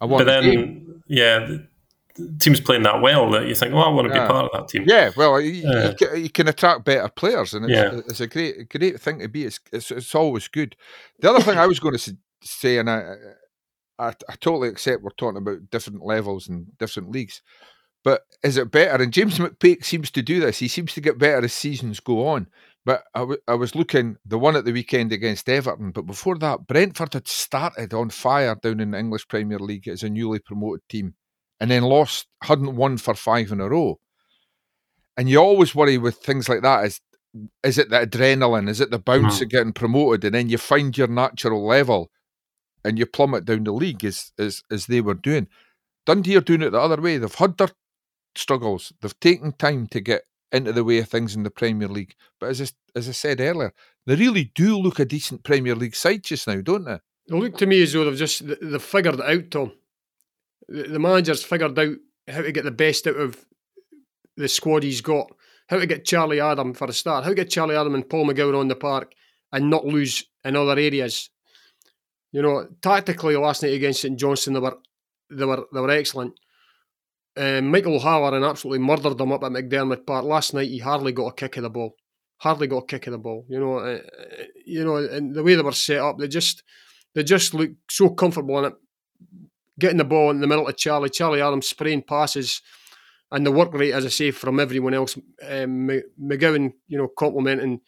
I 0.02 0.06
want. 0.06 0.26
But 0.26 0.42
then, 0.42 1.02
yeah, 1.08 1.40
the, 1.40 1.68
the 2.16 2.38
team's 2.38 2.60
playing 2.60 2.84
that 2.84 3.02
well 3.02 3.32
that 3.32 3.48
you 3.48 3.56
think, 3.56 3.74
"Oh, 3.74 3.80
I 3.80 3.90
want 3.90 4.10
to 4.10 4.14
Yeah. 4.14 4.28
be 4.28 4.32
part 4.32 4.46
of 4.46 4.52
that 4.54 4.68
team." 4.68 4.84
Yeah, 4.88 5.12
well, 5.16 5.40
you, 5.40 5.52
Yeah. 5.52 5.90
you, 5.90 5.96
can, 5.96 6.24
you 6.24 6.30
can 6.30 6.48
attract 6.50 6.84
better 6.86 7.08
players, 7.10 7.54
and 7.54 7.66
it's, 7.66 7.74
Yeah. 7.74 8.02
it's 8.08 8.20
a 8.20 8.28
great, 8.28 8.70
great 8.70 9.00
thing 9.00 9.20
to 9.20 9.28
be. 9.30 9.46
It's, 9.46 9.60
it's, 9.72 9.90
it's 9.92 10.14
always 10.14 10.48
good. 10.50 10.76
The 11.20 11.30
other 11.30 11.42
thing 11.42 11.58
I 11.58 11.66
was 11.68 11.80
going 11.80 11.98
to 11.98 12.18
say, 12.42 12.78
and 12.78 12.90
I, 12.90 13.16
I, 14.00 14.10
I 14.30 14.36
totally 14.40 14.70
accept 14.70 15.04
we're 15.04 15.12
talking 15.12 15.38
about 15.38 15.70
different 15.72 16.04
levels 16.04 16.48
and 16.48 16.66
different 16.78 17.12
leagues, 17.12 17.42
but 18.04 18.22
is 18.44 18.58
it 18.58 18.72
better? 18.72 19.02
And 19.04 19.14
James 19.14 19.38
McPake 19.38 19.86
seems 19.86 20.12
to 20.12 20.22
do 20.22 20.40
this. 20.40 20.60
He 20.60 20.68
seems 20.68 20.94
to 20.94 21.02
get 21.02 21.18
better 21.20 21.46
as 21.46 21.54
seasons 21.54 22.00
go 22.00 22.28
on. 22.28 22.48
But 22.86 23.04
I, 23.16 23.20
w- 23.20 23.40
I 23.48 23.54
was 23.54 23.76
looking 23.76 24.18
the 24.26 24.38
one 24.38 24.58
at 24.58 24.66
the 24.66 24.74
weekend 24.74 25.14
against 25.14 25.48
Everton, 25.48 25.92
but 25.92 26.06
before 26.06 26.38
that, 26.40 26.68
Brentford 26.68 27.14
had 27.14 27.30
started 27.30 27.94
on 27.94 28.10
fire 28.10 28.56
down 28.62 28.82
in 28.82 28.92
the 28.92 29.00
English 29.00 29.26
Premier 29.30 29.58
League 29.60 29.88
as 29.88 30.04
a 30.04 30.10
newly 30.10 30.40
promoted 30.40 30.82
team, 30.90 31.14
and 31.62 31.72
then 31.72 31.84
lost, 31.84 32.28
hadn't 32.42 32.76
won 32.76 32.98
for 32.98 33.14
five 33.14 33.54
in 33.54 33.62
a 33.62 33.70
row. 33.70 34.00
And 35.16 35.30
you 35.30 35.38
always 35.38 35.74
worry 35.74 35.98
with 35.98 36.18
things 36.18 36.50
like 36.50 36.62
that 36.64 36.86
is 36.86 37.00
is 37.64 37.78
it 37.80 37.90
the 37.90 38.06
adrenaline? 38.06 38.70
Is 38.70 38.80
it 38.82 38.92
the 38.92 39.00
bounce 39.00 39.40
Mm. 39.40 39.44
of 39.44 39.50
getting 39.50 39.74
promoted? 39.74 40.26
And 40.26 40.36
then 40.36 40.50
you 40.50 40.58
find 40.58 40.96
your 40.98 41.08
natural 41.08 41.66
level 41.66 42.12
and 42.84 43.00
you 43.00 43.06
plummet 43.06 43.46
down 43.46 43.64
the 43.64 43.72
league 43.72 44.04
as 44.04 44.32
as 44.38 44.64
as 44.72 44.88
they 44.88 45.02
were 45.02 45.14
doing. 45.14 45.48
Dundee 46.06 46.36
are 46.36 46.42
doing 46.42 46.62
it 46.62 46.72
the 46.72 46.80
other 46.80 47.02
way. 47.02 47.18
They've 47.18 47.34
had 47.34 47.58
their 47.58 47.70
struggles. 48.36 48.92
They've 49.02 49.20
taken 49.20 49.54
time 49.54 49.88
to 49.88 50.02
get 50.02 50.24
into 50.52 50.72
the 50.72 50.84
way 50.84 51.00
of 51.00 51.10
things 51.10 51.36
in 51.36 51.44
the 51.44 51.50
Premier 51.50 51.88
League. 51.88 52.16
But 52.40 52.50
as 52.50 52.62
I, 52.62 52.66
as 52.96 53.10
I 53.10 53.14
said 53.14 53.42
earlier, 53.42 53.74
they 54.06 54.16
really 54.16 54.52
do 54.56 54.78
look 54.78 55.00
a 55.00 55.06
decent 55.06 55.44
Premier 55.44 55.76
League 55.76 55.96
side 55.96 56.24
just 56.24 56.48
now, 56.48 56.62
don't 56.62 56.86
they? 56.86 57.00
It 57.28 57.34
looked 57.34 57.60
to 57.60 57.66
me 57.66 57.82
as 57.82 57.94
though 57.94 58.06
they've 58.06 58.18
just 58.18 58.48
they've 58.48 58.82
figured 58.82 59.16
it 59.16 59.22
out, 59.22 59.52
Tom. 59.52 59.72
The, 60.68 60.84
the 60.84 61.00
manager's 61.00 61.44
figured 61.44 61.78
out 61.78 61.96
how 62.28 62.42
to 62.42 62.52
get 62.52 62.64
the 62.64 62.72
best 62.72 63.08
out 63.08 63.16
of 63.16 63.46
the 64.38 64.48
squad 64.48 64.84
he's 64.84 65.02
got. 65.02 65.32
How 65.68 65.80
to 65.80 65.88
get 65.88 66.06
Charlie 66.06 66.42
Adam 66.42 66.74
for 66.74 66.88
a 66.88 66.94
start. 66.94 67.24
How 67.24 67.30
to 67.30 67.36
get 67.36 67.50
Charlie 67.50 67.76
Adam 67.76 67.96
and 67.96 68.08
Paul 68.08 68.28
McGowan 68.28 68.60
on 68.60 68.68
the 68.68 68.76
park 68.76 69.14
and 69.52 69.70
not 69.70 69.86
lose 69.86 70.26
in 70.44 70.56
other 70.56 70.80
areas. 70.80 71.30
You 72.34 72.42
know, 72.42 72.68
tactically 72.82 73.38
last 73.38 73.62
night 73.62 73.74
against 73.74 74.02
St 74.02 74.20
Johnstone 74.20 74.56
they 74.56 74.60
were 74.60 74.78
they 75.30 75.46
were 75.46 75.66
they 75.72 75.80
were 75.80 75.92
excellent. 75.92 76.34
Um, 77.38 77.70
Michael 77.70 77.96
O'Halloran 77.96 78.44
absolutely 78.44 78.86
murdered 78.86 79.18
them 79.18 79.32
up 79.32 79.44
at 79.44 79.52
McDiarmid 79.52 80.06
Park 80.06 80.26
last 80.26 80.54
night. 80.54 80.70
He 80.70 80.80
hardly 80.80 81.12
got 81.12 81.28
a 81.28 81.34
kick 81.34 81.58
of 81.58 81.64
the 81.64 81.70
ball. 81.70 81.96
Hardly 82.38 82.68
got 82.68 82.84
a 82.84 82.86
kick 82.88 83.08
of 83.08 83.12
the 83.12 83.20
ball. 83.20 83.46
You 83.48 83.60
know, 83.60 83.78
uh, 83.78 84.00
you 84.66 84.84
know, 84.84 84.98
and 84.98 85.34
the 85.36 85.44
way 85.44 85.56
they 85.56 85.62
were 85.62 85.72
set 85.72 86.00
up, 86.00 86.18
they 86.18 86.28
just 86.28 86.64
they 87.14 87.24
just 87.24 87.54
looked 87.54 87.92
so 87.92 88.10
comfortable 88.10 88.58
in 88.60 88.66
it. 88.66 88.74
Getting 89.80 89.98
the 89.98 90.04
ball 90.04 90.32
in 90.32 90.42
the 90.42 90.48
middle 90.48 90.68
of 90.68 90.78
Charlie, 90.78 91.10
Charlie 91.10 91.42
Adams 91.42 91.68
spraying 91.68 92.04
passes, 92.04 92.62
and 93.32 93.46
the 93.46 93.52
work 93.52 93.74
rate, 93.74 93.94
as 93.94 94.06
I 94.06 94.10
say, 94.10 94.32
from 94.32 94.60
everyone 94.60 94.96
else. 94.96 95.18
Um, 95.48 95.90
McGowan, 96.22 96.74
you 96.88 96.98
know, 96.98 97.08
complimenting 97.08 97.82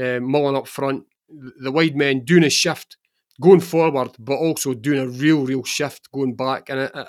uh, 0.00 0.20
Mullen 0.20 0.56
up 0.56 0.68
front, 0.68 1.04
the 1.28 1.72
wide 1.72 1.96
men 1.96 2.24
doing 2.24 2.44
a 2.44 2.50
shift, 2.50 2.96
going 3.40 3.60
forward, 3.60 4.10
but 4.18 4.34
also 4.34 4.74
doing 4.74 5.00
a 5.00 5.08
real, 5.08 5.44
real 5.44 5.64
shift 5.64 6.12
going 6.12 6.34
back. 6.36 6.68
And 6.68 6.80
I, 6.80 6.90
I, 6.94 7.06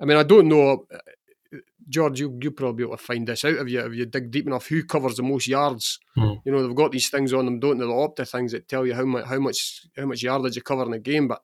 I 0.00 0.04
mean, 0.04 0.16
I 0.16 0.22
don't 0.22 0.48
know, 0.48 0.84
uh, 0.92 0.98
George, 1.88 2.20
you 2.20 2.38
you 2.42 2.50
probably 2.50 2.76
be 2.76 2.82
able 2.86 2.98
to 2.98 3.02
find 3.02 3.26
this 3.26 3.44
out 3.44 3.54
if 3.54 3.68
you 3.68 3.80
if 3.80 3.94
you 3.94 4.04
dig 4.04 4.30
deep 4.30 4.46
enough. 4.46 4.66
Who 4.66 4.84
covers 4.84 5.16
the 5.16 5.22
most 5.22 5.48
yards? 5.48 5.98
Hmm. 6.14 6.34
You 6.44 6.52
know, 6.52 6.66
they've 6.66 6.76
got 6.76 6.92
these 6.92 7.08
things 7.08 7.32
on 7.32 7.46
them, 7.46 7.60
don't 7.60 7.78
they? 7.78 7.86
The 7.86 7.90
Opta 7.90 8.28
things 8.28 8.52
that 8.52 8.68
tell 8.68 8.86
you 8.86 8.94
how 8.94 9.06
much 9.06 9.24
how 9.24 9.38
much 9.38 9.86
how 9.96 10.04
much 10.04 10.22
yardage 10.22 10.56
you 10.56 10.62
cover 10.62 10.84
in 10.84 10.92
a 10.92 10.98
game. 10.98 11.28
But 11.28 11.42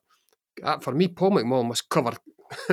uh, 0.61 0.77
for 0.79 0.93
me, 0.93 1.07
Paul 1.07 1.31
McMullan 1.31 1.69
must 1.69 1.89
cover 1.89 2.11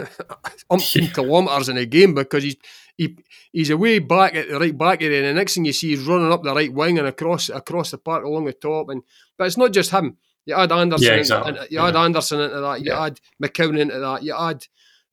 umpteen 0.70 1.14
kilometres 1.14 1.70
in 1.70 1.78
a 1.78 1.86
game 1.86 2.14
because 2.14 2.42
he's 2.42 2.56
he 2.96 3.16
he's 3.52 3.70
away 3.70 4.00
back 4.00 4.34
at 4.34 4.48
the 4.48 4.60
right 4.60 4.76
back 4.76 5.02
area, 5.02 5.20
and 5.20 5.28
the 5.28 5.40
next 5.40 5.54
thing 5.54 5.64
you 5.64 5.72
see 5.72 5.90
he's 5.90 6.06
running 6.06 6.30
up 6.30 6.42
the 6.42 6.54
right 6.54 6.72
wing 6.72 6.98
and 6.98 7.08
across 7.08 7.48
across 7.48 7.90
the 7.90 7.98
park 7.98 8.24
along 8.24 8.44
the 8.44 8.52
top. 8.52 8.90
And 8.90 9.02
but 9.38 9.46
it's 9.46 9.56
not 9.56 9.72
just 9.72 9.92
him. 9.92 10.18
You 10.46 10.54
add 10.54 10.72
Anderson, 10.72 11.04
Yeah, 11.06 11.10
into- 11.12 11.20
exactly. 11.20 11.58
and 11.58 11.70
you 11.70 11.78
add 11.80 11.96
Anderson 11.96 12.40
into 12.40 12.60
that. 12.60 12.80
You 12.80 12.86
Yeah. 12.92 13.04
add 13.06 13.20
McGowan 13.42 13.78
into 13.78 13.98
that. 13.98 14.22
You 14.22 14.34
add 14.36 14.66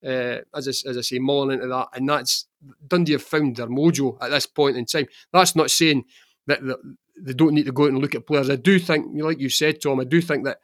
uh, 0.05 0.39
as 0.55 0.67
I, 0.67 0.89
as 0.89 0.97
I 0.97 1.01
say, 1.01 1.19
Mullen 1.19 1.51
into 1.51 1.67
that, 1.67 1.87
and 1.93 2.07
that's 2.07 2.47
Dundee 2.87 3.11
have 3.13 3.21
found 3.23 3.57
their 3.57 3.67
mojo 3.67 4.17
at 4.21 4.29
this 4.31 4.45
point 4.45 4.77
in 4.77 4.85
time. 4.85 5.07
That's 5.33 5.55
not 5.57 5.69
saying 5.71 6.05
that 6.47 6.61
the, 6.65 6.77
they 7.21 7.33
don't 7.33 7.53
need 7.53 7.65
to 7.65 7.73
go 7.73 7.83
out 7.83 7.89
and 7.89 7.99
look 7.99 8.15
at 8.15 8.25
players. 8.25 8.49
I 8.49 8.55
do 8.55 8.79
think, 8.79 9.07
like 9.21 9.39
you 9.39 9.49
said, 9.49 9.81
Tom, 9.81 9.99
I 9.99 10.05
do 10.05 10.21
think 10.21 10.45
that 10.45 10.59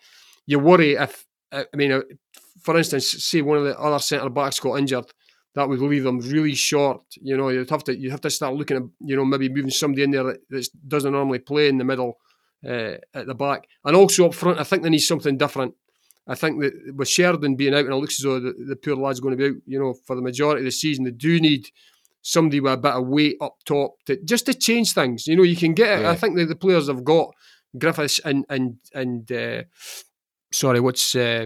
you 0.48 0.58
worry 0.60 0.94
if, 0.94 1.26
I 1.52 1.66
mean, 1.76 1.92
uh, 1.92 2.02
for 2.62 2.78
instance, 2.78 3.08
say 3.26 3.42
one 3.42 3.58
of 3.58 3.66
the 3.66 3.78
other 3.78 4.00
centre 4.00 4.30
backs 4.30 4.60
got 4.62 4.80
injured, 4.80 5.12
that 5.54 5.68
would 5.68 5.80
leave 5.82 6.04
them 6.04 6.20
really 6.20 6.56
short. 6.56 7.02
You 7.22 7.36
know, 7.36 7.50
you'd 7.50 7.70
have 7.70 7.84
to 7.86 7.98
you 7.98 8.12
have 8.12 8.22
to 8.22 8.30
start 8.30 8.56
looking 8.56 8.78
at, 8.78 8.84
you 9.02 9.16
know, 9.18 9.26
maybe 9.26 9.50
moving 9.50 9.70
somebody 9.70 10.04
in 10.04 10.12
there 10.12 10.24
that 10.24 10.50
that 10.50 10.70
doesn't 10.88 11.12
normally 11.12 11.40
play 11.40 11.68
in 11.68 11.78
the 11.78 11.84
middle 11.84 12.20
uh, 12.66 12.98
at 13.14 13.28
the 13.28 13.36
back, 13.36 13.68
and 13.84 13.96
also 13.96 14.26
up 14.28 14.34
front. 14.34 14.60
I 14.60 14.64
think 14.64 14.84
they 14.84 14.90
need 14.90 15.00
something 15.00 15.38
different. 15.38 15.74
I 16.28 16.34
think 16.36 16.60
that 16.62 16.74
with 16.96 17.08
Sheridan 17.08 17.56
being 17.56 17.74
out, 17.74 17.86
and 17.86 17.94
it 17.94 17.98
looks 17.98 18.20
as 18.20 18.24
though 18.24 18.40
the, 18.40 18.54
the 18.68 18.76
poor 18.76 18.96
lad's 18.96 19.20
going 19.20 19.38
to 19.38 19.44
be 19.44 19.50
out, 19.56 19.62
you 19.68 19.80
know, 19.80 19.94
for 20.08 20.16
the 20.16 20.22
majority 20.24 20.62
of 20.62 20.66
the 20.66 20.72
season, 20.72 21.04
they 21.06 21.12
do 21.12 21.40
need 21.40 21.68
somebody 22.24 22.60
with 22.60 22.74
a 22.74 22.78
bit 22.78 22.94
of 22.94 23.06
weight 23.08 23.38
up 23.42 23.56
top 23.66 23.92
to 24.08 24.18
just 24.24 24.48
to 24.48 24.54
change 24.56 24.94
things. 24.94 25.28
You 25.28 25.36
know, 25.36 25.44
you 25.44 25.56
can 25.56 25.74
get 25.76 26.00
it. 26.00 26.02
Yeah. 26.02 26.10
I 26.10 26.16
think 26.16 26.36
that 26.38 26.48
the 26.48 26.56
players 26.56 26.88
have 26.88 27.04
got 27.04 27.30
Griffiths 27.78 28.20
and 28.26 28.44
and 28.50 28.78
and 28.94 29.32
uh, 29.32 29.64
sorry, 30.52 30.80
what's 30.80 31.14
uh, 31.16 31.46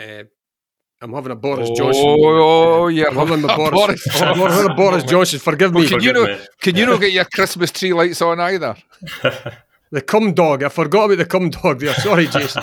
uh, 0.00 0.22
I'm 1.00 1.12
having 1.12 1.30
a 1.30 1.36
Boris 1.36 1.70
Johnson. 1.76 2.04
Oh, 2.04 2.86
Uh, 2.86 2.88
yeah. 2.88 3.04
I'm 3.08 3.14
having 3.14 3.44
a 3.44 3.46
Boris. 3.56 3.70
Boris 3.70 4.06
I'm 4.20 4.36
having 4.38 4.70
a 4.72 4.74
Boris 4.74 5.04
Johnson. 5.12 5.38
Forgive 5.38 5.72
me. 5.72 5.82
Well, 5.82 5.88
can 5.90 6.00
you 6.02 6.12
know? 6.12 6.24
me. 6.26 6.38
Can 6.60 6.74
you 6.74 6.86
not 6.86 7.00
get 7.00 7.12
your 7.12 7.26
Christmas 7.26 7.70
tree 7.70 7.92
lights 7.92 8.20
on 8.20 8.40
either? 8.40 8.74
The 9.90 10.02
cum 10.02 10.34
dog. 10.34 10.62
I 10.62 10.68
forgot 10.68 11.06
about 11.06 11.18
the 11.18 11.26
cum 11.26 11.50
dog 11.50 11.80
there. 11.80 11.94
Sorry, 11.94 12.26
Jason. 12.28 12.62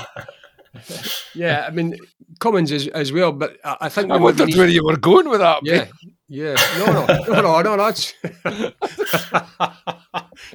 yeah, 1.34 1.66
I 1.68 1.72
mean 1.72 1.96
Cummings 2.40 2.72
as, 2.72 2.88
as 2.90 3.12
well, 3.12 3.32
but 3.32 3.58
I, 3.64 3.78
I 3.82 3.90
think 3.90 4.12
I 4.12 4.18
wondered 4.18 4.54
where 4.56 4.68
you 4.68 4.84
were 4.84 4.98
going 4.98 5.30
with 5.30 5.40
that. 5.40 5.60
Yeah. 5.64 5.86
Yeah. 6.28 6.56
No, 6.80 6.86
no, 6.86 7.06
no, 7.06 7.42
no, 7.42 7.62
no. 7.76 7.78
That's 7.78 8.14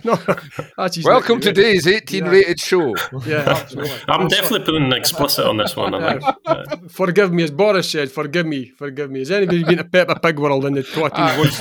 no. 0.05 0.17
That's 0.77 0.97
his 0.97 1.05
Welcome 1.05 1.41
to 1.41 1.53
today's 1.53 1.87
18 1.87 2.25
Yeah. 2.25 2.31
rated 2.31 2.61
show. 2.61 2.95
Yeah, 3.27 3.45
absolutely. 3.47 3.93
I'm 4.09 4.29
definitely 4.29 4.65
putting 4.67 4.85
an 4.85 4.93
explicit 4.93 5.47
on 5.47 5.57
this 5.57 5.77
one. 5.77 5.95
I 5.95 6.19
think. 6.19 6.25
Uh, 6.45 6.65
Forgive 6.89 7.33
me, 7.33 7.45
as 7.45 7.51
Boris 7.51 7.91
said. 7.91 8.11
Forgive 8.11 8.47
me, 8.47 8.71
forgive 8.71 9.11
me. 9.11 9.21
Has 9.21 9.31
anybody 9.31 9.65
been 9.65 9.79
to 9.79 9.85
Peppa 9.85 10.19
Pig 10.21 10.39
World 10.39 10.65
in 10.67 10.75
the 10.75 10.83
twatting 10.83 11.39
once? 11.39 11.61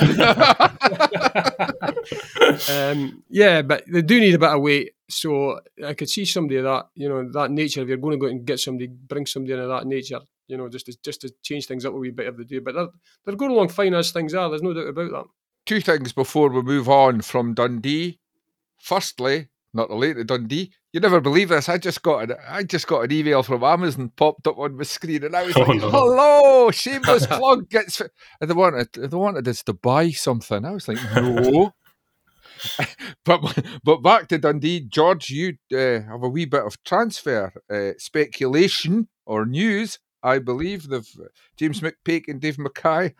um, 2.70 3.22
yeah, 3.28 3.62
but 3.62 3.84
they 3.90 4.02
do 4.02 4.20
need 4.20 4.34
a 4.34 4.38
bit 4.38 4.48
of 4.50 4.60
weight. 4.60 4.92
So 5.08 5.58
I 5.84 5.94
could 5.94 6.08
see 6.08 6.24
somebody 6.24 6.58
of 6.58 6.64
that, 6.64 6.86
you 6.94 7.08
know, 7.08 7.28
that 7.32 7.50
nature. 7.50 7.82
If 7.82 7.88
you're 7.88 7.96
going 7.96 8.12
to 8.12 8.18
go 8.18 8.26
and 8.30 8.44
get 8.44 8.60
somebody, 8.60 8.86
bring 8.88 9.26
somebody 9.26 9.54
in 9.54 9.60
of 9.60 9.68
that 9.68 9.86
nature, 9.86 10.20
you 10.50 10.56
know, 10.56 10.68
just 10.68 10.86
to 10.86 10.96
just 11.02 11.20
to 11.22 11.32
change 11.42 11.66
things 11.66 11.84
up 11.84 11.94
a 11.94 11.96
wee 11.96 12.10
bit 12.10 12.26
if 12.26 12.36
they 12.36 12.44
do. 12.44 12.60
But 12.60 12.74
they're 12.74 12.88
they're 13.24 13.36
going 13.36 13.52
along 13.52 13.68
fine 13.68 13.94
as 13.94 14.10
things 14.10 14.34
are. 14.34 14.48
There's 14.48 14.62
no 14.62 14.74
doubt 14.74 14.88
about 14.88 15.10
that. 15.12 15.24
Two 15.66 15.80
things 15.80 16.12
before 16.12 16.50
we 16.50 16.62
move 16.62 16.88
on 16.88 17.20
from 17.20 17.54
Dundee. 17.54 18.18
Firstly, 18.78 19.48
not 19.72 19.90
related 19.90 20.28
to 20.28 20.38
Dundee. 20.38 20.72
You 20.92 21.00
never 21.00 21.20
believe 21.20 21.50
this. 21.50 21.68
I 21.68 21.78
just 21.78 22.02
got 22.02 22.30
an 22.30 22.36
I 22.48 22.64
just 22.64 22.86
got 22.86 23.02
an 23.02 23.12
email 23.12 23.42
from 23.42 23.62
Amazon 23.62 24.10
popped 24.16 24.46
up 24.46 24.58
on 24.58 24.76
my 24.76 24.82
screen, 24.82 25.22
and 25.24 25.36
I 25.36 25.44
was 25.44 25.56
Oh, 25.56 25.60
like, 25.60 25.80
no. 25.80 25.90
"Hello, 25.90 26.70
shameless 26.70 27.26
plug." 27.28 27.68
Gets 27.68 28.00
and 28.00 28.50
they 28.50 28.54
wanted 28.54 28.92
they 28.94 29.16
wanted 29.16 29.46
us 29.46 29.62
to 29.64 29.72
buy 29.72 30.10
something. 30.10 30.64
I 30.64 30.72
was 30.72 30.88
like, 30.88 30.98
"No." 31.14 31.72
but 33.24 33.64
but 33.84 34.02
back 34.02 34.28
to 34.28 34.38
Dundee, 34.38 34.80
George. 34.80 35.30
You 35.30 35.56
uh, 35.72 36.02
have 36.10 36.22
a 36.22 36.28
wee 36.28 36.44
bit 36.44 36.64
of 36.64 36.82
transfer 36.84 37.52
uh, 37.70 37.92
speculation 37.98 39.08
or 39.26 39.46
news. 39.46 39.98
I 40.22 40.38
believe 40.38 40.88
the 40.88 41.04
James 41.56 41.80
McPake 41.80 42.28
and 42.28 42.40
Dave 42.40 42.58
Mackay 42.58 43.14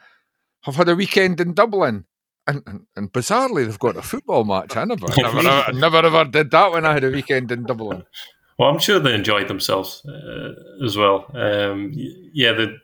have 0.63 0.77
had 0.77 0.89
a 0.89 0.97
weekend 0.97 1.41
in 1.41 1.55
Dublin. 1.55 2.05
And, 2.47 2.63
and, 2.67 2.87
and 2.97 3.13
bizarrely, 3.13 3.65
they've 3.65 3.79
got 3.79 3.97
a 3.97 4.03
football 4.03 4.45
match. 4.45 4.77
I 4.77 4.85
never, 4.85 5.07
never, 5.17 5.39
ever, 5.39 5.73
never 5.73 5.97
ever 5.99 6.25
did 6.25 6.51
that 6.51 6.73
when 6.73 6.85
I 6.85 6.95
had 6.95 7.05
a 7.05 7.11
weekend 7.11 7.53
in 7.53 7.65
Dublin. 7.65 8.05
Well, 8.59 8.69
I'm 8.69 8.79
sure 8.79 8.99
they 8.99 9.15
enjoyed 9.15 9.49
themselves 9.49 10.05
uh, 10.07 10.85
as 10.85 10.97
well. 10.97 11.31
Um, 11.35 11.93
yeah, 11.95 12.53
the 12.53 12.77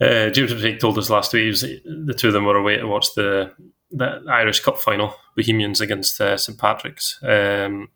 uh, 0.00 0.30
James 0.30 0.52
McPake 0.52 0.78
told 0.78 0.98
us 0.98 1.10
last 1.10 1.32
week 1.32 1.50
was, 1.50 1.62
the 1.62 2.14
two 2.16 2.28
of 2.28 2.32
them 2.32 2.44
were 2.44 2.56
away 2.56 2.76
to 2.76 2.86
watch 2.86 3.14
the 3.14 3.52
the 3.90 4.22
Irish 4.28 4.60
Cup 4.60 4.78
final, 4.78 5.14
Bohemians 5.36 5.80
against 5.80 6.20
uh, 6.20 6.36
St 6.36 6.58
Patrick's, 6.58 7.18
um, 7.22 7.88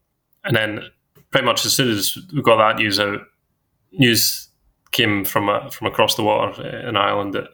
and 0.45 0.55
then 0.57 0.81
pretty 1.31 1.45
much 1.45 1.67
as 1.67 1.73
soon 1.73 1.91
as 1.91 2.17
we 2.33 2.43
got 2.43 2.57
that 2.57 2.81
news 2.81 2.99
out, 2.99 3.21
news 3.93 4.50
came 4.93 5.25
from 5.25 5.49
uh, 5.49 5.71
from 5.71 5.87
across 5.87 6.15
the 6.15 6.23
water 6.23 6.63
uh, 6.63 6.89
in 6.89 6.97
Ireland 6.97 7.35
that 7.35 7.49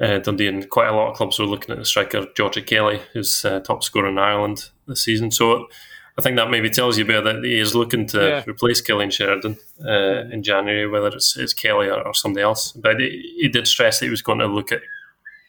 uh, 0.00 0.18
Dundee 0.18 0.48
and 0.48 0.68
quite 0.68 0.88
a 0.88 0.94
lot 0.94 1.10
of 1.10 1.16
clubs 1.16 1.38
were 1.38 1.46
looking 1.46 1.72
at 1.72 1.78
the 1.78 1.84
striker 1.84 2.26
Georgie 2.36 2.62
Kelly, 2.62 3.00
who's 3.12 3.44
uh, 3.44 3.60
top 3.60 3.84
scorer 3.84 4.08
in 4.08 4.18
Ireland 4.18 4.70
this 4.86 5.04
season. 5.04 5.30
So 5.30 5.68
I 6.16 6.22
think 6.22 6.36
that 6.36 6.50
maybe 6.50 6.70
tells 6.70 6.96
you 6.96 7.04
about 7.04 7.24
that 7.24 7.44
he 7.44 7.58
is 7.58 7.74
looking 7.74 8.06
to 8.08 8.20
yeah. 8.20 8.44
replace 8.46 8.80
Cillian 8.80 9.12
Sheridan 9.12 9.56
uh, 9.84 10.32
in 10.32 10.42
January, 10.42 10.88
whether 10.88 11.08
it's, 11.08 11.36
it's 11.36 11.52
Kelly 11.52 11.88
or, 11.88 12.06
or, 12.06 12.14
somebody 12.14 12.42
else. 12.42 12.72
But 12.72 13.00
he, 13.00 13.36
he, 13.40 13.48
did 13.48 13.66
stress 13.66 13.98
that 13.98 14.06
he 14.06 14.10
was 14.10 14.22
going 14.22 14.38
to 14.38 14.46
look 14.46 14.70
at 14.70 14.82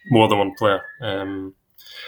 more 0.10 0.28
than 0.28 0.40
one 0.40 0.56
player. 0.56 0.82
Um, 1.02 1.54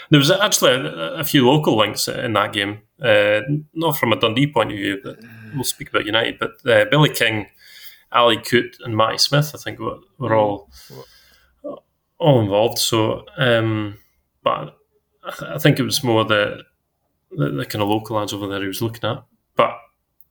there 0.10 0.20
was 0.20 0.32
actually 0.32 0.72
a, 0.72 1.14
a, 1.16 1.24
few 1.24 1.48
local 1.48 1.78
links 1.78 2.08
in 2.08 2.34
that 2.34 2.54
game, 2.54 2.80
uh, 3.02 3.42
not 3.74 3.98
from 3.98 4.12
a 4.12 4.20
Dundee 4.20 4.52
point 4.52 4.72
of 4.72 4.78
view, 4.78 5.00
but 5.04 5.20
we'll 5.54 5.64
speak 5.64 5.90
about 5.90 6.06
United. 6.06 6.40
But 6.40 6.52
uh, 6.66 6.86
Billy 6.90 7.10
King, 7.10 7.48
Ali 8.12 8.38
Coote, 8.38 8.78
and 8.84 8.96
Matty 8.96 9.18
Smith, 9.18 9.52
I 9.54 9.58
think, 9.58 9.80
were, 9.80 10.00
were 10.18 10.36
all 10.36 10.70
all 12.20 12.42
involved. 12.42 12.80
So, 12.80 13.26
um, 13.38 13.98
but 14.44 14.76
I, 15.24 15.32
th- 15.38 15.52
I 15.52 15.58
think 15.58 15.80
it 15.80 15.84
was 15.84 16.04
more 16.04 16.24
the 16.26 16.64
the, 17.32 17.52
the 17.52 17.66
kind 17.66 17.82
of 17.82 17.90
local 17.90 18.20
ads 18.20 18.34
over 18.34 18.48
there 18.48 18.62
he 18.62 18.68
was 18.68 18.82
looking 18.82 19.10
at. 19.10 19.24
But 19.56 19.78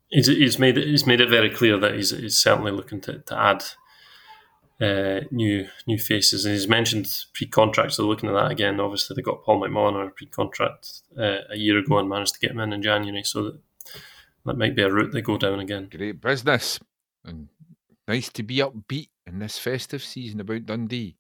he's, 0.08 0.26
he's 0.26 0.58
made 0.58 0.78
it 0.78 0.86
he's 0.86 1.06
made 1.06 1.20
it 1.20 1.28
very 1.28 1.50
clear 1.50 1.78
that 1.78 1.94
he's, 1.94 2.10
he's 2.10 2.38
certainly 2.38 2.72
looking 2.72 3.00
to, 3.02 3.18
to 3.18 3.38
add 3.38 3.64
uh, 4.80 5.20
new 5.30 5.68
new 5.86 5.98
faces. 5.98 6.44
And 6.44 6.54
he's 6.54 6.68
mentioned 6.68 7.08
pre-contracts. 7.34 7.96
They're 7.96 8.06
looking 8.06 8.30
at 8.30 8.34
that 8.34 8.50
again. 8.50 8.80
Obviously, 8.80 9.14
they 9.14 9.22
got 9.22 9.44
Paul 9.44 9.60
McMullan 9.60 9.94
on 9.94 10.06
a 10.06 10.10
pre-contract 10.10 11.02
uh, 11.18 11.40
a 11.50 11.56
year 11.56 11.78
ago 11.78 11.98
and 11.98 12.08
managed 12.08 12.34
to 12.34 12.40
get 12.40 12.52
him 12.52 12.60
in 12.60 12.72
in 12.72 12.82
January. 12.82 13.22
So 13.22 13.42
that, 13.44 13.60
that 14.46 14.58
might 14.58 14.74
be 14.74 14.82
a 14.82 14.90
route 14.90 15.12
they 15.12 15.22
go 15.22 15.36
down 15.36 15.60
again. 15.60 15.88
Great 15.94 16.20
business 16.20 16.80
and 17.24 17.48
nice 18.08 18.28
to 18.30 18.42
be 18.42 18.56
upbeat 18.56 19.08
in 19.26 19.38
this 19.38 19.58
festive 19.58 20.02
season 20.02 20.40
about 20.40 20.66
Dundee. 20.66 21.16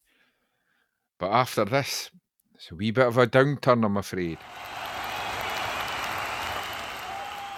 But 1.18 1.32
after 1.32 1.64
this, 1.64 2.10
it's 2.54 2.70
a 2.70 2.74
wee 2.74 2.90
bit 2.90 3.06
of 3.06 3.18
a 3.18 3.26
downturn, 3.26 3.84
I'm 3.84 3.96
afraid. 3.96 4.38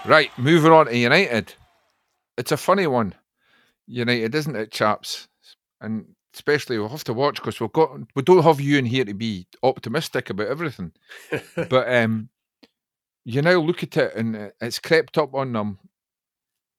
Right, 0.04 0.30
moving 0.38 0.72
on 0.72 0.86
to 0.86 0.96
United. 0.96 1.54
It's 2.36 2.52
a 2.52 2.56
funny 2.56 2.86
one, 2.86 3.14
United, 3.86 4.34
isn't 4.34 4.56
it, 4.56 4.70
chaps? 4.70 5.28
And 5.80 6.14
especially 6.34 6.78
we'll 6.78 6.88
have 6.88 7.04
to 7.04 7.12
watch 7.12 7.36
because 7.36 7.60
we've 7.60 7.72
got 7.72 7.90
we 8.14 8.22
don't 8.22 8.44
have 8.44 8.60
you 8.60 8.78
in 8.78 8.86
here 8.86 9.04
to 9.04 9.14
be 9.14 9.46
optimistic 9.62 10.30
about 10.30 10.46
everything. 10.46 10.92
but 11.56 11.92
um, 11.92 12.28
you 13.24 13.42
now 13.42 13.58
look 13.58 13.82
at 13.82 13.96
it 13.96 14.14
and 14.14 14.52
it's 14.60 14.78
crept 14.78 15.18
up 15.18 15.34
on 15.34 15.52
them. 15.52 15.78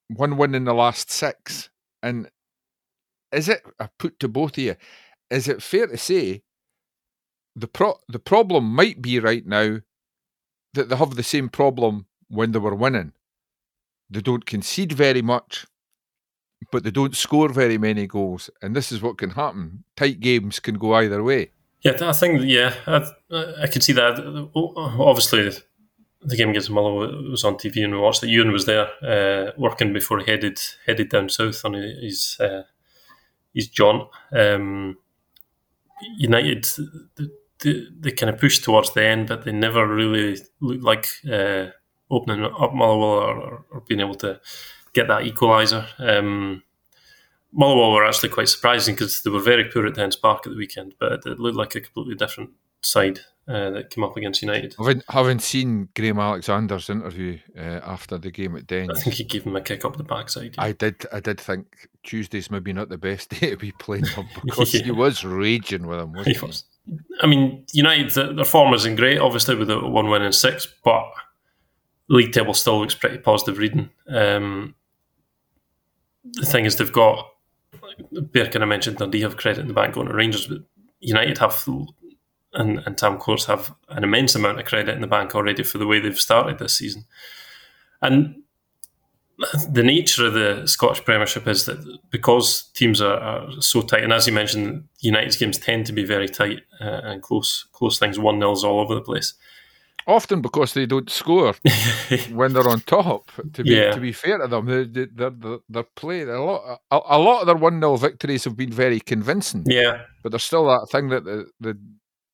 One 0.08 0.36
win 0.36 0.54
in 0.54 0.64
the 0.64 0.74
last 0.74 1.10
six, 1.10 1.70
and 2.02 2.28
is 3.32 3.48
it? 3.48 3.62
I 3.78 3.88
put 3.98 4.18
to 4.20 4.28
both 4.28 4.52
of 4.52 4.64
you. 4.64 4.76
Is 5.30 5.48
it 5.48 5.62
fair 5.62 5.86
to 5.86 5.96
say 5.96 6.42
the 7.54 7.68
pro 7.68 7.94
the 8.08 8.18
problem 8.18 8.64
might 8.64 9.00
be 9.00 9.18
right 9.18 9.46
now 9.46 9.78
that 10.74 10.88
they 10.88 10.96
have 10.96 11.16
the 11.16 11.22
same 11.22 11.48
problem 11.48 12.06
when 12.28 12.52
they 12.52 12.58
were 12.58 12.74
winning? 12.74 13.12
They 14.08 14.20
don't 14.20 14.46
concede 14.46 14.92
very 14.92 15.22
much, 15.22 15.66
but 16.72 16.82
they 16.82 16.90
don't 16.90 17.16
score 17.16 17.48
very 17.48 17.78
many 17.78 18.06
goals. 18.06 18.50
And 18.60 18.74
this 18.74 18.90
is 18.90 19.00
what 19.00 19.18
can 19.18 19.30
happen. 19.30 19.84
Tight 19.96 20.20
games 20.20 20.58
can 20.58 20.76
go 20.76 20.94
either 20.94 21.22
way. 21.22 21.50
Yeah, 21.82 21.96
I 22.02 22.12
think, 22.12 22.42
yeah, 22.44 22.74
I, 22.86 23.06
I 23.62 23.66
can 23.68 23.80
see 23.80 23.94
that. 23.94 24.18
Obviously, 24.54 25.50
the 26.22 26.36
game 26.36 26.50
against 26.50 26.70
Muller 26.70 27.30
was 27.30 27.44
on 27.44 27.54
TV 27.54 27.82
and 27.84 27.94
we 27.94 27.98
watched 27.98 28.22
it. 28.22 28.28
Ewan 28.28 28.52
was 28.52 28.66
there 28.66 28.88
uh, 29.02 29.52
working 29.56 29.92
before 29.92 30.18
he 30.20 30.30
headed 30.30 30.60
headed 30.86 31.08
down 31.08 31.28
south 31.28 31.64
on 31.64 31.74
his 31.74 32.36
uh, 32.38 32.62
his 33.54 33.68
John. 33.68 34.08
Um, 34.32 34.98
United, 36.16 36.66
they, 37.58 37.86
they, 37.98 38.10
kind 38.12 38.32
of 38.32 38.40
pushed 38.40 38.64
towards 38.64 38.94
the 38.94 39.04
end, 39.04 39.28
but 39.28 39.44
they 39.44 39.52
never 39.52 39.86
really 39.86 40.38
looked 40.60 40.82
like 40.82 41.08
uh, 41.30 41.66
opening 42.10 42.44
up 42.44 42.72
Motherwell 42.72 43.04
or, 43.04 43.64
or, 43.70 43.80
being 43.86 44.00
able 44.00 44.14
to 44.14 44.40
get 44.94 45.08
that 45.08 45.24
equaliser. 45.24 45.86
Um, 45.98 46.62
Motherwell 47.52 47.92
were 47.92 48.06
actually 48.06 48.30
quite 48.30 48.48
surprising 48.48 48.94
because 48.94 49.22
they 49.22 49.30
were 49.30 49.40
very 49.40 49.64
poor 49.64 49.86
at 49.86 49.94
Dens 49.94 50.16
Park 50.16 50.46
at 50.46 50.52
the 50.52 50.58
weekend, 50.58 50.94
but 50.98 51.26
it 51.26 51.38
looked 51.38 51.56
like 51.56 51.74
a 51.74 51.80
completely 51.80 52.14
different 52.14 52.50
side 52.82 53.20
uh, 53.48 53.70
that 53.70 53.90
came 53.90 54.04
up 54.04 54.16
against 54.16 54.42
United. 54.42 54.74
Having, 54.78 55.02
having 55.08 55.38
seen 55.38 55.88
Graham 55.96 56.18
Alexander's 56.18 56.88
interview 56.88 57.38
uh, 57.58 57.80
after 57.82 58.18
the 58.18 58.30
game 58.30 58.56
at 58.56 58.66
Dens, 58.66 58.90
I 58.90 59.00
think 59.00 59.16
he 59.16 59.24
gave 59.24 59.44
him 59.44 59.56
a 59.56 59.60
kick 59.60 59.84
up 59.84 59.96
the 59.96 60.04
backside. 60.04 60.54
Yeah. 60.56 60.64
I 60.64 60.72
did. 60.72 61.04
I 61.12 61.20
did 61.20 61.40
think 61.40 61.88
Tuesday's 62.02 62.50
maybe 62.50 62.72
not 62.72 62.88
the 62.88 62.98
best 62.98 63.30
day 63.40 63.50
to 63.50 63.56
be 63.56 63.72
playing 63.72 64.06
him 64.06 64.26
because 64.44 64.74
yeah. 64.74 64.82
he 64.82 64.90
was 64.90 65.24
raging 65.24 65.86
with 65.86 66.00
him. 66.00 66.12
Wasn't 66.12 66.36
he, 66.36 66.40
he? 66.40 66.46
Was. 66.46 66.64
I 67.20 67.26
mean, 67.26 67.64
United 67.72 68.36
their 68.36 68.44
form 68.44 68.74
isn't 68.74 68.96
great, 68.96 69.18
obviously 69.18 69.54
with 69.54 69.70
a 69.70 69.80
one 69.80 70.08
win 70.08 70.22
in 70.22 70.32
six, 70.32 70.66
but 70.84 71.04
league 72.08 72.32
table 72.32 72.54
still 72.54 72.80
looks 72.80 72.94
pretty 72.94 73.18
positive 73.18 73.58
reading. 73.58 73.90
Um, 74.08 74.74
the 76.24 76.46
thing 76.46 76.66
is, 76.66 76.76
they've 76.76 76.92
got 76.92 77.26
Bear 78.10 78.46
kind 78.46 78.62
of 78.62 78.68
mentioned 78.68 78.98
they 78.98 79.20
have 79.20 79.36
credit 79.36 79.60
in 79.60 79.68
the 79.68 79.74
bank 79.74 79.94
going 79.94 80.08
to 80.08 80.14
Rangers, 80.14 80.46
but 80.46 80.58
United 81.00 81.38
have 81.38 81.54
and, 82.52 82.80
and 82.86 82.96
Tam 82.98 83.18
Courts 83.18 83.46
have 83.46 83.74
an 83.88 84.04
immense 84.04 84.34
amount 84.34 84.60
of 84.60 84.66
credit 84.66 84.94
in 84.94 85.00
the 85.00 85.06
bank 85.06 85.34
already 85.34 85.62
for 85.62 85.78
the 85.78 85.86
way 85.86 86.00
they've 86.00 86.18
started 86.18 86.58
this 86.58 86.78
season. 86.78 87.04
And 88.02 88.42
the 89.70 89.82
nature 89.82 90.26
of 90.26 90.34
the 90.34 90.66
Scottish 90.66 91.04
Premiership 91.04 91.46
is 91.46 91.64
that 91.66 91.98
because 92.10 92.64
teams 92.74 93.00
are, 93.00 93.18
are 93.18 93.60
so 93.60 93.82
tight, 93.82 94.04
and 94.04 94.12
as 94.12 94.26
you 94.26 94.32
mentioned, 94.32 94.84
United's 95.00 95.36
games 95.36 95.58
tend 95.58 95.86
to 95.86 95.92
be 95.92 96.04
very 96.04 96.28
tight 96.28 96.60
uh, 96.80 97.00
and 97.04 97.22
close, 97.22 97.66
close 97.72 97.98
things, 97.98 98.18
one 98.18 98.38
nils 98.38 98.64
all 98.64 98.80
over 98.80 98.94
the 98.94 99.00
place 99.00 99.34
often 100.06 100.40
because 100.40 100.74
they 100.74 100.86
don't 100.86 101.10
score 101.10 101.54
when 102.32 102.52
they're 102.52 102.68
on 102.68 102.80
top. 102.80 103.30
To 103.54 103.62
be 103.62 103.70
yeah. 103.70 103.92
to 103.92 104.00
be 104.00 104.12
fair 104.12 104.38
to 104.38 104.48
them, 104.48 104.66
they, 104.66 104.84
they, 104.84 105.06
they're, 105.12 105.30
they're, 105.30 105.84
they're 105.94 106.34
a 106.34 106.44
lot. 106.44 106.80
A, 106.90 107.00
a 107.10 107.18
lot 107.18 107.40
of 107.40 107.46
their 107.46 107.56
one 107.56 107.80
0 107.80 107.96
victories 107.96 108.44
have 108.44 108.56
been 108.56 108.72
very 108.72 109.00
convincing. 109.00 109.64
Yeah, 109.66 110.02
but 110.22 110.32
there's 110.32 110.44
still 110.44 110.66
that 110.66 110.88
thing 110.90 111.08
that 111.08 111.24
the, 111.24 111.46
the 111.60 111.78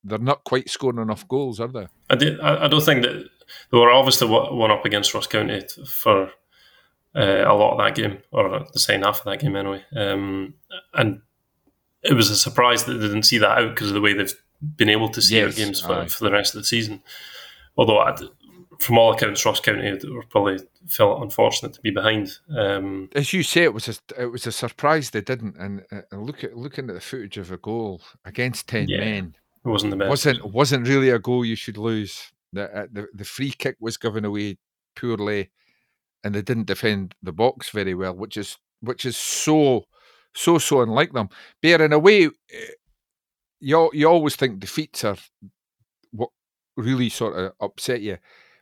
they're 0.07 0.17
not 0.17 0.43
quite 0.43 0.69
scoring 0.69 0.99
enough 0.99 1.27
goals, 1.27 1.59
are 1.59 1.67
they? 1.67 1.87
I, 2.09 2.15
did, 2.15 2.39
I, 2.39 2.67
don't 2.67 2.83
think 2.83 3.03
that 3.03 3.29
they 3.71 3.77
were 3.77 3.91
obviously 3.91 4.27
one 4.27 4.71
up 4.71 4.85
against 4.85 5.13
Ross 5.13 5.27
County 5.27 5.61
for 5.85 6.31
uh, 7.15 7.43
a 7.45 7.53
lot 7.53 7.73
of 7.73 7.77
that 7.79 7.95
game, 7.95 8.19
or 8.31 8.65
the 8.71 8.79
second 8.79 9.03
half 9.03 9.19
of 9.19 9.25
that 9.25 9.39
game 9.39 9.55
anyway. 9.55 9.83
Um, 9.95 10.53
and 10.93 11.21
it 12.03 12.13
was 12.13 12.29
a 12.29 12.35
surprise 12.35 12.85
that 12.85 12.93
they 12.93 13.07
didn't 13.07 13.23
see 13.23 13.37
that 13.39 13.57
out 13.57 13.75
because 13.75 13.89
of 13.89 13.93
the 13.93 14.01
way 14.01 14.13
they've 14.13 14.33
been 14.75 14.89
able 14.89 15.09
to 15.09 15.21
see 15.21 15.35
yes, 15.35 15.55
their 15.55 15.65
games 15.65 15.81
for, 15.81 16.07
for, 16.07 16.23
the 16.23 16.31
rest 16.31 16.55
of 16.55 16.61
the 16.61 16.65
season. 16.65 17.01
Although, 17.77 17.99
I'd, 17.99 18.19
from 18.79 18.97
all 18.97 19.13
accounts, 19.13 19.45
Ross 19.45 19.59
County 19.59 19.97
were 20.09 20.23
probably 20.23 20.59
felt 20.87 21.21
unfortunate 21.21 21.73
to 21.73 21.81
be 21.81 21.91
behind. 21.91 22.37
Um, 22.55 23.09
As 23.15 23.33
you 23.33 23.43
say, 23.43 23.63
it 23.63 23.73
was 23.73 23.87
a, 23.87 24.21
it 24.21 24.27
was 24.27 24.47
a 24.47 24.51
surprise 24.51 25.09
they 25.09 25.21
didn't. 25.21 25.57
And 25.57 25.83
uh, 25.91 26.17
look 26.17 26.43
at 26.43 26.55
looking 26.55 26.89
at 26.89 26.95
the 26.95 27.01
footage 27.01 27.37
of 27.37 27.51
a 27.51 27.57
goal 27.57 28.01
against 28.25 28.67
ten 28.67 28.87
yeah, 28.87 28.99
men, 28.99 29.35
it 29.67 29.71
wasn't 29.71 29.91
the 29.91 29.97
best. 29.97 30.09
wasn't 30.09 30.45
wasn't 30.45 30.87
really 30.87 31.09
a 31.09 31.19
goal 31.19 31.45
you 31.45 31.55
should 31.55 31.77
lose. 31.77 32.31
The, 32.53 32.75
uh, 32.75 32.87
the 32.91 33.07
the 33.13 33.25
free 33.25 33.51
kick 33.51 33.77
was 33.79 33.97
given 33.97 34.25
away 34.25 34.57
poorly, 34.95 35.51
and 36.23 36.33
they 36.33 36.41
didn't 36.41 36.67
defend 36.67 37.15
the 37.21 37.33
box 37.33 37.69
very 37.69 37.93
well, 37.93 38.15
which 38.15 38.37
is 38.37 38.57
which 38.81 39.05
is 39.05 39.17
so 39.17 39.85
so 40.33 40.57
so 40.57 40.81
unlike 40.81 41.13
them. 41.13 41.29
Bear 41.61 41.81
in 41.81 41.93
a 41.93 41.99
way, 41.99 42.25
eh, 42.25 42.29
you 43.59 43.89
you 43.93 44.07
always 44.07 44.35
think 44.35 44.59
defeats 44.59 45.03
are 45.03 45.17
what 46.11 46.29
really 46.75 47.09
sort 47.09 47.35
of 47.35 47.53
upset 47.59 48.01
you. 48.01 48.17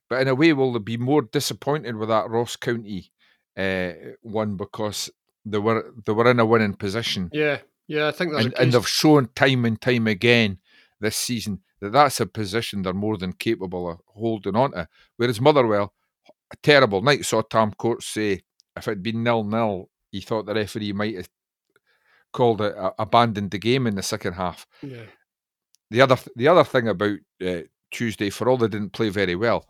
But 0.09 0.21
in 0.21 0.27
a 0.27 0.35
way, 0.35 0.53
will 0.53 0.73
they 0.73 0.79
be 0.79 0.97
more 0.97 1.23
disappointed 1.23 1.95
with 1.95 2.09
that 2.09 2.29
Ross 2.29 2.55
County 2.55 3.11
uh, 3.57 3.91
one 4.21 4.55
because 4.55 5.09
they 5.45 5.57
were 5.57 5.93
they 6.05 6.13
were 6.13 6.29
in 6.29 6.39
a 6.39 6.45
winning 6.45 6.75
position? 6.75 7.29
Yeah, 7.33 7.59
yeah, 7.87 8.07
I 8.07 8.11
think 8.11 8.33
that's 8.33 8.45
and, 8.45 8.53
and 8.57 8.71
they've 8.71 8.87
shown 8.87 9.29
time 9.35 9.65
and 9.65 9.79
time 9.79 10.07
again 10.07 10.59
this 10.99 11.17
season 11.17 11.61
that 11.81 11.91
that's 11.91 12.19
a 12.19 12.25
position 12.25 12.81
they're 12.81 12.93
more 12.93 13.17
than 13.17 13.33
capable 13.33 13.89
of 13.89 13.99
holding 14.07 14.55
on 14.55 14.71
to. 14.71 14.87
Whereas 15.17 15.41
Motherwell, 15.41 15.93
a 16.51 16.55
terrible 16.63 17.01
night, 17.01 17.25
saw 17.25 17.41
Tam 17.41 17.71
Courts 17.73 18.07
say 18.07 18.41
if 18.77 18.87
it'd 18.87 19.03
been 19.03 19.23
nil 19.23 19.43
nil, 19.43 19.89
he 20.11 20.21
thought 20.21 20.45
the 20.45 20.53
referee 20.53 20.93
might 20.93 21.15
have 21.15 21.29
called 22.33 22.61
it 22.61 22.77
uh, 22.77 22.91
abandoned 22.99 23.51
the 23.51 23.57
game 23.59 23.87
in 23.87 23.95
the 23.95 24.03
second 24.03 24.33
half. 24.33 24.67
Yeah. 24.81 25.03
The 25.91 26.01
other 26.01 26.17
the 26.35 26.47
other 26.47 26.63
thing 26.63 26.87
about 26.87 27.17
uh, 27.45 27.61
Tuesday, 27.91 28.29
for 28.29 28.49
all 28.49 28.57
they 28.57 28.67
didn't 28.67 28.93
play 28.93 29.09
very 29.09 29.35
well, 29.35 29.65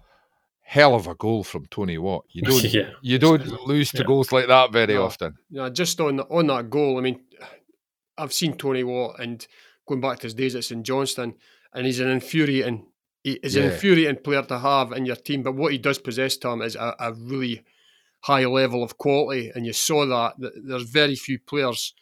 hell 0.62 0.96
of 0.96 1.08
a 1.08 1.16
goal 1.16 1.44
from 1.44 1.66
Tony 1.68 1.98
Watt. 1.98 2.26
You 2.32 2.42
don't 2.44 2.64
yeah. 2.64 2.90
you 3.02 3.20
don't 3.20 3.46
lose 3.68 3.92
to 3.92 4.00
yeah. 4.00 4.06
goals 4.06 4.32
like 4.32 4.48
that 4.48 4.72
very 4.72 4.96
no. 4.96 5.04
often. 5.04 5.36
Yeah, 5.50 5.70
just 5.70 6.00
on 6.00 6.20
on 6.22 6.48
that 6.48 6.70
goal, 6.70 6.98
I 6.98 7.02
mean, 7.02 7.22
I've 8.18 8.34
seen 8.34 8.58
Tony 8.58 8.84
Watt 8.84 9.20
and 9.20 9.46
going 9.88 10.02
back 10.02 10.20
to 10.20 10.28
his 10.28 10.34
days 10.34 10.56
at 10.56 10.64
St 10.64 10.86
Johnstone, 10.86 11.36
and 11.74 11.86
he's 11.86 12.00
an 12.00 12.10
infuriating 12.10 12.88
he's 13.24 13.56
yeah. 13.56 13.64
an 13.64 13.72
infuriating 13.72 14.24
player 14.24 14.44
to 14.44 14.60
have 14.60 14.92
in 14.92 15.06
your 15.06 15.16
team. 15.16 15.44
But 15.44 15.56
what 15.56 15.72
he 15.72 15.78
does 15.78 15.98
possess, 15.98 16.38
Tom, 16.38 16.62
is 16.62 16.76
a, 16.76 16.96
a 17.00 17.14
really 17.14 17.64
high 18.22 18.46
level 18.46 18.84
of 18.84 18.98
quality, 18.98 19.52
and 19.54 19.66
you 19.66 19.74
saw 19.74 20.06
that, 20.06 20.40
that 20.40 20.54
there's 20.64 20.90
very 20.90 21.16
few 21.16 21.40
players 21.40 21.94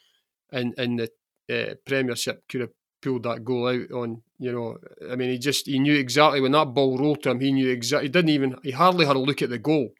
in 0.52 0.74
in 0.78 0.96
the 0.96 1.10
uh, 1.50 1.74
Premiership 1.84 2.44
could 2.48 2.62
have 2.62 2.70
pulled 3.02 3.24
that 3.24 3.44
goal 3.44 3.68
out 3.68 3.90
on. 3.92 4.22
You 4.38 4.52
know, 4.52 4.78
I 5.10 5.16
mean, 5.16 5.30
he 5.30 5.38
just 5.38 5.66
he 5.66 5.78
knew 5.78 5.94
exactly 5.94 6.40
when 6.40 6.52
that 6.52 6.74
ball 6.74 6.98
rolled 6.98 7.22
to 7.22 7.30
him. 7.30 7.40
He 7.40 7.52
knew 7.52 7.70
exactly. 7.70 8.08
He 8.08 8.12
didn't 8.12 8.30
even. 8.30 8.56
He 8.62 8.70
hardly 8.70 9.06
had 9.06 9.16
a 9.16 9.20
look 9.20 9.42
at 9.42 9.50
the 9.50 9.58
goal. 9.58 9.90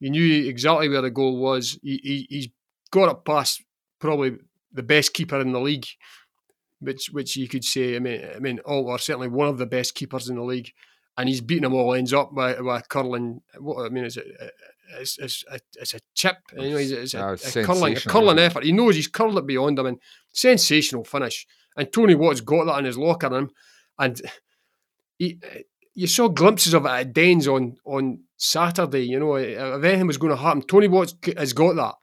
He 0.00 0.10
knew 0.10 0.48
exactly 0.48 0.88
where 0.88 1.02
the 1.02 1.10
goal 1.10 1.38
was. 1.38 1.78
He, 1.82 2.00
he 2.02 2.26
he's 2.28 2.48
got 2.90 3.10
it 3.10 3.24
past 3.24 3.62
probably 4.00 4.36
the 4.72 4.82
best 4.82 5.14
keeper 5.14 5.40
in 5.40 5.52
the 5.52 5.60
league, 5.60 5.86
which 6.80 7.10
which 7.10 7.36
you 7.36 7.48
could 7.48 7.64
say. 7.64 7.96
I 7.96 7.98
mean, 7.98 8.26
I 8.34 8.38
mean, 8.38 8.58
all 8.60 8.86
or 8.86 8.98
certainly 8.98 9.28
one 9.28 9.48
of 9.48 9.58
the 9.58 9.66
best 9.66 9.94
keepers 9.94 10.28
in 10.28 10.36
the 10.36 10.42
league, 10.42 10.72
and 11.16 11.28
he's 11.28 11.40
beaten 11.40 11.62
them 11.64 11.74
all 11.74 11.94
ends 11.94 12.12
up 12.12 12.34
by, 12.34 12.54
by 12.54 12.80
curling. 12.82 13.40
What 13.58 13.86
I 13.86 13.88
mean 13.88 14.04
is 14.04 14.16
it. 14.16 14.26
It's, 14.98 15.18
it's, 15.18 15.44
it's 15.80 15.94
a 15.94 15.98
chip. 16.14 16.36
Anyways, 16.56 16.92
it's 16.92 17.14
a, 17.14 17.32
a 17.32 17.64
curling, 17.64 17.96
a 17.96 18.00
curling 18.00 18.38
effort. 18.38 18.64
He 18.64 18.70
knows 18.70 18.94
he's 18.94 19.08
curled 19.08 19.38
it 19.38 19.46
beyond 19.46 19.78
him, 19.78 19.86
and 19.86 19.98
sensational 20.30 21.04
finish. 21.04 21.46
And 21.74 21.90
Tony 21.90 22.14
Watt's 22.14 22.42
got 22.42 22.66
that 22.66 22.80
in 22.80 22.84
his 22.84 22.98
locker 22.98 23.30
room, 23.30 23.50
and 23.98 24.20
he, 25.18 25.40
you 25.94 26.06
saw 26.06 26.28
glimpses 26.28 26.74
of 26.74 26.84
it 26.84 26.90
at 26.90 27.12
Dens 27.14 27.48
on 27.48 27.76
on 27.84 28.24
Saturday. 28.36 29.06
You 29.06 29.20
know, 29.20 29.36
if 29.36 29.82
anything 29.82 30.06
was 30.06 30.18
going 30.18 30.36
to 30.36 30.36
happen, 30.36 30.62
Tony 30.62 30.86
Watts 30.86 31.14
has 31.36 31.54
got 31.54 31.76
that 31.76 31.94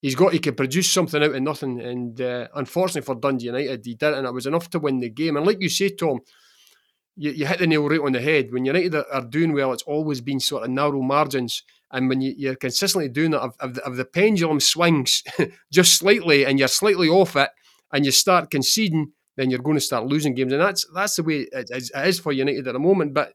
he's 0.00 0.14
got 0.14 0.32
he 0.32 0.38
can 0.38 0.54
produce 0.54 0.90
something 0.90 1.22
out 1.22 1.34
of 1.34 1.42
nothing. 1.42 1.80
And 1.80 2.20
uh, 2.20 2.48
unfortunately 2.54 3.02
for 3.02 3.14
Dundee 3.14 3.46
United, 3.46 3.84
he 3.84 3.94
did, 3.94 4.14
and 4.14 4.26
it 4.26 4.34
was 4.34 4.46
enough 4.46 4.70
to 4.70 4.78
win 4.78 5.00
the 5.00 5.10
game. 5.10 5.36
And 5.36 5.46
like 5.46 5.60
you 5.60 5.68
say, 5.68 5.90
Tom, 5.90 6.20
you, 7.16 7.32
you 7.32 7.46
hit 7.46 7.58
the 7.58 7.66
nail 7.66 7.88
right 7.88 8.00
on 8.00 8.12
the 8.12 8.20
head. 8.20 8.52
When 8.52 8.64
United 8.64 8.94
are, 8.94 9.06
are 9.12 9.24
doing 9.24 9.52
well, 9.52 9.72
it's 9.72 9.82
always 9.82 10.20
been 10.20 10.40
sort 10.40 10.64
of 10.64 10.70
narrow 10.70 11.02
margins. 11.02 11.64
And 11.90 12.08
when 12.08 12.20
you, 12.20 12.50
are 12.50 12.54
consistently 12.54 13.08
doing 13.08 13.30
that, 13.32 13.50
if, 13.62 13.74
the, 13.74 13.90
the 13.90 14.04
pendulum 14.04 14.60
swings 14.60 15.22
just 15.72 15.98
slightly 15.98 16.44
and 16.44 16.58
you're 16.58 16.68
slightly 16.68 17.08
off 17.08 17.34
it, 17.36 17.50
and 17.92 18.04
you 18.04 18.12
start 18.12 18.50
conceding, 18.50 19.12
then 19.36 19.50
you're 19.50 19.60
going 19.60 19.76
to 19.76 19.80
start 19.80 20.06
losing 20.06 20.34
games. 20.34 20.52
And 20.52 20.60
that's 20.60 20.86
that's 20.94 21.16
the 21.16 21.22
way 21.22 21.46
it 21.50 21.70
is, 21.70 21.90
it 21.94 22.06
is 22.06 22.20
for 22.20 22.32
United 22.32 22.68
at 22.68 22.74
the 22.74 22.78
moment. 22.78 23.14
But 23.14 23.32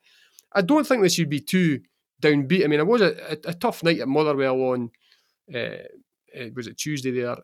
I 0.53 0.61
don't 0.61 0.85
think 0.85 1.01
this 1.01 1.15
should 1.15 1.29
be 1.29 1.39
too 1.39 1.81
downbeat. 2.21 2.63
I 2.63 2.67
mean, 2.67 2.79
it 2.79 2.87
was 2.87 3.01
a, 3.01 3.31
a, 3.31 3.49
a 3.49 3.53
tough 3.53 3.83
night 3.83 3.99
at 3.99 4.07
Motherwell 4.07 4.61
on 4.61 4.91
uh, 5.53 5.87
was 6.55 6.67
it 6.67 6.77
Tuesday 6.77 7.11
there? 7.11 7.37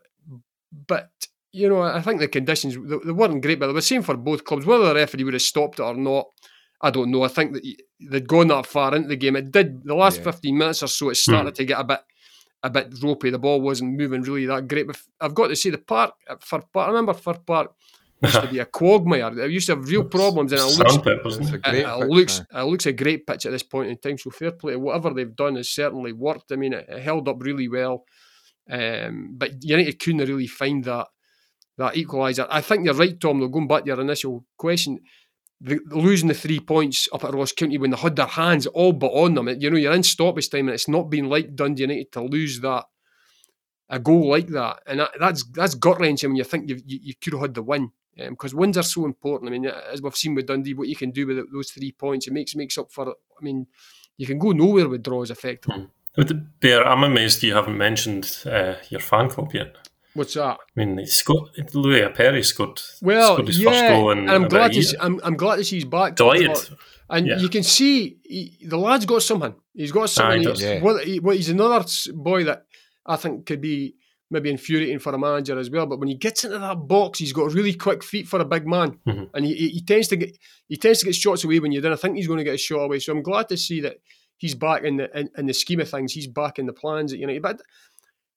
But 0.86 1.10
you 1.52 1.68
know, 1.68 1.82
I 1.82 2.00
think 2.00 2.20
the 2.20 2.28
conditions 2.28 2.76
they, 2.76 2.96
they 3.04 3.12
weren't 3.12 3.42
great, 3.42 3.58
but 3.58 3.66
they 3.66 3.72
were 3.72 3.80
same 3.80 4.02
for 4.02 4.16
both 4.16 4.44
clubs. 4.44 4.66
Whether 4.66 4.88
the 4.88 4.94
referee 4.94 5.24
would 5.24 5.34
have 5.34 5.42
stopped 5.42 5.80
it 5.80 5.82
or 5.82 5.94
not, 5.94 6.26
I 6.80 6.90
don't 6.90 7.10
know. 7.10 7.22
I 7.22 7.28
think 7.28 7.54
that 7.54 7.76
they'd 8.00 8.28
gone 8.28 8.48
that 8.48 8.66
far 8.66 8.94
into 8.94 9.08
the 9.08 9.16
game. 9.16 9.36
It 9.36 9.50
did 9.50 9.84
the 9.84 9.94
last 9.94 10.18
yeah. 10.18 10.24
fifteen 10.24 10.58
minutes 10.58 10.82
or 10.82 10.88
so. 10.88 11.10
It 11.10 11.16
started 11.16 11.50
hmm. 11.50 11.54
to 11.54 11.64
get 11.64 11.80
a 11.80 11.84
bit 11.84 12.00
a 12.62 12.70
bit 12.70 12.94
ropey. 13.02 13.30
The 13.30 13.38
ball 13.38 13.60
wasn't 13.60 13.96
moving 13.96 14.22
really 14.22 14.46
that 14.46 14.68
great. 14.68 14.86
But 14.86 15.00
I've 15.20 15.34
got 15.34 15.48
to 15.48 15.56
say 15.56 15.70
the 15.70 15.78
park 15.78 16.14
Fir 16.40 16.62
Park. 16.72 16.86
I 16.86 16.88
remember 16.88 17.14
Fir 17.14 17.34
Park 17.34 17.74
used 18.22 18.40
to 18.40 18.48
be 18.48 18.58
a 18.58 18.66
quagmire. 18.66 19.38
It 19.40 19.50
used 19.50 19.66
to 19.66 19.76
have 19.76 19.88
real 19.88 20.04
problems, 20.04 20.52
and 20.52 20.60
it 20.60 20.78
looks, 20.78 20.96
it, 21.06 21.74
it, 21.74 22.08
looks 22.08 22.42
it 22.54 22.62
looks 22.62 22.86
a 22.86 22.92
great 22.92 23.26
pitch 23.26 23.46
at 23.46 23.52
this 23.52 23.62
point 23.62 23.90
in 23.90 23.96
time. 23.96 24.18
So 24.18 24.30
fair 24.30 24.52
play. 24.52 24.76
Whatever 24.76 25.10
they've 25.10 25.34
done 25.34 25.56
has 25.56 25.70
certainly 25.70 26.12
worked. 26.12 26.52
I 26.52 26.56
mean, 26.56 26.74
it, 26.74 26.86
it 26.88 27.02
held 27.02 27.28
up 27.28 27.42
really 27.42 27.68
well. 27.68 28.04
Um, 28.70 29.34
but 29.36 29.64
United 29.64 29.98
couldn't 29.98 30.28
really 30.28 30.46
find 30.46 30.84
that 30.84 31.08
that 31.78 31.94
equaliser. 31.94 32.46
I 32.50 32.60
think 32.60 32.84
you're 32.84 32.94
right, 32.94 33.18
Tom. 33.18 33.40
Though 33.40 33.48
going 33.48 33.68
back 33.68 33.82
to 33.82 33.88
your 33.88 34.00
initial 34.00 34.44
question, 34.56 35.00
the, 35.60 35.80
losing 35.90 36.28
the 36.28 36.34
three 36.34 36.60
points 36.60 37.08
up 37.12 37.24
at 37.24 37.34
Ross 37.34 37.52
County 37.52 37.78
when 37.78 37.90
they 37.90 37.96
had 37.96 38.16
their 38.16 38.26
hands 38.26 38.66
all 38.66 38.92
but 38.92 39.08
on 39.08 39.34
them. 39.34 39.48
You 39.48 39.70
know, 39.70 39.76
you're 39.76 39.92
in 39.92 40.02
stoppage 40.02 40.50
time, 40.50 40.68
and 40.68 40.74
it's 40.74 40.88
not 40.88 41.10
been 41.10 41.28
like 41.28 41.54
Dundee 41.54 41.82
United 41.82 42.12
to 42.12 42.22
lose 42.22 42.60
that 42.60 42.84
a 43.90 43.98
goal 43.98 44.30
like 44.30 44.46
that, 44.48 44.80
and 44.86 45.00
that, 45.00 45.10
that's 45.18 45.44
that's 45.52 45.74
gut 45.74 46.00
wrenching 46.00 46.30
when 46.30 46.36
you 46.36 46.44
think 46.44 46.68
you 46.68 46.80
you 46.86 47.14
could 47.20 47.32
have 47.32 47.42
had 47.42 47.54
the 47.54 47.62
win. 47.62 47.90
Because 48.16 48.52
um, 48.52 48.58
wins 48.60 48.76
are 48.76 48.82
so 48.82 49.04
important. 49.04 49.48
I 49.48 49.52
mean, 49.52 49.66
as 49.66 50.02
we've 50.02 50.16
seen 50.16 50.34
with 50.34 50.46
Dundee, 50.46 50.74
what 50.74 50.88
you 50.88 50.96
can 50.96 51.10
do 51.10 51.26
with 51.26 51.50
those 51.52 51.70
three 51.70 51.92
points, 51.92 52.26
it 52.26 52.32
makes 52.32 52.54
makes 52.54 52.78
up 52.78 52.92
for. 52.92 53.08
I 53.08 53.42
mean, 53.42 53.66
you 54.16 54.26
can 54.26 54.38
go 54.38 54.52
nowhere 54.52 54.88
with 54.88 55.02
draws 55.02 55.30
effectively. 55.30 55.88
Hmm. 56.28 56.38
Bear, 56.60 56.86
I'm 56.86 57.04
amazed 57.04 57.42
you 57.42 57.54
haven't 57.54 57.78
mentioned 57.78 58.38
uh, 58.46 58.74
your 58.88 59.00
fan 59.00 59.28
club 59.28 59.52
yet. 59.54 59.76
What's 60.14 60.34
that? 60.34 60.58
I 60.58 60.58
mean, 60.74 60.98
he's 60.98 61.22
got 61.22 61.48
Louis 61.74 62.02
Appere 62.02 62.42
scored. 62.44 62.80
Well, 63.00 63.34
scored 63.34 63.46
his 63.46 63.60
yeah, 63.60 63.70
first 63.70 63.88
goal 63.88 64.10
in 64.10 64.18
and 64.18 64.30
I'm 64.30 64.48
glad 64.48 64.72
to 64.72 64.82
see, 64.82 64.96
I'm, 65.00 65.20
I'm 65.22 65.36
glad 65.36 65.56
to 65.56 65.64
see 65.64 65.76
he's 65.76 65.84
back. 65.84 66.16
Delighted, 66.16 66.58
and 67.08 67.26
yeah. 67.26 67.38
you 67.38 67.48
can 67.48 67.62
see 67.62 68.18
he, 68.24 68.58
the 68.66 68.76
lad's 68.76 69.06
got 69.06 69.22
something. 69.22 69.54
He's 69.72 69.92
got 69.92 70.10
something. 70.10 70.46
Ah, 70.46 70.54
he 70.54 70.64
yeah. 70.64 71.04
he, 71.04 71.20
what, 71.20 71.36
he's 71.36 71.48
another 71.48 71.84
boy 72.12 72.44
that 72.44 72.66
I 73.06 73.16
think 73.16 73.46
could 73.46 73.60
be 73.60 73.94
maybe 74.32 74.50
infuriating 74.50 74.98
for 74.98 75.12
a 75.14 75.18
manager 75.18 75.58
as 75.58 75.70
well. 75.70 75.86
But 75.86 75.98
when 75.98 76.08
he 76.08 76.14
gets 76.14 76.44
into 76.44 76.58
that 76.58 76.86
box, 76.86 77.18
he's 77.18 77.32
got 77.32 77.52
really 77.52 77.74
quick 77.74 78.02
feet 78.02 78.28
for 78.28 78.40
a 78.40 78.44
big 78.44 78.66
man, 78.66 78.98
mm-hmm. 79.06 79.24
and 79.32 79.44
he, 79.44 79.54
he, 79.54 79.80
tends 79.80 80.08
to 80.08 80.16
get 80.16 80.36
he 80.68 80.76
tends 80.76 81.00
to 81.00 81.06
get 81.06 81.14
shots 81.14 81.44
away 81.44 81.60
when 81.60 81.72
you 81.72 81.80
don't 81.80 81.98
think 82.00 82.16
he's 82.16 82.26
going 82.26 82.38
to 82.38 82.44
get 82.44 82.54
a 82.54 82.58
shot 82.58 82.80
away. 82.80 82.98
So 82.98 83.12
I'm 83.12 83.22
glad 83.22 83.48
to 83.48 83.56
see 83.56 83.80
that 83.82 83.98
he's 84.40 84.54
back 84.54 84.82
in 84.82 84.96
the 84.96 85.18
in, 85.18 85.30
in, 85.36 85.46
the 85.46 85.54
scheme 85.54 85.80
of 85.80 85.88
things. 85.88 86.12
He's 86.12 86.26
back 86.26 86.58
in 86.58 86.66
the 86.66 86.72
plans 86.72 87.12
at 87.12 87.18
United. 87.18 87.42
But 87.42 87.60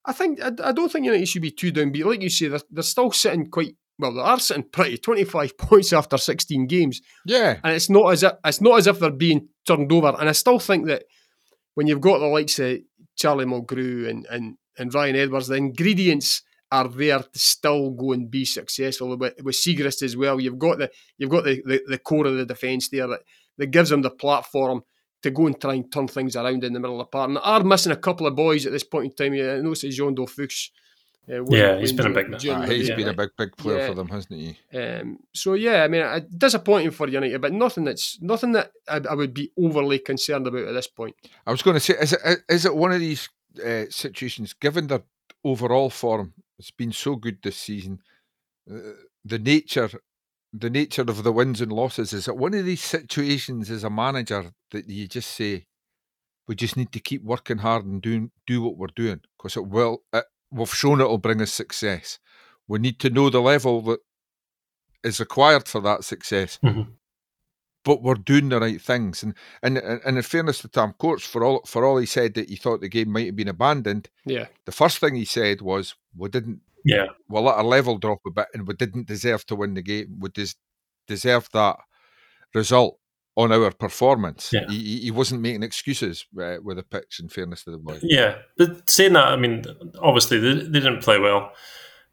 I 0.05 0.11
think 0.11 0.41
I, 0.41 0.51
I 0.63 0.71
don't 0.71 0.91
think 0.91 1.05
United 1.05 1.27
should 1.27 1.41
be 1.41 1.51
too 1.51 1.71
downbeat. 1.71 2.05
Like 2.05 2.21
you 2.21 2.29
say, 2.29 2.49
they're, 2.49 2.59
they're 2.69 2.83
still 2.83 3.11
sitting 3.11 3.49
quite 3.49 3.75
well. 3.97 4.13
They 4.13 4.19
are 4.19 4.39
sitting 4.39 4.69
pretty. 4.69 4.97
Twenty 4.97 5.23
five 5.23 5.57
points 5.57 5.93
after 5.93 6.17
sixteen 6.17 6.67
games. 6.67 7.01
Yeah, 7.25 7.57
and 7.63 7.73
it's 7.73 7.89
not 7.89 8.11
as 8.11 8.21
if 8.21 8.33
it's 8.45 8.61
not 8.61 8.77
as 8.77 8.87
if 8.87 8.99
they're 8.99 9.11
being 9.11 9.47
turned 9.65 9.91
over. 9.91 10.15
And 10.19 10.29
I 10.29 10.33
still 10.33 10.59
think 10.59 10.87
that 10.87 11.05
when 11.75 11.87
you've 11.87 12.01
got 12.01 12.19
the 12.19 12.27
likes 12.27 12.59
of 12.59 12.79
Charlie 13.15 13.45
Mulgrew 13.45 14.09
and 14.09 14.27
and 14.29 14.57
and 14.77 14.93
Ryan 14.93 15.15
Edwards, 15.15 15.47
the 15.47 15.55
ingredients 15.55 16.43
are 16.71 16.87
there 16.87 17.19
to 17.19 17.39
still 17.39 17.91
go 17.91 18.13
and 18.13 18.31
be 18.31 18.43
successful 18.43 19.15
with, 19.15 19.35
with 19.43 20.01
as 20.01 20.17
well. 20.17 20.41
You've 20.41 20.57
got 20.57 20.79
the 20.79 20.89
you've 21.19 21.29
got 21.29 21.43
the, 21.43 21.61
the, 21.63 21.81
the 21.87 21.97
core 21.99 22.25
of 22.25 22.35
the 22.35 22.47
defence 22.47 22.89
there 22.89 23.07
that, 23.07 23.21
that 23.59 23.67
gives 23.67 23.91
them 23.91 24.01
the 24.01 24.09
platform 24.09 24.81
to 25.23 25.31
go 25.31 25.47
and 25.47 25.59
try 25.59 25.73
and 25.75 25.91
turn 25.91 26.07
things 26.07 26.35
around 26.35 26.63
in 26.63 26.73
the 26.73 26.79
middle 26.79 26.99
of 26.99 27.07
the 27.07 27.09
park. 27.09 27.29
And 27.29 27.39
are 27.41 27.63
missing 27.63 27.91
a 27.91 27.97
couple 27.97 28.27
of 28.27 28.35
boys 28.35 28.65
at 28.65 28.71
this 28.71 28.83
point 28.83 29.05
in 29.05 29.13
time. 29.13 29.33
Yeah, 29.33 29.53
I 29.53 29.61
noticed 29.61 29.85
Jeando 29.85 30.29
Fuchs. 30.29 30.71
Uh, 31.29 31.41
yeah, 31.45 31.79
he's 31.79 31.93
been 31.93 32.07
a 32.07 32.09
big. 32.09 32.33
Uh, 32.33 32.61
he's 32.67 32.89
yeah. 32.89 32.95
been 32.95 33.07
a 33.07 33.13
big, 33.13 33.29
big 33.37 33.55
player 33.55 33.77
yeah. 33.77 33.87
for 33.87 33.93
them, 33.93 34.09
hasn't 34.09 34.37
he? 34.37 34.77
Um, 34.77 35.19
so 35.33 35.53
yeah, 35.53 35.83
I 35.83 35.87
mean, 35.87 36.01
uh, 36.01 36.19
disappointing 36.37 36.91
for 36.91 37.07
United, 37.07 37.39
but 37.39 37.53
nothing 37.53 37.85
that's 37.85 38.21
nothing 38.21 38.51
that 38.51 38.71
I, 38.89 38.99
I, 39.09 39.13
would 39.13 39.33
be 39.33 39.49
overly 39.57 39.99
concerned 39.99 40.47
about 40.47 40.67
at 40.67 40.73
this 40.73 40.87
point. 40.87 41.15
I 41.47 41.51
was 41.51 41.61
going 41.61 41.75
to 41.75 41.79
say, 41.79 41.93
is 41.93 42.11
it 42.11 42.39
is 42.49 42.65
it 42.65 42.75
one 42.75 42.91
of 42.91 42.99
these 42.99 43.29
uh, 43.65 43.85
situations, 43.89 44.51
given 44.51 44.87
their 44.87 45.03
overall 45.45 45.89
form, 45.89 46.33
it's 46.59 46.71
been 46.71 46.91
so 46.91 47.15
good 47.15 47.37
this 47.41 47.55
season, 47.55 48.01
uh, 48.69 48.79
the 49.23 49.39
nature 49.39 49.89
the 50.53 50.69
nature 50.69 51.01
of 51.01 51.23
the 51.23 51.31
wins 51.31 51.61
and 51.61 51.73
losses 51.73 52.13
is 52.13 52.25
that 52.25 52.35
one 52.35 52.53
of 52.53 52.65
these 52.65 52.83
situations 52.83 53.71
as 53.71 53.83
a 53.83 53.89
manager 53.89 54.51
that 54.71 54.87
you 54.87 55.07
just 55.07 55.31
say 55.31 55.65
we 56.47 56.55
just 56.55 56.77
need 56.77 56.91
to 56.91 56.99
keep 56.99 57.23
working 57.23 57.59
hard 57.59 57.85
and 57.85 58.01
doing 58.01 58.31
do 58.45 58.61
what 58.61 58.77
we're 58.77 58.87
doing 58.87 59.21
because 59.37 59.57
it 59.57 59.65
will 59.65 60.03
it, 60.13 60.25
we've 60.51 60.73
shown 60.73 61.01
it'll 61.01 61.17
bring 61.17 61.41
us 61.41 61.51
success. 61.51 62.19
We 62.67 62.79
need 62.79 62.99
to 62.99 63.09
know 63.09 63.29
the 63.29 63.41
level 63.41 63.81
that 63.83 63.99
is 65.03 65.19
required 65.19 65.67
for 65.67 65.81
that 65.81 66.03
success. 66.03 66.59
Mm-hmm. 66.63 66.91
but 67.83 68.01
we're 68.01 68.13
doing 68.13 68.49
the 68.49 68.59
right 68.59 68.81
things. 68.81 69.23
And, 69.23 69.33
and 69.61 69.77
and 69.77 70.17
in 70.17 70.23
fairness 70.23 70.59
to 70.59 70.67
Tam 70.67 70.93
Courts 70.93 71.25
for 71.25 71.43
all 71.43 71.61
for 71.65 71.83
all 71.83 71.97
he 71.97 72.05
said 72.05 72.35
that 72.35 72.49
he 72.49 72.55
thought 72.55 72.81
the 72.81 72.89
game 72.89 73.11
might 73.11 73.25
have 73.25 73.35
been 73.35 73.47
abandoned 73.47 74.09
yeah. 74.25 74.47
the 74.65 74.71
first 74.71 74.99
thing 74.99 75.15
he 75.15 75.25
said 75.25 75.61
was 75.61 75.95
we 76.15 76.29
didn't 76.29 76.61
yeah. 76.83 77.07
Well, 77.27 77.43
let 77.43 77.55
our 77.55 77.63
level 77.63 77.97
drop 77.97 78.19
a 78.27 78.31
bit, 78.31 78.47
and 78.53 78.67
we 78.67 78.73
didn't 78.73 79.07
deserve 79.07 79.45
to 79.47 79.55
win 79.55 79.73
the 79.73 79.81
game. 79.81 80.17
We 80.19 80.29
des- 80.29 80.57
deserved 81.07 81.53
that 81.53 81.77
result 82.53 82.99
on 83.35 83.51
our 83.51 83.71
performance. 83.71 84.51
Yeah. 84.53 84.69
He, 84.69 84.99
he 84.99 85.11
wasn't 85.11 85.41
making 85.41 85.63
excuses 85.63 86.25
uh, 86.39 86.57
with 86.63 86.77
the 86.77 86.83
pitch, 86.83 87.19
in 87.19 87.29
fairness 87.29 87.63
to 87.63 87.71
the 87.71 87.77
boy. 87.77 87.99
Yeah, 88.01 88.35
but 88.57 88.89
saying 88.89 89.13
that, 89.13 89.27
I 89.27 89.35
mean, 89.35 89.63
obviously 90.01 90.39
they, 90.39 90.53
they 90.53 90.79
didn't 90.79 91.01
play 91.01 91.19
well, 91.19 91.51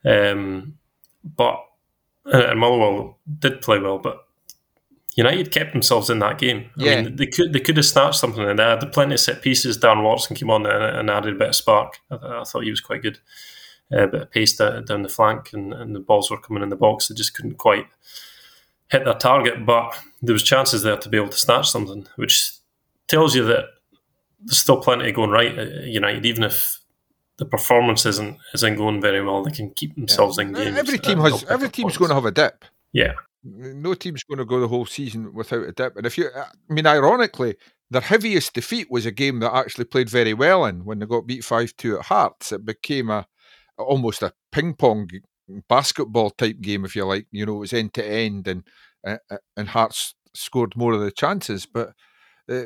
um, 0.05 0.79
but 1.25 1.65
and 2.25 2.61
Motherwell 2.61 3.19
did 3.39 3.61
play 3.61 3.79
well, 3.79 3.99
but 3.99 4.27
United 5.17 5.51
kept 5.51 5.73
themselves 5.73 6.09
in 6.09 6.21
that 6.21 6.39
game. 6.39 6.71
I 6.79 6.85
yeah. 6.85 7.03
mean, 7.03 7.17
they 7.17 7.27
could 7.27 7.53
they 7.53 7.61
could 7.61 7.77
have 7.77 7.87
snatched 7.87 8.19
something, 8.19 8.45
and 8.45 8.59
they 8.59 8.63
had 8.63 8.93
plenty 8.93 9.15
of 9.15 9.21
set 9.21 9.43
pieces. 9.43 9.77
Dan 9.77 10.03
Watson 10.03 10.37
came 10.37 10.51
on 10.51 10.65
and, 10.67 10.83
and 10.83 11.11
added 11.11 11.35
a 11.35 11.39
bit 11.39 11.49
of 11.49 11.57
spark. 11.57 11.99
I, 12.11 12.41
I 12.41 12.45
thought 12.45 12.65
he 12.65 12.71
was 12.71 12.81
quite 12.81 13.03
good 13.03 13.19
a 13.91 14.07
bit 14.07 14.23
of 14.23 14.31
pace 14.31 14.57
down 14.57 15.03
the 15.03 15.09
flank, 15.09 15.53
and, 15.53 15.73
and 15.73 15.95
the 15.95 16.01
balls 16.01 16.31
were 16.31 16.41
coming 16.41 16.63
in 16.63 16.69
the 16.69 16.77
box. 16.77 17.09
They 17.09 17.15
just 17.15 17.35
couldn't 17.35 17.59
quite 17.59 17.87
hit 18.89 19.05
their 19.05 19.15
target, 19.15 19.65
but 19.65 19.99
there 20.23 20.33
was 20.33 20.43
chances 20.43 20.83
there 20.83 20.97
to 20.97 21.09
be 21.09 21.17
able 21.17 21.29
to 21.29 21.39
snatch 21.39 21.71
something, 21.71 22.07
which 22.17 22.53
tells 23.09 23.35
you 23.35 23.45
that 23.45 23.65
there's 24.41 24.59
still 24.59 24.81
plenty 24.81 25.13
going 25.13 25.31
right 25.31 25.57
at 25.59 25.85
United, 25.85 26.25
even 26.25 26.45
if 26.45 26.79
the 27.37 27.45
performance 27.45 28.05
isn't 28.07 28.39
isn't 28.55 28.77
going 28.77 29.01
very 29.01 29.23
well. 29.25 29.43
They 29.43 29.51
can 29.51 29.71
keep 29.71 29.95
themselves 29.95 30.39
yeah. 30.39 30.45
in 30.45 30.53
games. 30.53 30.77
Uh, 30.77 30.81
every 30.81 30.99
team 30.99 31.19
has 31.21 31.45
every 31.45 31.69
team's 31.69 31.97
going 31.97 32.11
to 32.11 32.15
have 32.15 32.27
a 32.27 32.31
dip. 32.31 32.65
Yeah, 32.93 33.13
no 33.45 33.95
team's 33.95 34.25
going 34.25 34.39
to 34.39 34.45
go 34.45 34.61
the 34.61 34.69
whole 34.69 34.87
season 34.87 35.33
without 35.33 35.69
a 35.69 35.73
dip. 35.73 35.97
And 35.97 36.07
if 36.07 36.19
you, 36.19 36.29
I 36.35 36.47
mean, 36.73 36.87
ironically, 36.87 37.57
their 37.91 38.03
heaviest 38.03 38.55
defeat 38.55 38.91
was 38.91 39.07
a 39.07 39.11
game 39.11 39.41
that 39.41 39.55
actually 39.55 39.85
played 39.85 40.11
very 40.11 40.35
well 40.35 40.65
in 40.67 40.85
when 40.85 40.99
they 40.99 41.07
got 41.07 41.27
beat 41.27 41.45
five 41.45 41.75
two 41.77 41.99
at 41.99 42.07
Hearts. 42.07 42.53
It 42.53 42.65
became 42.65 43.11
a 43.11 43.27
almost 43.81 44.23
a 44.23 44.33
ping 44.53 44.75
pong 44.75 45.09
basketball 45.69 46.31
type 46.31 46.61
game, 46.61 46.85
if 46.85 46.95
you 46.95 47.05
like. 47.05 47.27
You 47.31 47.47
know, 47.47 47.57
it 47.57 47.61
was 47.61 47.73
end 47.73 47.95
to 47.95 48.07
end, 48.07 48.47
and 48.47 48.65
uh, 49.07 49.17
and 49.57 49.69
Hearts 49.69 50.15
scored 50.35 50.77
more 50.77 50.93
of 50.93 51.01
the 51.01 51.11
chances. 51.11 51.67
But 51.67 51.93
uh, 52.49 52.63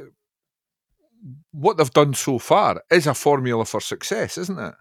what 1.52 1.76
they've 1.76 1.90
done 1.90 2.14
so 2.14 2.38
far 2.38 2.82
is 2.90 3.06
a 3.06 3.14
formula 3.14 3.64
for 3.64 3.80
success, 3.80 4.38
isn't 4.38 4.58
it? 4.58 4.74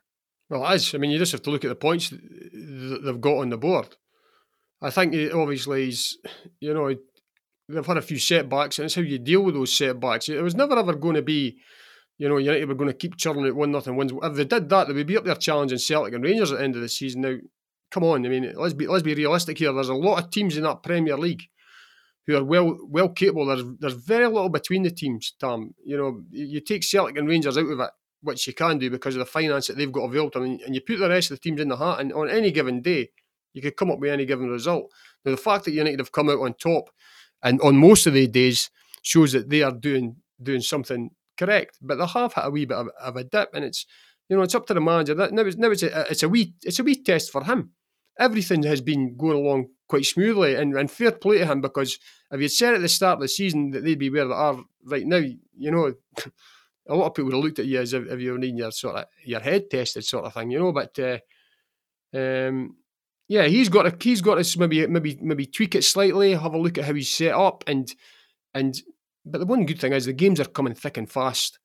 Well, 0.49 0.69
it 0.71 0.75
is. 0.75 0.93
I 0.93 0.97
mean, 0.97 1.11
you 1.11 1.17
just 1.17 1.31
have 1.31 1.41
to 1.43 1.51
look 1.51 1.63
at 1.63 1.69
the 1.69 1.75
points 1.75 2.09
they've 2.09 3.21
got 3.21 3.37
on 3.37 3.49
the 3.49 3.57
board. 3.57 3.95
I 4.81 4.89
think 4.89 5.15
obviously 5.33 5.85
he's, 5.85 6.17
you 6.59 6.73
know, 6.73 6.93
they've 7.69 7.85
had 7.85 7.97
a 7.97 8.01
few 8.01 8.19
setbacks, 8.19 8.77
and 8.77 8.85
it's 8.85 8.95
how 8.95 9.01
you 9.01 9.17
deal 9.17 9.41
with 9.41 9.55
those 9.55 9.75
setbacks. 9.75 10.27
It 10.27 10.41
was 10.41 10.55
never 10.55 10.77
ever 10.77 10.93
going 10.95 11.15
to 11.15 11.21
be, 11.21 11.57
you 12.17 12.29
know, 12.29 12.37
United 12.37 12.67
were 12.67 12.75
going 12.75 12.89
to 12.89 12.95
keep 12.95 13.17
churning 13.17 13.45
at 13.45 13.55
one 13.55 13.71
nothing 13.71 13.95
wins. 13.95 14.13
If 14.21 14.35
they 14.35 14.45
did 14.45 14.69
that, 14.69 14.87
they 14.87 14.93
would 14.93 15.07
be 15.07 15.17
up 15.17 15.25
there 15.25 15.35
challenging 15.35 15.79
Celtic 15.79 16.13
and 16.13 16.23
Rangers 16.23 16.51
at 16.51 16.59
the 16.59 16.63
end 16.63 16.75
of 16.75 16.81
the 16.81 16.89
season. 16.89 17.21
Now, 17.21 17.37
come 17.91 18.03
on, 18.03 18.25
I 18.25 18.29
mean, 18.29 18.53
let's 18.55 18.73
be 18.73 18.87
let's 18.87 19.03
be 19.03 19.15
realistic 19.15 19.57
here. 19.57 19.73
There's 19.73 19.89
a 19.89 19.93
lot 19.93 20.23
of 20.23 20.29
teams 20.29 20.57
in 20.57 20.63
that 20.63 20.83
Premier 20.83 21.17
League 21.17 21.43
who 22.25 22.37
are 22.37 22.43
well 22.43 22.77
well 22.87 23.09
capable. 23.09 23.45
There's 23.45 23.63
there's 23.79 23.93
very 23.93 24.27
little 24.27 24.49
between 24.49 24.83
the 24.83 24.91
teams. 24.91 25.33
Tom, 25.39 25.73
you 25.83 25.97
know, 25.97 26.21
you 26.31 26.61
take 26.61 26.83
Celtic 26.83 27.17
and 27.17 27.27
Rangers 27.27 27.57
out 27.57 27.69
of 27.69 27.79
it, 27.79 27.91
which 28.21 28.47
you 28.47 28.53
can 28.53 28.77
do 28.77 28.89
because 28.89 29.15
of 29.15 29.19
the 29.19 29.25
finance 29.25 29.67
that 29.67 29.77
they've 29.77 29.91
got 29.91 30.05
available, 30.05 30.43
and, 30.43 30.61
and 30.61 30.75
you 30.75 30.81
put 30.81 30.99
the 30.99 31.09
rest 31.09 31.31
of 31.31 31.37
the 31.37 31.41
teams 31.41 31.61
in 31.61 31.69
the 31.69 31.77
hat, 31.77 31.99
and 31.99 32.13
on 32.13 32.29
any 32.29 32.51
given 32.51 32.81
day, 32.81 33.09
you 33.53 33.61
could 33.61 33.75
come 33.75 33.91
up 33.91 33.99
with 33.99 34.11
any 34.11 34.25
given 34.25 34.49
result. 34.49 34.91
Now, 35.25 35.31
the 35.31 35.37
fact 35.37 35.65
that 35.65 35.71
United 35.71 35.99
have 35.99 36.11
come 36.11 36.29
out 36.29 36.39
on 36.39 36.53
top, 36.53 36.89
and 37.41 37.59
on 37.61 37.75
most 37.75 38.07
of 38.07 38.13
the 38.13 38.27
days, 38.27 38.69
shows 39.01 39.33
that 39.33 39.49
they 39.49 39.61
are 39.61 39.71
doing 39.71 40.17
doing 40.41 40.61
something 40.61 41.11
correct. 41.37 41.77
But 41.81 41.97
they 41.97 42.05
have 42.05 42.33
had 42.33 42.45
a 42.45 42.51
wee 42.51 42.65
bit 42.65 42.77
of, 42.77 42.89
of 43.01 43.15
a 43.15 43.23
dip, 43.23 43.49
and 43.53 43.65
it's 43.65 43.85
you 44.29 44.37
know 44.37 44.43
it's 44.43 44.55
up 44.55 44.65
to 44.67 44.73
the 44.73 44.81
manager. 44.81 45.13
That 45.13 45.33
now 45.33 45.43
it's, 45.43 45.57
now 45.57 45.71
it's 45.71 45.83
a 45.83 46.11
it's 46.11 46.23
a 46.23 46.29
wee 46.29 46.53
it's 46.63 46.79
a 46.79 46.83
wee 46.83 47.01
test 47.01 47.31
for 47.31 47.43
him. 47.43 47.71
Everything 48.19 48.61
has 48.63 48.81
been 48.81 49.17
going 49.17 49.37
along 49.37 49.69
quite 49.87 50.05
smoothly, 50.05 50.55
and, 50.55 50.75
and 50.77 50.89
fair 50.89 51.11
play 51.11 51.39
to 51.39 51.45
him 51.45 51.61
because 51.61 51.97
if 52.31 52.41
you'd 52.41 52.49
said 52.49 52.75
at 52.75 52.81
the 52.81 52.89
start 52.89 53.15
of 53.15 53.21
the 53.21 53.27
season 53.27 53.71
that 53.71 53.83
they'd 53.83 53.99
be 53.99 54.09
where 54.09 54.27
they 54.27 54.33
are 54.33 54.57
right 54.85 55.05
now, 55.05 55.21
you 55.57 55.71
know. 55.71 55.93
a 56.89 56.95
lot 56.95 57.07
of 57.07 57.13
people 57.13 57.27
would 57.27 57.35
have 57.35 57.43
looked 57.43 57.59
at 57.59 57.65
you 57.65 57.79
as 57.79 57.93
if, 57.93 58.05
if 58.07 58.19
you 58.19 58.33
were 58.33 58.37
needing 58.37 58.57
your 58.57 58.71
sort 58.71 58.97
of 58.97 59.05
your 59.23 59.39
head 59.39 59.69
tested 59.69 60.03
sort 60.03 60.25
of 60.25 60.33
thing, 60.33 60.51
you 60.51 60.59
know. 60.59 60.73
But 60.73 60.99
uh, 60.99 61.19
um, 62.13 62.75
yeah, 63.27 63.45
he's 63.45 63.69
got 63.69 63.83
to 63.83 63.95
he's 63.99 64.21
got 64.21 64.43
to 64.43 64.59
maybe 64.59 64.85
maybe 64.87 65.17
maybe 65.21 65.45
tweak 65.45 65.75
it 65.75 65.83
slightly, 65.83 66.33
have 66.33 66.53
a 66.53 66.57
look 66.57 66.77
at 66.77 66.85
how 66.85 66.93
he's 66.93 67.09
set 67.09 67.33
up, 67.33 67.63
and 67.67 67.93
and 68.53 68.75
but 69.25 69.39
the 69.39 69.45
one 69.45 69.65
good 69.65 69.79
thing 69.79 69.93
is 69.93 70.05
the 70.05 70.13
games 70.13 70.39
are 70.39 70.45
coming 70.45 70.73
thick 70.73 70.97
and 70.97 71.09
fast 71.09 71.59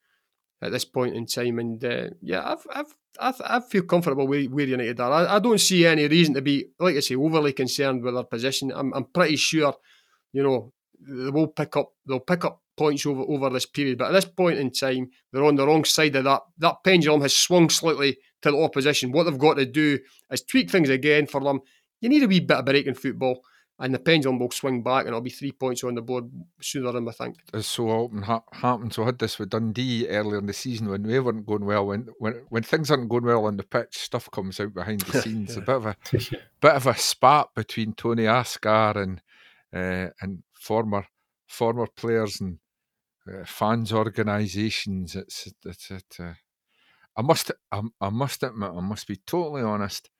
at 0.60 0.72
this 0.72 0.84
point 0.84 1.14
in 1.14 1.26
time, 1.26 1.58
and 1.58 1.84
uh, 1.84 2.10
yeah, 2.20 2.52
I've, 2.52 2.66
I've 2.74 2.94
I, 3.20 3.60
feel 3.60 3.82
comfortable 3.82 4.26
where, 4.26 4.44
where 4.44 4.66
United 4.66 5.00
are. 5.00 5.12
I, 5.12 5.36
I 5.36 5.38
don't 5.38 5.60
see 5.60 5.86
any 5.86 6.06
reason 6.06 6.34
to 6.34 6.42
be, 6.42 6.66
like 6.78 6.96
I 6.96 7.00
say, 7.00 7.16
overly 7.16 7.52
concerned 7.52 8.02
with 8.02 8.14
their 8.14 8.24
position. 8.24 8.72
I'm, 8.74 8.92
I'm 8.94 9.04
pretty 9.04 9.36
sure, 9.36 9.74
you 10.32 10.42
know, 10.42 10.72
they 11.00 11.30
will 11.30 11.48
pick 11.48 11.76
up 11.76 11.92
they'll 12.06 12.20
pick 12.20 12.44
up 12.44 12.60
points 12.76 13.06
over 13.06 13.22
over 13.22 13.50
this 13.50 13.66
period. 13.66 13.98
But 13.98 14.08
at 14.08 14.12
this 14.12 14.24
point 14.24 14.58
in 14.58 14.70
time, 14.70 15.10
they're 15.32 15.44
on 15.44 15.56
the 15.56 15.66
wrong 15.66 15.84
side 15.84 16.16
of 16.16 16.24
that. 16.24 16.42
That 16.58 16.76
pendulum 16.84 17.20
has 17.22 17.36
swung 17.36 17.70
slightly 17.70 18.18
to 18.42 18.50
the 18.50 18.62
opposition. 18.62 19.12
What 19.12 19.24
they've 19.24 19.38
got 19.38 19.54
to 19.54 19.66
do 19.66 19.98
is 20.30 20.42
tweak 20.42 20.70
things 20.70 20.88
again 20.88 21.26
for 21.26 21.40
them. 21.40 21.60
You 22.00 22.08
need 22.08 22.22
a 22.22 22.28
wee 22.28 22.40
bit 22.40 22.58
of 22.58 22.64
break 22.64 22.86
in 22.86 22.94
football, 22.94 23.40
and 23.80 23.94
the 23.94 23.98
pendulum 23.98 24.38
will 24.38 24.50
swing 24.50 24.82
back, 24.82 25.00
and 25.00 25.08
it'll 25.08 25.20
be 25.20 25.30
three 25.30 25.52
points 25.52 25.84
on 25.84 25.94
the 25.94 26.02
board 26.02 26.30
sooner 26.60 26.90
than 26.90 27.04
we 27.04 27.12
think. 27.12 27.36
It's 27.54 27.68
so 27.68 27.88
often 27.88 28.22
ha- 28.22 28.42
happens, 28.52 28.96
so 28.96 29.04
I 29.04 29.06
had 29.06 29.18
this 29.18 29.38
with 29.38 29.50
Dundee 29.50 30.08
earlier 30.08 30.38
in 30.38 30.46
the 30.46 30.52
season 30.52 30.88
when 30.88 31.04
we 31.04 31.18
weren't 31.20 31.46
going 31.46 31.64
well. 31.64 31.86
When 31.86 32.08
when 32.18 32.34
when 32.48 32.62
things 32.64 32.90
aren't 32.90 33.08
going 33.08 33.24
well 33.24 33.44
on 33.46 33.56
the 33.56 33.62
pitch, 33.62 33.96
stuff 33.98 34.30
comes 34.30 34.58
out 34.58 34.74
behind 34.74 35.02
the 35.02 35.22
scenes. 35.22 35.56
yeah. 35.56 35.62
A 35.62 35.66
bit 35.66 35.76
of 35.76 35.86
a 35.86 35.96
bit 36.60 36.72
of 36.74 36.86
a 36.86 36.96
spat 36.96 37.48
between 37.54 37.92
Tony 37.92 38.24
Asghar 38.24 38.96
and 38.96 39.22
uh, 39.72 40.10
and 40.20 40.42
former 40.52 41.06
former 41.46 41.86
players 41.86 42.40
and 42.40 42.58
uh, 43.32 43.44
fans 43.44 43.92
organisations. 43.92 45.14
It's 45.14 45.52
it's 45.64 45.90
it. 45.90 46.16
Uh, 46.18 46.32
I 47.16 47.22
must 47.22 47.52
I, 47.70 47.82
I 48.00 48.10
must 48.10 48.42
admit 48.42 48.70
I 48.76 48.80
must 48.80 49.06
be 49.06 49.16
totally 49.16 49.62
honest. 49.62 50.10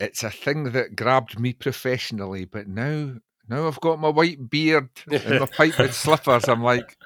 It's 0.00 0.22
a 0.22 0.30
thing 0.30 0.72
that 0.72 0.96
grabbed 0.96 1.38
me 1.40 1.52
professionally, 1.52 2.44
but 2.44 2.68
now 2.68 3.14
now 3.48 3.66
I've 3.66 3.80
got 3.80 3.98
my 3.98 4.08
white 4.08 4.48
beard 4.50 4.90
and 5.10 5.40
my 5.40 5.46
pipe 5.46 5.78
and 5.78 5.92
slippers. 5.94 6.48
I'm 6.48 6.62
like, 6.62 6.96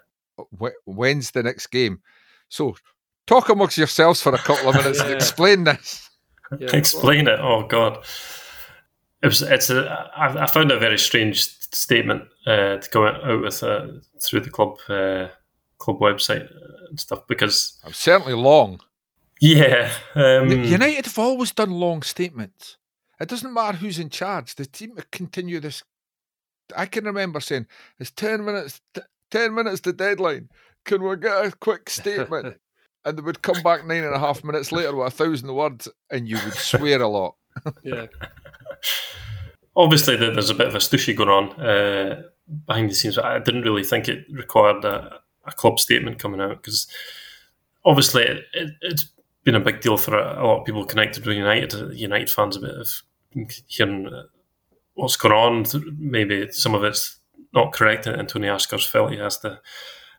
when's 0.84 1.30
the 1.30 1.43
next 1.43 1.68
game? 1.68 2.01
So 2.49 2.76
talk 3.26 3.49
amongst 3.49 3.78
yourselves 3.78 4.20
for 4.20 4.34
a 4.34 4.38
couple 4.38 4.68
of 4.68 4.76
minutes 4.76 4.99
yeah. 4.99 5.07
and 5.07 5.14
explain 5.14 5.64
this. 5.64 6.11
Yeah. 6.59 6.76
Explain 6.76 7.28
it. 7.28 7.40
Oh 7.40 7.66
God, 7.66 8.05
it 9.22 9.26
was. 9.26 9.40
It's 9.40 9.70
a. 9.70 10.11
I, 10.14 10.43
I 10.43 10.47
found 10.47 10.70
a 10.70 10.78
very 10.78 10.99
strange 10.99 11.45
statement 11.45 12.24
uh, 12.47 12.76
to 12.76 12.90
go 12.90 13.07
out 13.07 13.40
with 13.40 13.62
uh, 13.62 13.86
through 14.22 14.40
the 14.40 14.51
club 14.51 14.76
uh, 14.88 15.28
club 15.78 15.99
website 16.01 16.49
and 16.90 17.01
stuff 17.01 17.26
because 17.26 17.80
I'm 17.84 17.95
certainly 17.95 18.34
long. 18.34 18.80
Yeah, 19.40 19.90
um, 20.14 20.51
United 20.51 21.07
have 21.07 21.18
always 21.18 21.53
done 21.53 21.70
long 21.70 22.03
statements. 22.03 22.76
It 23.23 23.29
doesn't 23.29 23.55
matter 23.55 23.79
who's 23.79 23.99
in 23.99 24.11
charge. 24.11 24.55
The 24.55 24.66
team 24.66 24.99
continue 25.11 25.61
this. 25.61 25.83
I 26.77 26.87
can 26.87 27.05
remember 27.05 27.41
saying, 27.41 27.66
"It's 27.99 28.11
ten 28.11 28.45
minutes. 28.45 28.81
T- 28.95 29.01
ten 29.31 29.55
minutes 29.55 29.81
to 29.83 29.93
deadline. 29.93 30.51
Can 30.85 31.03
we 31.03 31.16
get 31.16 31.47
a 31.47 31.53
quick 31.53 31.89
statement?" 31.89 32.59
and 33.05 33.18
they 33.18 33.23
would 33.23 33.43
come 33.43 33.62
back 33.62 33.87
nine 33.87 34.05
and 34.05 34.14
a 34.14 34.18
half 34.18 34.45
minutes 34.45 34.73
later 34.73 34.95
with 34.95 35.09
a 35.09 35.11
thousand 35.11 35.55
words, 35.55 35.89
and 36.11 36.29
you 36.29 36.39
would 36.45 36.55
swear 36.55 37.01
a 37.01 37.09
lot. 37.09 37.37
yeah 37.83 38.07
obviously 39.77 40.16
there's 40.16 40.51
a 40.51 40.55
bit 40.55 40.68
of 40.68 40.75
a 40.75 40.79
stushy 40.79 41.14
going 41.16 41.29
on 41.29 41.61
uh, 41.61 42.23
behind 42.66 42.91
the 42.91 42.95
scenes. 42.95 43.18
I 43.18 43.39
didn't 43.39 43.62
really 43.62 43.85
think 43.85 44.09
it 44.09 44.27
required 44.31 44.85
a, 44.85 45.20
a 45.45 45.53
club 45.53 45.81
statement 45.81 46.18
coming 46.18 46.41
out 46.41 46.62
because 46.62 46.87
obviously 47.85 48.23
it, 48.25 48.45
it, 48.53 48.75
has 48.83 49.11
been 49.45 49.55
a 49.55 49.61
big 49.61 49.81
deal 49.81 49.97
for 49.97 50.16
a, 50.16 50.43
a, 50.43 50.45
lot 50.45 50.61
of 50.61 50.66
people 50.66 50.85
connected 50.85 51.27
with 51.27 51.37
United. 51.37 51.95
United 51.95 52.31
fans 52.31 52.57
a 52.57 52.61
bit 52.61 52.75
hearing 53.66 54.09
uh, 54.09 54.24
what's 54.95 55.16
going 55.16 55.35
on. 55.35 55.64
Maybe 55.99 56.51
some 56.53 56.74
of 56.74 56.85
it's 56.85 57.18
not 57.53 57.72
correct, 57.72 58.07
and 58.07 58.28
Tony 58.28 58.49
Asghar's 58.49 58.87
felt 58.87 59.12
he 59.12 59.18
has 59.18 59.39
to 59.39 59.61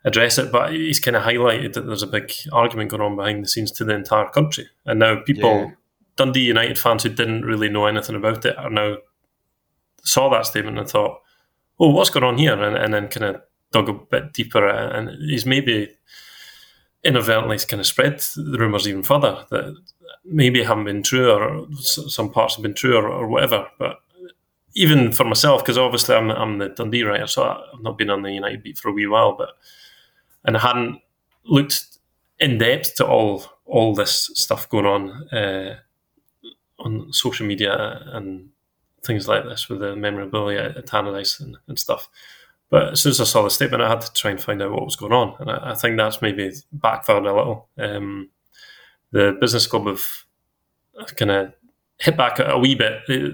address 0.06 0.38
it. 0.38 0.52
But 0.52 0.74
he's 0.74 1.00
kind 1.00 1.18
of 1.18 1.24
highlighted 1.24 1.74
that 1.74 1.88
there's 1.88 2.04
a 2.04 2.08
big 2.08 2.32
argument 2.52 2.92
going 2.92 3.02
on 3.02 3.16
behind 3.16 3.44
the 3.44 3.48
scenes 3.48 3.72
to 3.74 3.86
the 3.86 3.96
entire 3.96 4.30
country, 4.30 4.70
and 4.86 5.00
now 5.00 5.22
people. 5.22 5.50
Yeah. 5.50 5.72
Dundee 6.16 6.42
United 6.42 6.78
fans 6.78 7.02
who 7.02 7.10
didn't 7.10 7.44
really 7.44 7.70
know 7.70 7.88
anything 7.88 8.16
about 8.16 8.46
it 8.46 8.56
are 8.56 8.70
now 8.70 8.98
saw 10.04 10.30
that 10.30 10.46
statement 10.46 10.78
and 10.78 10.88
thought, 10.88 11.22
"Oh, 11.80 11.90
what's 11.90 12.10
going 12.10 12.24
on 12.24 12.38
here?" 12.38 12.62
and, 12.62 12.78
and 12.78 12.94
then 12.94 13.08
kind 13.08 13.36
of 13.36 13.42
dug 13.72 13.90
a 13.90 13.94
bit 13.94 14.34
deeper, 14.34 14.68
and 14.68 15.10
he's 15.10 15.46
maybe 15.46 15.90
inadvertently 17.04 17.58
kind 17.60 17.82
of 17.82 17.88
spread 17.88 18.20
the 18.36 18.58
rumours 18.60 18.88
even 18.88 19.04
further 19.04 19.44
that 19.50 19.76
maybe 20.26 20.64
haven't 20.64 20.86
been 20.86 21.04
true 21.04 21.32
or 21.32 21.68
some 21.74 22.32
parts 22.32 22.56
have 22.56 22.64
been 22.64 22.74
true 22.74 22.98
or, 22.98 23.08
or 23.08 23.28
whatever. 23.28 23.68
But 23.78 23.98
even 24.76 25.12
for 25.12 25.24
myself, 25.24 25.62
because 25.62 25.78
obviously 25.78 26.16
I'm, 26.16 26.32
I'm 26.32 26.58
the 26.58 26.70
Dundee 26.70 27.04
writer, 27.04 27.28
so 27.28 27.44
I've 27.44 27.82
not 27.82 27.98
been 27.98 28.10
on 28.10 28.24
the 28.24 28.32
United 28.32 28.64
beat 28.64 28.78
for 28.78 28.90
a 28.90 28.94
wee 28.94 29.08
while, 29.08 29.36
but 29.38 29.50
and 30.46 30.58
I 30.58 30.60
hadn't 30.60 31.00
looked 31.46 31.98
in 32.40 32.58
depth 32.58 32.96
to 32.96 33.06
all 33.06 33.46
all 33.66 33.96
this 33.96 34.30
stuff 34.34 34.68
going 34.70 34.86
on 34.86 35.10
uh, 35.34 35.78
on 36.80 37.14
social 37.14 37.46
media 37.46 38.02
and 38.08 38.50
things 39.06 39.28
like 39.28 39.44
this 39.44 39.70
with 39.70 39.80
the 39.80 39.96
memorabilia 39.96 40.74
at 40.76 40.86
Tannadice 40.86 41.40
and, 41.40 41.58
and, 41.68 41.78
stuff. 41.78 42.10
But 42.70 42.94
as 42.94 43.02
soon 43.02 43.12
as 43.12 43.22
I 43.22 43.26
saw 43.26 43.44
the 43.44 43.50
statement, 43.50 43.84
I 43.84 43.90
had 43.90 44.02
to 44.02 44.14
try 44.14 44.32
and 44.32 44.42
find 44.42 44.62
out 44.62 44.72
what 44.72 44.86
was 44.86 44.96
going 44.96 45.12
on, 45.12 45.36
and 45.40 45.52
I, 45.52 45.72
I 45.72 45.76
think 45.76 45.98
that's 45.98 46.22
maybe 46.22 46.52
backfired 46.72 47.26
a 47.26 47.34
little. 47.34 47.70
Um, 47.78 48.30
the 49.14 49.38
business 49.40 49.68
club 49.68 49.88
have, 49.88 50.04
have 51.00 51.16
kind 51.16 51.32
of 51.32 51.54
hit 52.00 52.18
back 52.18 52.40
a, 52.40 52.58
wee 52.58 52.76
bit. 52.76 53.02
They, 53.08 53.32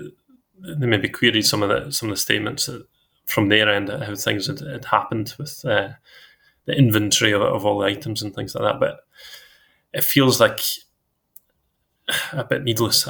they, 0.61 0.85
maybe 0.85 1.09
queried 1.09 1.45
some 1.45 1.63
of 1.63 1.69
the 1.69 1.89
some 1.91 2.09
of 2.09 2.15
the 2.15 2.21
statements 2.21 2.69
from 3.25 3.47
their 3.47 3.69
end 3.69 3.89
how 3.89 4.13
things 4.15 4.47
had, 4.47 4.59
had 4.59 4.85
happened 4.85 5.33
with 5.39 5.63
uh, 5.65 5.89
the 6.65 6.77
inventory 6.77 7.31
of, 7.31 7.41
of 7.41 7.65
all 7.65 7.79
the 7.79 7.87
items 7.87 8.21
and 8.21 8.35
things 8.35 8.53
like 8.53 8.63
that. 8.63 8.79
But 8.79 8.99
it 9.93 10.03
feels 10.03 10.39
like 10.39 10.59
a 12.33 12.43
bit 12.43 12.63
needless 12.63 13.07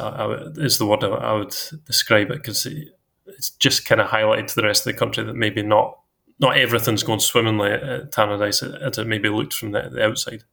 is 0.57 0.78
the 0.78 0.86
word 0.86 1.03
I, 1.03 1.34
would 1.34 1.55
describe 1.86 2.30
it 2.32 2.38
because 2.38 2.65
it, 2.65 2.89
it's 3.26 3.49
just 3.51 3.86
kind 3.86 3.99
of 3.99 4.07
highlighted 4.07 4.47
to 4.47 4.55
the 4.55 4.67
rest 4.67 4.86
of 4.86 4.93
the 4.93 4.99
country 4.99 5.24
that 5.24 5.36
maybe 5.36 5.63
not 5.63 5.97
not 6.39 6.57
everything's 6.57 7.03
going 7.03 7.20
swimmingly 7.20 7.72
at 7.72 8.11
Tannadice 8.11 8.63
as 8.82 8.97
it 8.97 9.07
maybe 9.07 9.28
looked 9.28 9.53
from 9.53 9.72
the, 9.72 9.89
the 9.89 10.05
outside. 10.05 10.43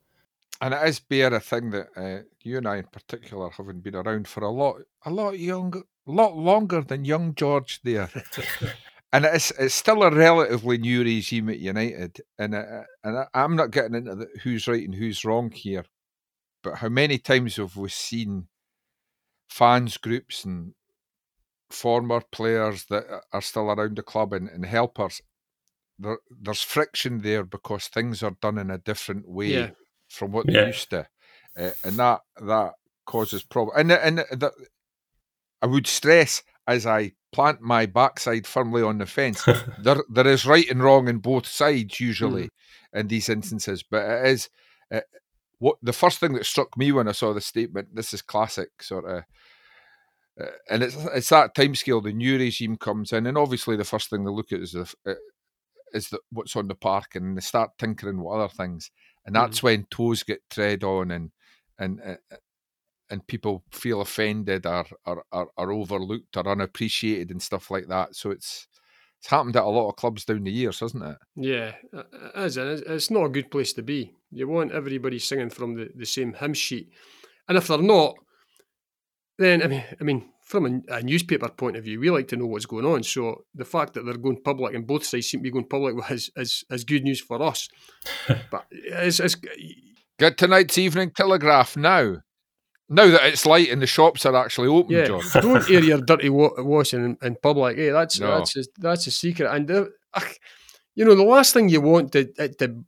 And 0.60 0.72
it 0.72 0.88
is 0.88 1.00
bare 1.00 1.34
a 1.34 1.40
thing 1.40 1.70
that 1.70 1.88
uh, 1.96 2.22
you 2.42 2.58
and 2.58 2.66
I, 2.66 2.78
in 2.78 2.86
particular, 2.86 3.50
haven't 3.50 3.82
been 3.82 3.94
around 3.94 4.26
for 4.26 4.42
a 4.42 4.50
lot, 4.50 4.76
a 5.04 5.10
lot 5.10 5.38
younger, 5.38 5.82
lot 6.06 6.36
longer 6.36 6.80
than 6.80 7.04
young 7.04 7.34
George 7.34 7.80
there. 7.82 8.08
and 9.12 9.24
it's 9.26 9.50
it's 9.58 9.74
still 9.74 10.02
a 10.02 10.10
relatively 10.10 10.78
new 10.78 11.02
regime 11.02 11.50
at 11.50 11.58
United, 11.58 12.20
and 12.38 12.54
uh, 12.54 12.82
and 13.04 13.26
I'm 13.34 13.56
not 13.56 13.70
getting 13.70 13.94
into 13.94 14.14
the, 14.14 14.28
who's 14.42 14.66
right 14.66 14.82
and 14.82 14.94
who's 14.94 15.24
wrong 15.24 15.50
here, 15.50 15.84
but 16.62 16.76
how 16.76 16.88
many 16.88 17.18
times 17.18 17.56
have 17.56 17.76
we 17.76 17.90
seen 17.90 18.48
fans 19.48 19.98
groups 19.98 20.44
and 20.44 20.72
former 21.70 22.20
players 22.32 22.86
that 22.86 23.04
are 23.32 23.42
still 23.42 23.70
around 23.70 23.96
the 23.96 24.02
club 24.02 24.32
and, 24.32 24.48
and 24.48 24.64
helpers, 24.64 25.20
there, 25.98 26.18
there's 26.30 26.62
friction 26.62 27.20
there 27.22 27.44
because 27.44 27.88
things 27.88 28.22
are 28.22 28.36
done 28.40 28.58
in 28.58 28.70
a 28.70 28.78
different 28.78 29.28
way 29.28 29.48
yeah. 29.48 29.70
From 30.08 30.32
what 30.32 30.46
yeah. 30.48 30.60
they 30.60 30.66
used 30.68 30.90
to, 30.90 31.06
uh, 31.58 31.70
and 31.84 31.96
that 31.96 32.20
that 32.40 32.72
causes 33.04 33.42
problem. 33.42 33.76
And 33.78 33.92
and 33.92 34.18
the, 34.18 34.52
I 35.62 35.66
would 35.66 35.86
stress 35.86 36.42
as 36.66 36.86
I 36.86 37.12
plant 37.32 37.60
my 37.60 37.86
backside 37.86 38.46
firmly 38.46 38.82
on 38.82 38.98
the 38.98 39.06
fence, 39.06 39.44
there 39.82 40.02
there 40.08 40.26
is 40.26 40.46
right 40.46 40.68
and 40.70 40.82
wrong 40.82 41.08
in 41.08 41.18
both 41.18 41.46
sides 41.46 42.00
usually 42.00 42.44
mm. 42.44 42.50
in 43.00 43.08
these 43.08 43.28
instances, 43.28 43.82
but 43.82 44.04
it 44.08 44.26
is. 44.26 44.48
Uh, 44.92 45.00
what 45.58 45.76
the 45.82 45.92
first 45.92 46.18
thing 46.18 46.34
that 46.34 46.44
struck 46.44 46.76
me 46.76 46.92
when 46.92 47.08
I 47.08 47.12
saw 47.12 47.32
the 47.32 47.40
statement, 47.40 47.88
this 47.94 48.12
is 48.12 48.20
classic 48.20 48.82
sort 48.82 49.06
of 49.06 49.24
uh, 50.40 50.46
and 50.68 50.82
it's 50.82 50.96
it's 51.14 51.28
that 51.30 51.54
time 51.54 51.74
scale. 51.74 52.00
The 52.00 52.12
new 52.12 52.38
regime 52.38 52.76
comes 52.76 53.12
in, 53.12 53.26
and 53.26 53.38
obviously 53.38 53.76
the 53.76 53.84
first 53.84 54.10
thing 54.10 54.24
they 54.24 54.30
look 54.30 54.52
at 54.52 54.60
is 54.60 54.72
the 54.72 54.92
uh, 55.06 55.14
is 55.94 56.08
the, 56.10 56.18
what's 56.30 56.56
on 56.56 56.68
the 56.68 56.74
park, 56.74 57.14
and 57.14 57.36
they 57.36 57.40
start 57.40 57.70
tinkering 57.78 58.22
with 58.22 58.34
other 58.34 58.48
things, 58.48 58.90
and 59.26 59.34
that's 59.34 59.58
mm-hmm. 59.58 59.66
when 59.66 59.86
toes 59.90 60.22
get 60.22 60.40
tread 60.48 60.84
on, 60.84 61.10
and 61.10 61.30
and 61.78 62.00
uh, 62.00 62.36
and 63.10 63.26
people 63.26 63.62
feel 63.70 64.00
offended 64.00 64.66
or, 64.66 64.84
or, 65.04 65.24
or, 65.30 65.48
or 65.56 65.72
overlooked 65.72 66.36
or 66.36 66.48
unappreciated 66.48 67.30
and 67.30 67.40
stuff 67.42 67.70
like 67.70 67.86
that. 67.88 68.16
So 68.16 68.30
it's 68.30 68.66
it's 69.18 69.28
happened 69.28 69.56
at 69.56 69.64
a 69.64 69.68
lot 69.68 69.88
of 69.88 69.96
clubs 69.96 70.24
down 70.24 70.44
the 70.44 70.50
years, 70.50 70.80
hasn't 70.80 71.04
it? 71.04 71.16
Yeah, 71.34 71.72
it 71.92 72.56
is. 72.56 72.56
It's 72.56 73.10
not 73.10 73.24
a 73.24 73.30
good 73.30 73.50
place 73.50 73.72
to 73.74 73.82
be. 73.82 74.12
You 74.30 74.48
want 74.48 74.72
everybody 74.72 75.18
singing 75.18 75.50
from 75.50 75.74
the, 75.74 75.88
the 75.94 76.06
same 76.06 76.34
hymn 76.34 76.54
sheet. 76.54 76.90
And 77.48 77.56
if 77.56 77.68
they're 77.68 77.78
not, 77.78 78.14
then 79.38 79.62
I 79.62 79.66
mean, 79.66 79.84
I 80.00 80.04
mean, 80.04 80.28
from 80.42 80.84
a, 80.88 80.94
a, 80.94 81.02
newspaper 81.02 81.48
point 81.48 81.76
of 81.76 81.84
view, 81.84 82.00
we 82.00 82.10
like 82.10 82.28
to 82.28 82.36
know 82.36 82.46
what's 82.46 82.66
going 82.66 82.86
on. 82.86 83.02
So 83.02 83.44
the 83.54 83.64
fact 83.64 83.94
that 83.94 84.04
they're 84.04 84.16
going 84.16 84.42
public 84.42 84.74
and 84.74 84.86
both 84.86 85.04
sides 85.04 85.28
seem 85.28 85.40
to 85.40 85.42
be 85.42 85.50
going 85.50 85.68
public 85.68 85.96
is 86.10 86.30
is, 86.36 86.64
is 86.70 86.84
good 86.84 87.04
news 87.04 87.20
for 87.20 87.42
us. 87.42 87.68
but 88.50 88.66
it's, 88.70 89.20
it's 89.20 89.36
get 90.18 90.38
tonight's 90.38 90.78
Evening 90.78 91.10
Telegraph 91.10 91.76
now. 91.76 92.18
Now 92.88 93.08
that 93.08 93.26
it's 93.26 93.44
light 93.44 93.70
and 93.70 93.82
the 93.82 93.86
shops 93.86 94.24
are 94.26 94.36
actually 94.36 94.68
open, 94.68 94.92
yeah, 94.92 95.06
John. 95.06 95.22
don't 95.34 95.70
air 95.70 95.82
your 95.82 96.00
dirty 96.00 96.30
wa- 96.30 96.54
washing 96.58 97.04
in, 97.04 97.18
in, 97.20 97.36
public. 97.42 97.76
Hey, 97.76 97.90
that's 97.90 98.20
no. 98.20 98.38
that's 98.38 98.56
a, 98.56 98.62
that's 98.78 99.06
a 99.08 99.10
secret. 99.10 99.52
And 99.52 99.68
uh, 99.68 99.86
you 100.94 101.04
know, 101.04 101.16
the 101.16 101.24
last 101.24 101.52
thing 101.52 101.68
you 101.68 101.80
want 101.80 102.12
to, 102.12 102.26
to 102.26 102.84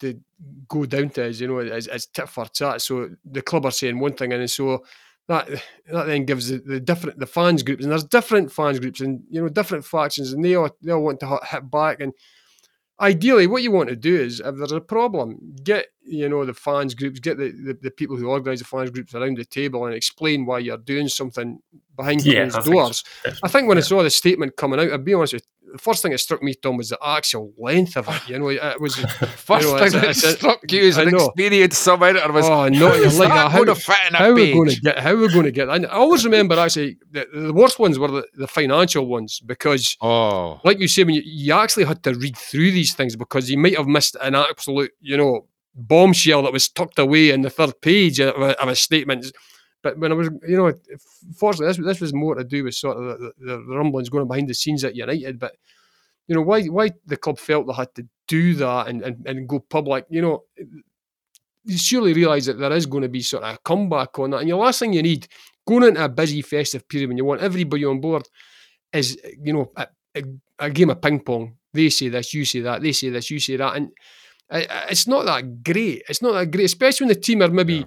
to 0.00 0.20
go 0.66 0.86
down 0.86 1.10
to 1.10 1.24
is 1.24 1.40
you 1.40 1.46
know 1.46 1.58
is, 1.58 1.86
is 1.86 2.06
tit 2.06 2.28
for 2.28 2.46
tat. 2.46 2.82
So 2.82 3.10
the 3.24 3.42
club 3.42 3.64
are 3.64 3.70
saying 3.70 4.00
one 4.00 4.14
thing, 4.14 4.32
and 4.32 4.50
so 4.50 4.82
that 5.28 5.48
that 5.90 6.06
then 6.06 6.24
gives 6.24 6.48
the, 6.48 6.58
the, 6.58 6.80
different 6.80 7.18
the 7.18 7.26
fans 7.26 7.62
groups, 7.62 7.82
and 7.82 7.92
there's 7.92 8.04
different 8.04 8.52
fans 8.52 8.78
groups, 8.78 9.00
and 9.00 9.22
you 9.30 9.40
know 9.40 9.48
different 9.48 9.84
factions, 9.84 10.32
and 10.32 10.44
they 10.44 10.54
all 10.54 10.70
they 10.82 10.92
all 10.92 11.02
want 11.02 11.20
to 11.20 11.38
hit 11.44 11.70
back. 11.70 12.00
And 12.00 12.12
ideally, 13.00 13.46
what 13.46 13.62
you 13.62 13.70
want 13.70 13.88
to 13.88 13.96
do 13.96 14.14
is, 14.14 14.40
if 14.40 14.56
there's 14.56 14.72
a 14.72 14.80
problem, 14.80 15.54
get 15.62 15.86
you 16.04 16.28
know 16.28 16.44
the 16.44 16.54
fans 16.54 16.94
groups, 16.94 17.20
get 17.20 17.38
the, 17.38 17.50
the, 17.50 17.78
the 17.82 17.90
people 17.90 18.16
who 18.16 18.28
organise 18.28 18.58
the 18.58 18.64
fans 18.64 18.90
groups 18.90 19.14
around 19.14 19.36
the 19.36 19.44
table 19.44 19.86
and 19.86 19.94
explain 19.94 20.44
why 20.44 20.58
you're 20.58 20.76
doing 20.78 21.08
something 21.08 21.60
behind 21.96 22.24
yeah, 22.24 22.48
closed 22.48 22.70
doors. 22.70 23.04
I 23.42 23.48
think 23.48 23.68
when 23.68 23.76
yeah. 23.76 23.82
I 23.82 23.86
saw 23.86 24.02
the 24.02 24.10
statement 24.10 24.56
coming 24.56 24.80
out, 24.80 24.90
I'll 24.90 24.98
be 24.98 25.14
honest 25.14 25.34
with 25.34 25.46
the 25.72 25.78
first 25.78 26.02
thing 26.02 26.12
that 26.12 26.18
struck 26.18 26.42
me, 26.42 26.54
Tom, 26.54 26.76
was 26.76 26.90
the 26.90 26.98
actual 27.02 27.52
length 27.58 27.96
of 27.96 28.08
it. 28.08 28.28
You 28.28 28.38
know, 28.38 28.48
it 28.48 28.80
was 28.80 28.96
first 29.36 29.66
you 29.66 29.72
know, 29.72 29.78
thing 29.78 30.00
that 30.00 30.16
struck 30.16 30.70
you 30.70 30.88
as 30.88 30.98
an 30.98 31.14
experienced 31.14 31.82
sub 31.82 32.02
editor 32.02 32.30
was, 32.32 32.46
oh 32.46 32.68
no, 32.68 32.88
like 32.88 33.30
how, 33.30 33.48
going 33.48 33.66
to 33.66 33.74
fit 33.74 33.96
in 34.08 34.14
how 34.14 34.32
we 34.32 34.52
going 34.52 34.68
to 34.68 34.80
get 34.80 34.98
how 34.98 35.14
we're 35.14 35.32
going 35.32 35.44
to 35.44 35.50
get. 35.50 35.70
I 35.70 35.84
always 35.86 36.24
remember 36.24 36.58
actually 36.58 36.98
the, 37.10 37.26
the 37.32 37.52
worst 37.52 37.78
ones 37.78 37.98
were 37.98 38.08
the, 38.08 38.26
the, 38.34 38.46
financial 38.46 39.06
ones 39.06 39.40
because, 39.40 39.96
oh, 40.00 40.60
like 40.64 40.78
you 40.78 40.88
say, 40.88 41.04
when 41.04 41.14
you, 41.14 41.22
you 41.24 41.54
actually 41.54 41.84
had 41.84 42.02
to 42.02 42.14
read 42.14 42.36
through 42.36 42.72
these 42.72 42.94
things 42.94 43.16
because 43.16 43.50
you 43.50 43.58
might 43.58 43.76
have 43.76 43.86
missed 43.86 44.16
an 44.20 44.34
absolute, 44.34 44.92
you 45.00 45.16
know, 45.16 45.46
bombshell 45.74 46.42
that 46.42 46.52
was 46.52 46.68
tucked 46.68 46.98
away 46.98 47.30
in 47.30 47.42
the 47.42 47.50
third 47.50 47.80
page 47.80 48.20
of 48.20 48.40
a, 48.40 48.60
of 48.60 48.68
a 48.68 48.76
statement. 48.76 49.26
But 49.82 49.98
when 49.98 50.12
I 50.12 50.14
was, 50.14 50.30
you 50.46 50.56
know, 50.56 50.72
fortunately, 51.36 51.66
this, 51.66 51.84
this 51.84 52.00
was 52.00 52.14
more 52.14 52.34
to 52.34 52.44
do 52.44 52.64
with 52.64 52.74
sort 52.74 52.96
of 52.96 53.18
the, 53.18 53.32
the, 53.38 53.56
the 53.56 53.76
rumblings 53.76 54.08
going 54.08 54.28
behind 54.28 54.48
the 54.48 54.54
scenes 54.54 54.84
at 54.84 54.94
United. 54.94 55.38
But 55.38 55.56
you 56.28 56.36
know, 56.36 56.42
why 56.42 56.64
why 56.64 56.90
the 57.06 57.16
club 57.16 57.38
felt 57.38 57.66
they 57.66 57.72
had 57.72 57.94
to 57.96 58.06
do 58.28 58.54
that 58.54 58.88
and, 58.88 59.02
and, 59.02 59.26
and 59.26 59.48
go 59.48 59.58
public, 59.58 60.06
you 60.08 60.22
know, 60.22 60.44
you 61.64 61.76
surely 61.76 62.12
realise 62.12 62.46
that 62.46 62.58
there 62.58 62.72
is 62.72 62.86
going 62.86 63.02
to 63.02 63.08
be 63.08 63.22
sort 63.22 63.42
of 63.42 63.54
a 63.54 63.58
comeback 63.58 64.18
on 64.18 64.30
that. 64.30 64.38
And 64.38 64.50
the 64.50 64.56
last 64.56 64.78
thing 64.78 64.92
you 64.92 65.02
need 65.02 65.26
going 65.66 65.84
into 65.84 66.04
a 66.04 66.08
busy 66.08 66.42
festive 66.42 66.88
period 66.88 67.08
when 67.08 67.16
you 67.16 67.24
want 67.24 67.40
everybody 67.40 67.84
on 67.84 68.00
board 68.00 68.28
is, 68.92 69.18
you 69.40 69.52
know, 69.52 69.72
a, 69.76 69.86
a, 70.16 70.22
a 70.58 70.70
game 70.70 70.90
of 70.90 71.00
ping 71.00 71.20
pong. 71.20 71.56
They 71.72 71.88
say 71.88 72.08
this, 72.08 72.34
you 72.34 72.44
say 72.44 72.60
that, 72.60 72.82
they 72.82 72.92
say 72.92 73.10
this, 73.10 73.30
you 73.30 73.40
say 73.40 73.56
that. 73.56 73.76
And 73.76 73.90
uh, 74.50 74.62
it's 74.90 75.06
not 75.06 75.24
that 75.24 75.62
great. 75.64 76.02
It's 76.08 76.22
not 76.22 76.32
that 76.32 76.50
great, 76.50 76.66
especially 76.66 77.06
when 77.06 77.14
the 77.14 77.20
team 77.20 77.42
are 77.42 77.48
maybe. 77.48 77.74
Yeah 77.74 77.84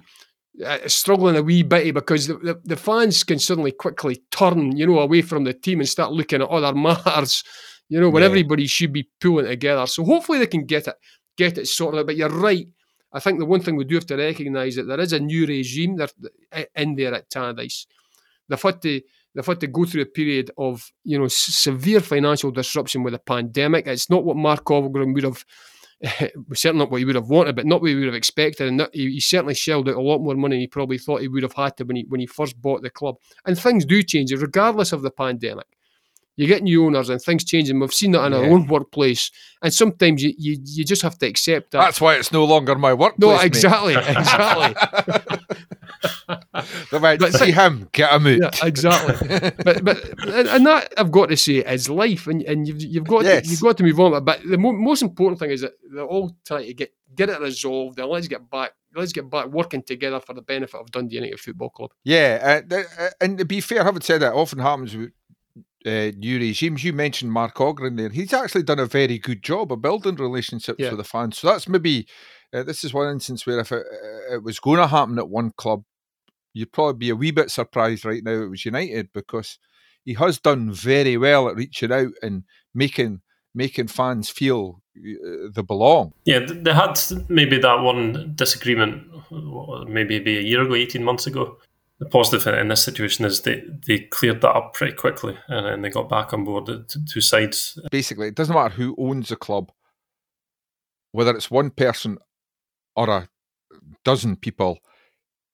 uh, 0.64 0.78
struggling 0.86 1.36
a 1.36 1.42
wee 1.42 1.62
bit 1.62 1.92
because 1.94 2.26
the, 2.26 2.34
the, 2.34 2.60
the, 2.64 2.76
fans 2.76 3.22
can 3.24 3.38
suddenly 3.38 3.72
quickly 3.72 4.22
turn, 4.30 4.76
you 4.76 4.86
know, 4.86 4.98
away 5.00 5.22
from 5.22 5.44
the 5.44 5.52
team 5.52 5.80
and 5.80 5.88
start 5.88 6.12
looking 6.12 6.40
at 6.40 6.48
other 6.48 6.74
matters, 6.78 7.44
you 7.88 8.00
know, 8.00 8.08
when 8.08 8.22
yeah. 8.22 8.28
everybody 8.28 8.66
should 8.66 8.92
be 8.92 9.08
pulling 9.20 9.46
together. 9.46 9.86
So 9.86 10.04
hopefully 10.04 10.38
they 10.38 10.46
can 10.46 10.64
get 10.64 10.88
it, 10.88 10.94
get 11.36 11.58
it 11.58 11.68
sorted 11.68 12.00
out. 12.00 12.06
But 12.06 12.16
you're 12.16 12.28
right. 12.28 12.66
I 13.12 13.20
think 13.20 13.38
the 13.38 13.46
one 13.46 13.60
thing 13.60 13.76
we 13.76 13.84
do 13.84 13.94
have 13.96 14.06
to 14.06 14.16
recognise 14.16 14.76
that 14.76 14.84
there 14.84 15.00
is 15.00 15.12
a 15.12 15.20
new 15.20 15.46
regime 15.46 15.96
there 15.96 16.08
in 16.74 16.96
there 16.96 17.14
at 17.14 17.30
Tannadice. 17.30 17.86
They've 18.48 18.60
had 18.60 18.82
to 18.82 19.00
they've 19.34 19.46
had 19.46 19.60
to 19.60 19.66
go 19.66 19.84
through 19.84 20.02
a 20.02 20.06
period 20.06 20.50
of 20.58 20.90
you 21.04 21.18
know 21.18 21.28
severe 21.28 22.00
financial 22.00 22.50
disruption 22.50 23.02
with 23.02 23.12
the 23.12 23.18
pandemic. 23.18 23.86
It's 23.86 24.10
not 24.10 24.24
what 24.24 24.36
Mark 24.36 24.70
Ogren 24.70 25.12
would 25.12 25.24
have 25.24 25.44
certainly 26.54 26.84
not 26.84 26.90
what 26.90 26.98
he 26.98 27.04
would 27.04 27.14
have 27.14 27.28
wanted, 27.28 27.56
but 27.56 27.66
not 27.66 27.80
what 27.80 27.88
he 27.88 27.94
would 27.94 28.06
have 28.06 28.14
expected. 28.14 28.68
And 28.68 28.88
he, 28.92 29.12
he, 29.12 29.20
certainly 29.20 29.54
shelled 29.54 29.88
out 29.88 29.96
a 29.96 30.00
lot 30.00 30.18
more 30.18 30.34
money 30.34 30.56
than 30.56 30.60
he 30.60 30.66
probably 30.66 30.98
thought 30.98 31.22
he 31.22 31.28
would 31.28 31.42
have 31.42 31.54
had 31.54 31.76
to 31.78 31.84
when 31.84 31.96
he 31.96 32.04
when 32.08 32.20
he 32.20 32.26
first 32.26 32.60
bought 32.60 32.82
the 32.82 32.90
club. 32.90 33.16
And 33.46 33.58
things 33.58 33.84
do 33.84 34.02
change, 34.02 34.32
regardless 34.32 34.92
of 34.92 35.02
the 35.02 35.10
pandemic. 35.10 35.66
You 36.36 36.46
get 36.46 36.62
new 36.62 36.84
owners 36.84 37.08
and 37.08 37.20
things 37.20 37.44
change, 37.44 37.70
and 37.70 37.80
we've 37.80 37.94
seen 37.94 38.12
that 38.12 38.26
in 38.26 38.32
yeah. 38.32 38.38
our 38.38 38.44
own 38.44 38.66
workplace. 38.66 39.30
And 39.62 39.72
sometimes 39.72 40.22
you, 40.22 40.34
you 40.36 40.58
you 40.64 40.84
just 40.84 41.02
have 41.02 41.18
to 41.18 41.26
accept 41.26 41.70
that. 41.70 41.78
That's 41.78 42.00
why 42.00 42.16
it's 42.16 42.30
no 42.30 42.44
longer 42.44 42.74
my 42.74 42.92
workplace. 42.92 43.18
No, 43.20 43.40
exactly, 43.40 43.94
exactly. 43.96 44.74
they 46.90 46.98
might 46.98 47.20
but, 47.20 47.32
see 47.32 47.52
him 47.52 47.88
get 47.92 48.12
a 48.12 48.20
moot. 48.20 48.42
Yeah, 48.42 48.66
exactly. 48.66 49.50
but 49.64 49.84
but 49.84 50.28
and 50.28 50.66
that 50.66 50.92
I've 50.98 51.10
got 51.10 51.30
to 51.30 51.36
say 51.36 51.56
is 51.56 51.88
life, 51.88 52.26
and, 52.26 52.42
and 52.42 52.68
you've 52.68 52.82
you've 52.82 53.06
got 53.06 53.24
yes. 53.24 53.44
to, 53.44 53.50
you've 53.50 53.62
got 53.62 53.78
to 53.78 53.82
move 53.82 53.98
on. 53.98 54.22
But 54.24 54.40
the 54.48 54.58
mo- 54.58 54.72
most 54.72 55.02
important 55.02 55.38
thing 55.38 55.50
is 55.50 55.62
that 55.62 55.72
they're 55.90 56.04
all 56.04 56.36
trying 56.44 56.66
to 56.66 56.74
get 56.74 56.92
get 57.14 57.30
it 57.30 57.40
resolved, 57.40 57.98
and 57.98 58.08
let's 58.08 58.28
get 58.28 58.48
back 58.50 58.72
let's 58.94 59.12
get 59.12 59.30
back 59.30 59.46
working 59.46 59.82
together 59.82 60.20
for 60.20 60.34
the 60.34 60.42
benefit 60.42 60.80
of 60.80 60.90
Dundee 60.90 61.16
United 61.16 61.40
Football 61.40 61.70
Club. 61.70 61.90
Yeah, 62.04 62.62
uh, 62.70 62.76
uh, 62.76 63.10
and 63.20 63.38
to 63.38 63.44
be 63.44 63.60
fair, 63.60 63.84
having 63.84 64.02
said 64.02 64.22
that, 64.22 64.32
often 64.32 64.58
happens 64.58 64.96
with 64.96 65.12
uh, 65.86 66.12
new 66.16 66.38
regimes. 66.38 66.82
You 66.82 66.92
mentioned 66.92 67.32
Mark 67.32 67.60
Ogren 67.60 67.96
there. 67.96 68.08
He's 68.08 68.32
actually 68.32 68.64
done 68.64 68.78
a 68.78 68.86
very 68.86 69.18
good 69.18 69.42
job 69.42 69.72
of 69.72 69.80
building 69.80 70.16
relationships 70.16 70.80
yeah. 70.80 70.90
with 70.90 70.98
the 70.98 71.04
fans. 71.04 71.38
So 71.38 71.48
that's 71.48 71.68
maybe 71.68 72.06
uh, 72.52 72.62
this 72.62 72.84
is 72.84 72.92
one 72.92 73.10
instance 73.10 73.46
where 73.46 73.60
if 73.60 73.72
it, 73.72 73.84
uh, 73.86 74.34
it 74.36 74.42
was 74.42 74.58
going 74.58 74.78
to 74.78 74.86
happen 74.86 75.18
at 75.18 75.28
one 75.28 75.52
club, 75.56 75.84
you'd 76.52 76.72
probably 76.72 76.98
be 76.98 77.10
a 77.10 77.16
wee 77.16 77.30
bit 77.30 77.50
surprised 77.50 78.04
right 78.04 78.24
now 78.24 78.32
it 78.32 78.50
was 78.50 78.64
United 78.64 79.10
because 79.12 79.58
he 80.04 80.14
has 80.14 80.38
done 80.38 80.72
very 80.72 81.16
well 81.16 81.48
at 81.48 81.56
reaching 81.56 81.92
out 81.92 82.12
and 82.22 82.44
making 82.74 83.20
making 83.54 83.88
fans 83.88 84.28
feel 84.28 84.82
uh, 84.98 85.48
they 85.54 85.62
belong. 85.62 86.12
Yeah, 86.24 86.40
they 86.46 86.74
had 86.74 87.00
maybe 87.28 87.58
that 87.58 87.80
one 87.80 88.32
disagreement, 88.34 89.06
maybe 89.88 90.16
a 90.16 90.42
year 90.42 90.62
ago, 90.62 90.74
eighteen 90.74 91.04
months 91.04 91.26
ago. 91.26 91.58
The 91.98 92.06
positive 92.06 92.42
thing 92.42 92.60
in 92.60 92.68
this 92.68 92.84
situation 92.84 93.24
is 93.24 93.40
they, 93.40 93.62
they 93.86 94.00
cleared 94.00 94.42
that 94.42 94.54
up 94.54 94.74
pretty 94.74 94.94
quickly 94.94 95.38
and 95.48 95.66
then 95.66 95.82
they 95.82 95.88
got 95.88 96.10
back 96.10 96.34
on 96.34 96.44
board 96.44 96.66
the 96.66 96.84
two 97.10 97.22
sides. 97.22 97.78
Basically, 97.90 98.28
it 98.28 98.34
doesn't 98.34 98.54
matter 98.54 98.74
who 98.74 98.94
owns 98.98 99.30
the 99.30 99.36
club, 99.36 99.72
whether 101.12 101.34
it's 101.34 101.50
one 101.50 101.70
person 101.70 102.18
or 102.94 103.08
a 103.08 103.28
dozen 104.04 104.36
people, 104.36 104.78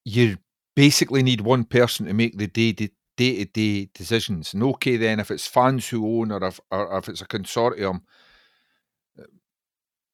you 0.04 0.38
basically 0.74 1.22
need 1.22 1.40
one 1.40 1.64
person 1.64 2.06
to 2.06 2.12
make 2.12 2.36
the 2.36 2.46
day 2.46 2.72
to 2.72 2.88
day 3.16 3.88
decisions. 3.94 4.54
And 4.54 4.62
okay, 4.62 4.96
then 4.96 5.20
if 5.20 5.30
it's 5.30 5.46
fans 5.46 5.88
who 5.88 6.20
own 6.20 6.32
or 6.32 6.42
if, 6.44 6.58
or 6.70 6.98
if 6.98 7.08
it's 7.08 7.20
a 7.20 7.26
consortium, 7.26 8.02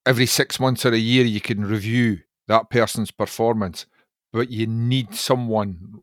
every 0.05 0.27
six 0.27 0.59
months 0.59 0.85
or 0.85 0.93
a 0.93 0.99
year 0.99 1.25
you 1.25 1.41
can 1.41 1.65
review 1.65 2.21
that 2.49 2.71
person's 2.71 3.11
performance. 3.11 3.87
But 4.33 4.51
you 4.51 4.67
need 4.67 5.15
someone, 5.15 6.03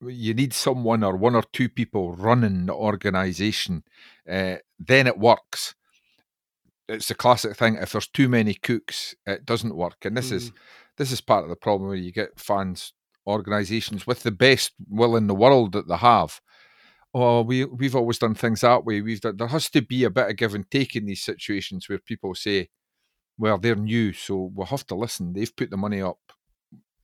you 0.00 0.34
need 0.34 0.52
someone 0.52 1.02
or 1.02 1.16
one 1.16 1.34
or 1.34 1.42
two 1.52 1.68
people 1.68 2.14
running 2.14 2.66
the 2.66 2.74
organisation. 2.74 3.84
Uh, 4.30 4.56
then 4.78 5.06
it 5.06 5.18
works. 5.18 5.74
It's 6.88 7.10
a 7.10 7.14
classic 7.14 7.56
thing. 7.56 7.76
If 7.76 7.92
there's 7.92 8.08
too 8.08 8.28
many 8.28 8.54
cooks, 8.54 9.14
it 9.26 9.44
doesn't 9.44 9.76
work. 9.76 10.04
And 10.04 10.16
this 10.16 10.30
mm. 10.30 10.34
is 10.34 10.52
this 10.98 11.12
is 11.12 11.20
part 11.20 11.44
of 11.44 11.50
the 11.50 11.56
problem 11.56 11.88
where 11.88 11.96
you 11.96 12.12
get 12.12 12.38
fans 12.38 12.92
organisations 13.26 14.06
with 14.06 14.24
the 14.24 14.32
best 14.32 14.72
will 14.88 15.16
in 15.16 15.28
the 15.28 15.34
world 15.34 15.72
that 15.72 15.88
they 15.88 15.96
have 15.96 16.40
oh, 17.14 17.42
we 17.42 17.64
we've 17.64 17.96
always 17.96 18.18
done 18.18 18.34
things 18.34 18.60
that 18.60 18.84
way. 18.84 19.00
We've 19.00 19.20
done, 19.20 19.36
there 19.36 19.48
has 19.48 19.70
to 19.70 19.82
be 19.82 20.04
a 20.04 20.10
bit 20.10 20.30
of 20.30 20.36
give 20.36 20.54
and 20.54 20.70
take 20.70 20.96
in 20.96 21.06
these 21.06 21.22
situations 21.22 21.88
where 21.88 21.98
people 21.98 22.34
say, 22.34 22.68
well, 23.38 23.58
they're 23.58 23.76
new, 23.76 24.12
so 24.12 24.50
we'll 24.54 24.66
have 24.66 24.86
to 24.88 24.94
listen. 24.94 25.32
They've 25.32 25.54
put 25.54 25.70
the 25.70 25.76
money 25.76 26.00
up. 26.00 26.18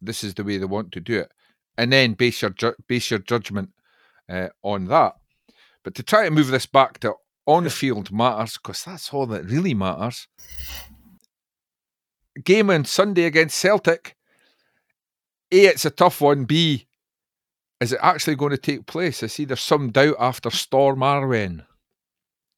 This 0.00 0.22
is 0.24 0.34
the 0.34 0.44
way 0.44 0.58
they 0.58 0.64
want 0.64 0.92
to 0.92 1.00
do 1.00 1.20
it, 1.20 1.32
and 1.78 1.92
then 1.92 2.12
base 2.12 2.42
your 2.42 2.50
ju- 2.50 2.74
base 2.86 3.10
your 3.10 3.20
judgment 3.20 3.70
uh, 4.28 4.48
on 4.62 4.86
that. 4.86 5.14
But 5.84 5.94
to 5.94 6.02
try 6.02 6.24
to 6.24 6.30
move 6.30 6.48
this 6.48 6.66
back 6.66 6.98
to 7.00 7.14
on 7.46 7.66
field 7.70 8.12
matters, 8.12 8.58
because 8.58 8.84
that's 8.84 9.14
all 9.14 9.26
that 9.26 9.46
really 9.46 9.72
matters. 9.72 10.26
Game 12.44 12.68
on 12.68 12.84
Sunday 12.84 13.24
against 13.24 13.58
Celtic. 13.58 14.14
A, 15.50 15.64
it's 15.66 15.86
a 15.86 15.90
tough 15.90 16.20
one. 16.20 16.44
B, 16.44 16.86
is 17.80 17.92
it 17.92 18.00
actually 18.02 18.36
going 18.36 18.50
to 18.50 18.58
take 18.58 18.86
place? 18.86 19.22
I 19.22 19.28
see 19.28 19.44
there's 19.44 19.60
some 19.60 19.90
doubt 19.90 20.16
after 20.18 20.50
Storm 20.50 21.00
Arwen. 21.00 21.64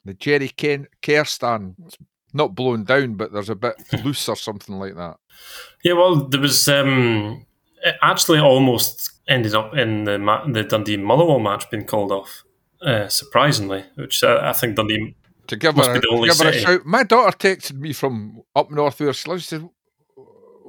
The 0.05 0.15
Jerry 0.15 0.49
Ken- 0.49 0.89
Kerr 1.03 1.25
stand 1.25 1.77
not 2.33 2.55
blown 2.55 2.85
down, 2.85 3.15
but 3.15 3.33
there's 3.33 3.51
a 3.51 3.55
bit 3.55 3.75
loose 4.05 4.29
or 4.29 4.37
something 4.37 4.77
like 4.77 4.97
that. 4.97 5.19
Yeah, 5.85 5.93
well, 5.93 6.17
there 6.17 6.41
was 6.41 6.69
um, 6.69 7.47
actually 8.03 8.39
almost 8.41 9.11
ended 9.29 9.55
up 9.55 9.75
in 9.77 10.05
the 10.05 10.19
ma- 10.19 10.47
the 10.47 10.65
Dundee 10.65 10.97
Motherwell 10.97 11.39
match 11.39 11.71
being 11.71 11.85
called 11.85 12.13
off, 12.13 12.45
uh, 12.83 13.09
surprisingly, 13.09 13.85
which 13.97 14.23
uh, 14.25 14.41
I 14.43 14.53
think 14.53 14.77
Dundee 14.77 15.15
To 15.49 15.57
give 15.57 15.77
Must 15.77 15.89
her, 15.89 15.95
be 15.95 16.01
the 16.01 16.07
to 16.07 16.13
only 16.15 16.29
give 16.29 16.39
her 16.39 16.49
a 16.49 16.53
shout. 16.53 16.87
My 16.87 17.03
daughter 17.03 17.37
texted 17.37 17.77
me 17.79 17.93
from 17.93 18.43
up 18.55 18.71
north 18.71 19.01
where 19.01 19.13
she 19.13 19.29
lives. 19.29 19.43
She 19.45 19.49
said, 19.49 19.69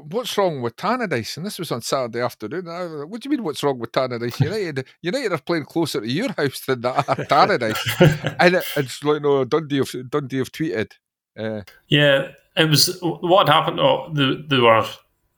What's 0.03 0.35
wrong 0.35 0.63
with 0.63 0.75
Tannadice? 0.77 1.37
And 1.37 1.45
this 1.45 1.59
was 1.59 1.71
on 1.71 1.81
Saturday 1.83 2.21
afternoon. 2.21 2.67
I 2.67 2.81
like, 2.83 3.07
what 3.07 3.21
do 3.21 3.29
you 3.29 3.35
mean, 3.37 3.43
what's 3.43 3.63
wrong 3.63 3.77
with 3.77 3.91
Tannadice? 3.91 4.39
United, 4.39 4.87
United 5.03 5.31
are 5.31 5.37
playing 5.37 5.65
closer 5.65 6.01
to 6.01 6.09
your 6.09 6.31
house 6.33 6.61
than 6.65 6.81
that 6.81 7.07
are 7.07 7.15
Tannadice. 7.25 8.35
and 8.39 8.55
it, 8.55 8.63
it's 8.77 9.03
like, 9.03 9.21
no, 9.21 9.45
Dundee 9.45 9.77
have, 9.77 10.09
Dundee 10.09 10.39
have 10.39 10.51
tweeted. 10.51 10.93
Uh, 11.37 11.61
Yeah, 11.87 12.29
it 12.57 12.67
was 12.67 12.97
what 13.01 13.47
happened. 13.47 13.79
Oh, 13.79 14.09
the, 14.11 14.43
they 14.49 14.57
were 14.57 14.83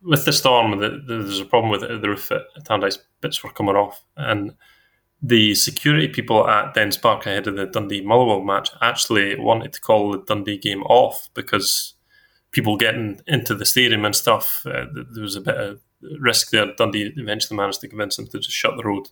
with 0.03 0.25
the 0.25 0.33
storm. 0.33 0.77
The, 0.79 0.89
the, 0.89 0.97
there 1.07 1.17
was 1.17 1.39
a 1.39 1.45
problem 1.45 1.71
with 1.71 1.83
it, 1.83 2.01
the 2.01 2.09
roof 2.09 2.31
at 2.31 2.41
bits 3.21 3.43
were 3.43 3.51
coming 3.51 3.75
off, 3.75 4.03
and 4.17 4.53
the 5.21 5.55
security 5.55 6.09
people 6.09 6.47
at 6.47 6.73
Dens 6.73 6.97
Park 6.97 7.25
ahead 7.25 7.47
of 7.47 7.55
the 7.55 7.65
Dundee 7.65 8.01
Motherwell 8.01 8.41
match 8.41 8.69
actually 8.81 9.39
wanted 9.39 9.71
to 9.73 9.81
call 9.81 10.11
the 10.11 10.21
Dundee 10.21 10.57
game 10.57 10.83
off 10.83 11.29
because 11.33 11.93
people 12.51 12.75
getting 12.75 13.21
into 13.25 13.55
the 13.55 13.65
stadium 13.65 14.03
and 14.05 14.15
stuff. 14.15 14.65
Uh, 14.65 14.85
there 14.93 15.23
was 15.23 15.37
a 15.37 15.41
bit 15.41 15.55
of 15.55 15.81
risk 16.19 16.51
there. 16.51 16.73
Dundee 16.77 17.13
eventually 17.15 17.55
managed 17.57 17.81
to 17.81 17.87
convince 17.87 18.17
them 18.17 18.27
to 18.27 18.39
just 18.39 18.55
shut 18.55 18.75
the 18.75 18.83
road 18.83 19.07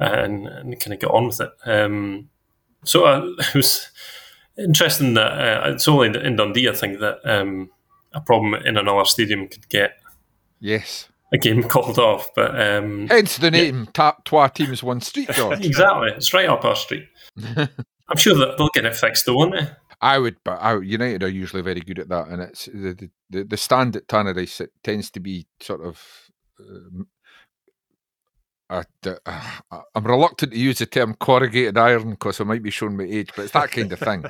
and, 0.00 0.48
and 0.48 0.80
kind 0.80 0.94
of 0.94 1.00
get 1.00 1.10
on 1.10 1.26
with 1.26 1.40
it. 1.40 1.52
Um, 1.64 2.28
so 2.84 3.04
uh, 3.04 3.22
it 3.38 3.54
was 3.54 3.88
interesting 4.58 5.14
that 5.14 5.32
uh, 5.66 5.70
it's 5.70 5.86
only 5.86 6.08
in 6.20 6.36
Dundee, 6.36 6.68
I 6.68 6.72
think, 6.72 6.98
that 7.00 7.18
um, 7.24 7.70
a 8.12 8.20
problem 8.20 8.54
in 8.54 8.76
another 8.76 9.04
stadium 9.04 9.48
could 9.48 9.68
get 9.68 9.99
yes. 10.60 11.08
a 11.32 11.38
game 11.38 11.62
called 11.62 11.98
off. 11.98 12.30
But 12.34 12.60
um, 12.60 13.08
Hence 13.08 13.38
the 13.38 13.50
name 13.50 13.88
Ta- 13.92 14.16
Twa 14.24 14.48
Teams 14.48 14.82
One 14.82 15.00
Street, 15.00 15.30
George. 15.34 15.64
exactly, 15.64 16.10
it's 16.10 16.32
right 16.34 16.48
up 16.48 16.64
our 16.64 16.76
street. 16.76 17.08
I'm 17.56 18.16
sure 18.16 18.36
that 18.36 18.58
they'll 18.58 18.68
get 18.74 18.84
it 18.84 18.96
fixed, 18.96 19.26
though, 19.26 19.34
won't 19.34 19.54
they? 19.54 19.68
I 20.00 20.18
would, 20.18 20.36
but 20.44 20.58
I, 20.62 20.78
United 20.78 21.22
are 21.22 21.28
usually 21.28 21.62
very 21.62 21.80
good 21.80 21.98
at 21.98 22.08
that, 22.08 22.28
and 22.28 22.40
it's 22.42 22.66
the 22.66 23.10
the, 23.28 23.44
the 23.44 23.56
stand 23.56 23.96
at 23.96 24.08
Tannadice. 24.08 24.60
It 24.62 24.70
tends 24.82 25.10
to 25.12 25.20
be 25.20 25.46
sort 25.60 25.82
of. 25.82 26.02
Um, 26.58 27.06
I, 28.70 28.84
uh, 29.04 29.82
I'm 29.96 30.04
reluctant 30.04 30.52
to 30.52 30.58
use 30.58 30.78
the 30.78 30.86
term 30.86 31.14
corrugated 31.14 31.76
iron 31.76 32.10
because 32.10 32.40
I 32.40 32.44
might 32.44 32.62
be 32.62 32.70
showing 32.70 32.96
my 32.96 33.02
age, 33.02 33.30
but 33.34 33.42
it's 33.42 33.52
that 33.52 33.72
kind 33.72 33.92
of 33.92 33.98
thing. 33.98 34.24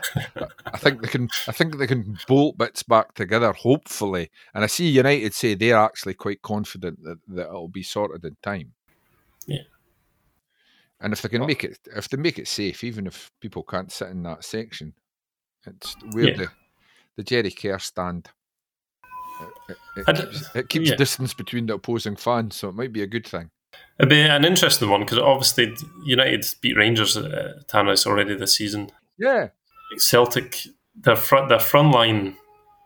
I 0.65 0.79
think 0.79 1.03
they 1.03 1.09
can. 1.09 1.29
I 1.47 1.53
think 1.53 1.77
they 1.77 1.87
can 1.87 2.19
bolt 2.27 2.57
bits 2.57 2.83
back 2.83 3.13
together, 3.15 3.53
hopefully. 3.53 4.31
And 4.55 4.65
I 4.65 4.67
see 4.67 4.89
United 4.89 5.35
say 5.35 5.55
they're 5.55 5.77
actually 5.77 6.15
quite 6.15 6.41
confident 6.41 7.03
that, 7.05 7.19
that 7.29 7.49
it'll 7.49 7.69
be 7.69 7.83
sorted 7.83 8.25
in 8.25 8.37
time. 8.43 8.73
Yeah. 9.47 9.65
And 11.03 11.13
if 11.13 11.21
they 11.21 11.29
can 11.29 11.45
make 11.45 11.65
it, 11.65 11.79
if 11.95 12.09
they 12.09 12.17
make 12.17 12.39
it 12.39 12.49
safe, 12.49 12.83
even 12.83 13.07
if 13.07 13.31
people 13.41 13.63
can't 13.63 13.93
sit 13.93 14.09
in 14.09 14.23
that 14.23 14.45
section, 14.45 14.95
it's 15.67 15.97
where 16.13 16.31
Yeah. 16.31 16.37
the 16.37 16.49
the 17.17 17.25
Jerry 17.25 17.51
Kerr 17.51 17.79
stand. 17.79 18.31
It, 19.69 19.77
it, 19.97 20.09
it 20.09 20.17
keeps, 20.17 20.55
it 20.55 20.69
keeps 20.69 20.91
yeah. 20.91 20.97
distance 20.97 21.35
between 21.35 21.67
the 21.67 21.75
opposing 21.75 22.17
fans, 22.17 22.57
so 22.57 22.71
it 22.71 22.75
might 22.75 22.93
be 22.93 23.03
a 23.03 23.07
good 23.07 23.27
thing. 23.27 23.51
It'd 24.01 24.09
be 24.09 24.23
an 24.23 24.47
interesting 24.47 24.89
one 24.89 25.01
because 25.01 25.19
obviously 25.19 25.77
United 26.05 26.47
beat 26.63 26.75
Rangers 26.75 27.19
at 27.19 27.69
Tannadice 27.69 28.07
already 28.07 28.35
this 28.35 28.57
season. 28.57 28.91
Yeah, 29.19 29.49
Celtic, 29.99 30.57
their 30.95 31.17
front, 31.17 31.51
their 31.51 31.61
front 31.61 31.93
line 31.93 32.37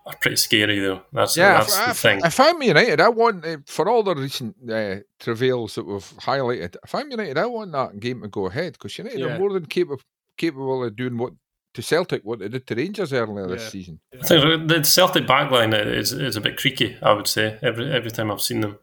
are 0.07 0.17
pretty 0.21 0.37
scary 0.37 0.81
though. 0.81 1.03
That's 1.13 1.37
yeah. 1.37 1.59
that's 1.59 1.79
if, 1.79 1.85
the 1.85 1.91
if, 1.91 1.97
thing. 1.99 2.21
if 2.25 2.41
I'm 2.41 2.61
United, 2.61 3.01
I 3.01 3.09
want 3.11 3.47
uh, 3.47 3.59
for 3.67 3.89
all 3.89 4.03
the 4.03 4.17
recent 4.17 4.57
uh, 4.69 4.97
travails 5.21 5.77
that 5.77 5.87
we've 5.87 6.03
highlighted. 6.19 6.75
If 6.85 6.95
I'm 6.97 7.09
United, 7.11 7.39
I 7.39 7.47
want 7.47 7.71
that 7.73 8.01
game 8.01 8.23
to 8.23 8.29
go 8.29 8.47
ahead 8.47 8.73
because 8.73 8.99
United 8.99 9.21
Yeah. 9.21 9.37
are 9.37 9.39
more 9.39 9.53
than 9.53 9.67
capable 9.67 10.03
capable 10.37 10.83
of 10.83 10.97
doing 10.97 11.17
what 11.17 11.35
to 11.75 11.83
Celtic 11.83 12.23
what 12.25 12.41
they 12.41 12.49
did 12.49 12.67
to 12.67 12.75
Rangers 12.75 13.13
earlier 13.13 13.47
this 13.47 13.71
season. 13.71 14.01
I 14.21 14.27
think 14.27 14.69
the 14.69 14.83
Celtic 14.83 15.27
backline 15.27 15.73
is 15.87 16.13
is 16.13 16.37
a 16.37 16.41
bit 16.41 16.57
creaky. 16.57 16.97
I 17.01 17.13
would 17.13 17.29
say 17.29 17.59
every 17.63 17.91
every 17.91 18.11
time 18.11 18.33
I've 18.33 18.43
seen 18.43 18.61
them, 18.63 18.79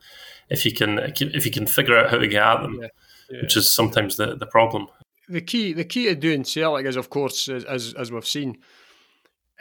if 0.50 0.66
you 0.66 0.74
can 0.74 1.00
if 1.00 1.46
you 1.46 1.52
can 1.52 1.68
figure 1.68 1.98
out 1.98 2.10
how 2.10 2.18
to 2.18 2.28
get 2.28 2.42
at 2.44 2.62
them, 2.62 2.80
Yeah. 2.82 2.88
Yeah. 3.30 3.42
which 3.44 3.56
is 3.58 3.74
sometimes 3.74 4.18
the, 4.18 4.36
the 4.36 4.46
problem. 4.46 4.88
the 5.30 5.42
key 5.42 5.74
the 5.74 5.86
key 5.86 6.06
to 6.06 6.16
doing 6.16 6.44
Celtic 6.44 6.86
is, 6.86 6.96
of 6.98 7.10
course, 7.10 7.48
as 7.48 7.94
as, 7.94 8.12
we've 8.12 8.28
seen, 8.28 8.58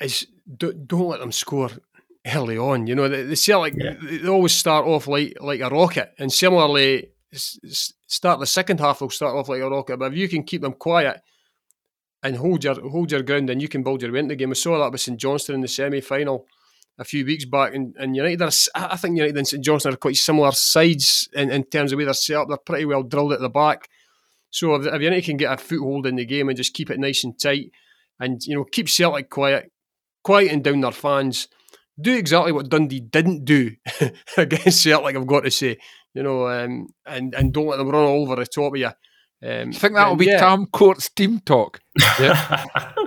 is 0.01 0.27
do, 0.57 0.73
don't 0.73 1.09
let 1.09 1.21
them 1.21 1.33
score 1.33 1.71
early 2.27 2.59
on. 2.59 2.87
You 2.87 2.95
know, 2.97 3.09
the, 3.09 3.23
the 3.23 3.37
Celtic 3.37 3.75
Yeah. 3.77 3.95
they 4.03 4.27
always 4.29 4.53
start 4.53 4.87
off 4.87 5.07
like 5.07 5.37
like 5.41 5.61
a 5.61 5.69
rocket, 5.69 6.13
and 6.19 6.33
similarly, 6.33 7.11
start 7.33 8.41
the 8.41 8.47
second 8.47 8.81
half 8.81 9.01
will 9.01 9.11
start 9.11 9.37
off 9.37 9.49
like 9.49 9.61
a 9.63 9.71
rocket. 9.71 9.99
But 9.99 10.13
if 10.13 10.19
you 10.19 10.29
can 10.29 10.43
keep 10.43 10.63
them 10.63 10.73
quiet 10.73 11.21
and 12.23 12.37
hold 12.37 12.65
your 12.65 12.75
hold 12.91 13.13
your 13.13 13.23
ground, 13.23 13.49
then 13.49 13.61
you 13.61 13.69
can 13.69 13.83
build 13.83 14.03
your 14.03 14.13
way 14.13 14.19
into 14.19 14.33
the 14.33 14.37
game. 14.37 14.49
We 14.51 14.55
saw 14.57 14.79
that 14.79 14.91
with 14.93 15.01
St 15.01 15.19
Johnstone 15.19 15.55
in 15.57 15.61
the 15.63 15.69
semi 15.69 16.01
final. 16.01 16.47
A 17.01 17.05
few 17.05 17.25
weeks 17.25 17.47
back, 17.47 17.75
and, 17.75 17.97
and 17.99 18.15
United, 18.15 18.43
are, 18.43 18.51
I 18.75 18.97
think 18.97 19.17
United 19.17 19.37
and 19.39 19.49
St 19.49 19.65
Johnstone 19.65 19.95
are 19.95 19.97
quite 19.97 20.17
similar 20.17 20.53
sides 20.53 21.31
in, 21.33 21.51
in 21.51 21.65
terms 21.65 21.93
of 21.93 21.99
way 21.99 22.05
they're 22.05 22.13
set 22.13 22.37
up. 22.37 22.49
They're 22.49 22.59
pretty 22.59 22.85
well 22.85 23.03
drilled 23.03 23.33
at 23.33 23.41
the 23.41 23.49
back. 23.49 23.89
So 24.51 24.75
if, 24.75 24.87
if 24.87 25.01
United 25.01 25.25
can 25.25 25.39
get 25.39 25.53
a 25.53 25.57
foothold 25.57 26.07
in 26.07 26.17
the 26.17 26.27
game 26.27 26.49
and 26.49 26.59
just 26.59 26.75
keep 26.75 26.91
it 26.91 27.01
nice 27.01 27.25
and 27.25 27.41
tight, 27.41 27.71
and 28.19 28.45
you 28.45 28.55
know 28.55 28.65
keep 28.65 28.89
Celtic 28.89 29.31
quiet, 29.31 29.73
quieting 30.23 30.61
down 30.61 30.83
their 30.83 30.93
fans, 30.93 31.49
do 31.99 32.15
exactly 32.15 32.53
what 32.53 32.69
Dundee 32.69 33.01
didn't 33.01 33.45
do 33.45 33.77
against 34.37 34.83
Celtic. 34.83 35.17
I've 35.17 35.27
got 35.27 35.45
to 35.45 35.51
say, 35.51 35.79
you 36.15 36.23
know, 36.23 36.49
um, 36.49 36.89
and 37.07 37.35
and 37.35 37.53
don't 37.53 37.69
let 37.69 37.79
them 37.79 37.89
run 37.89 38.05
all 38.05 38.23
over 38.23 38.37
the 38.37 38.47
top 38.47 38.75
of 38.75 38.79
you. 38.79 38.91
Um, 39.43 39.71
I 39.71 39.73
think 39.73 39.95
that'll 39.95 40.17
be 40.17 40.27
yeah, 40.27 40.39
Tam 40.39 40.67
Court's 40.67 41.09
team 41.09 41.41
talk. 41.41 41.81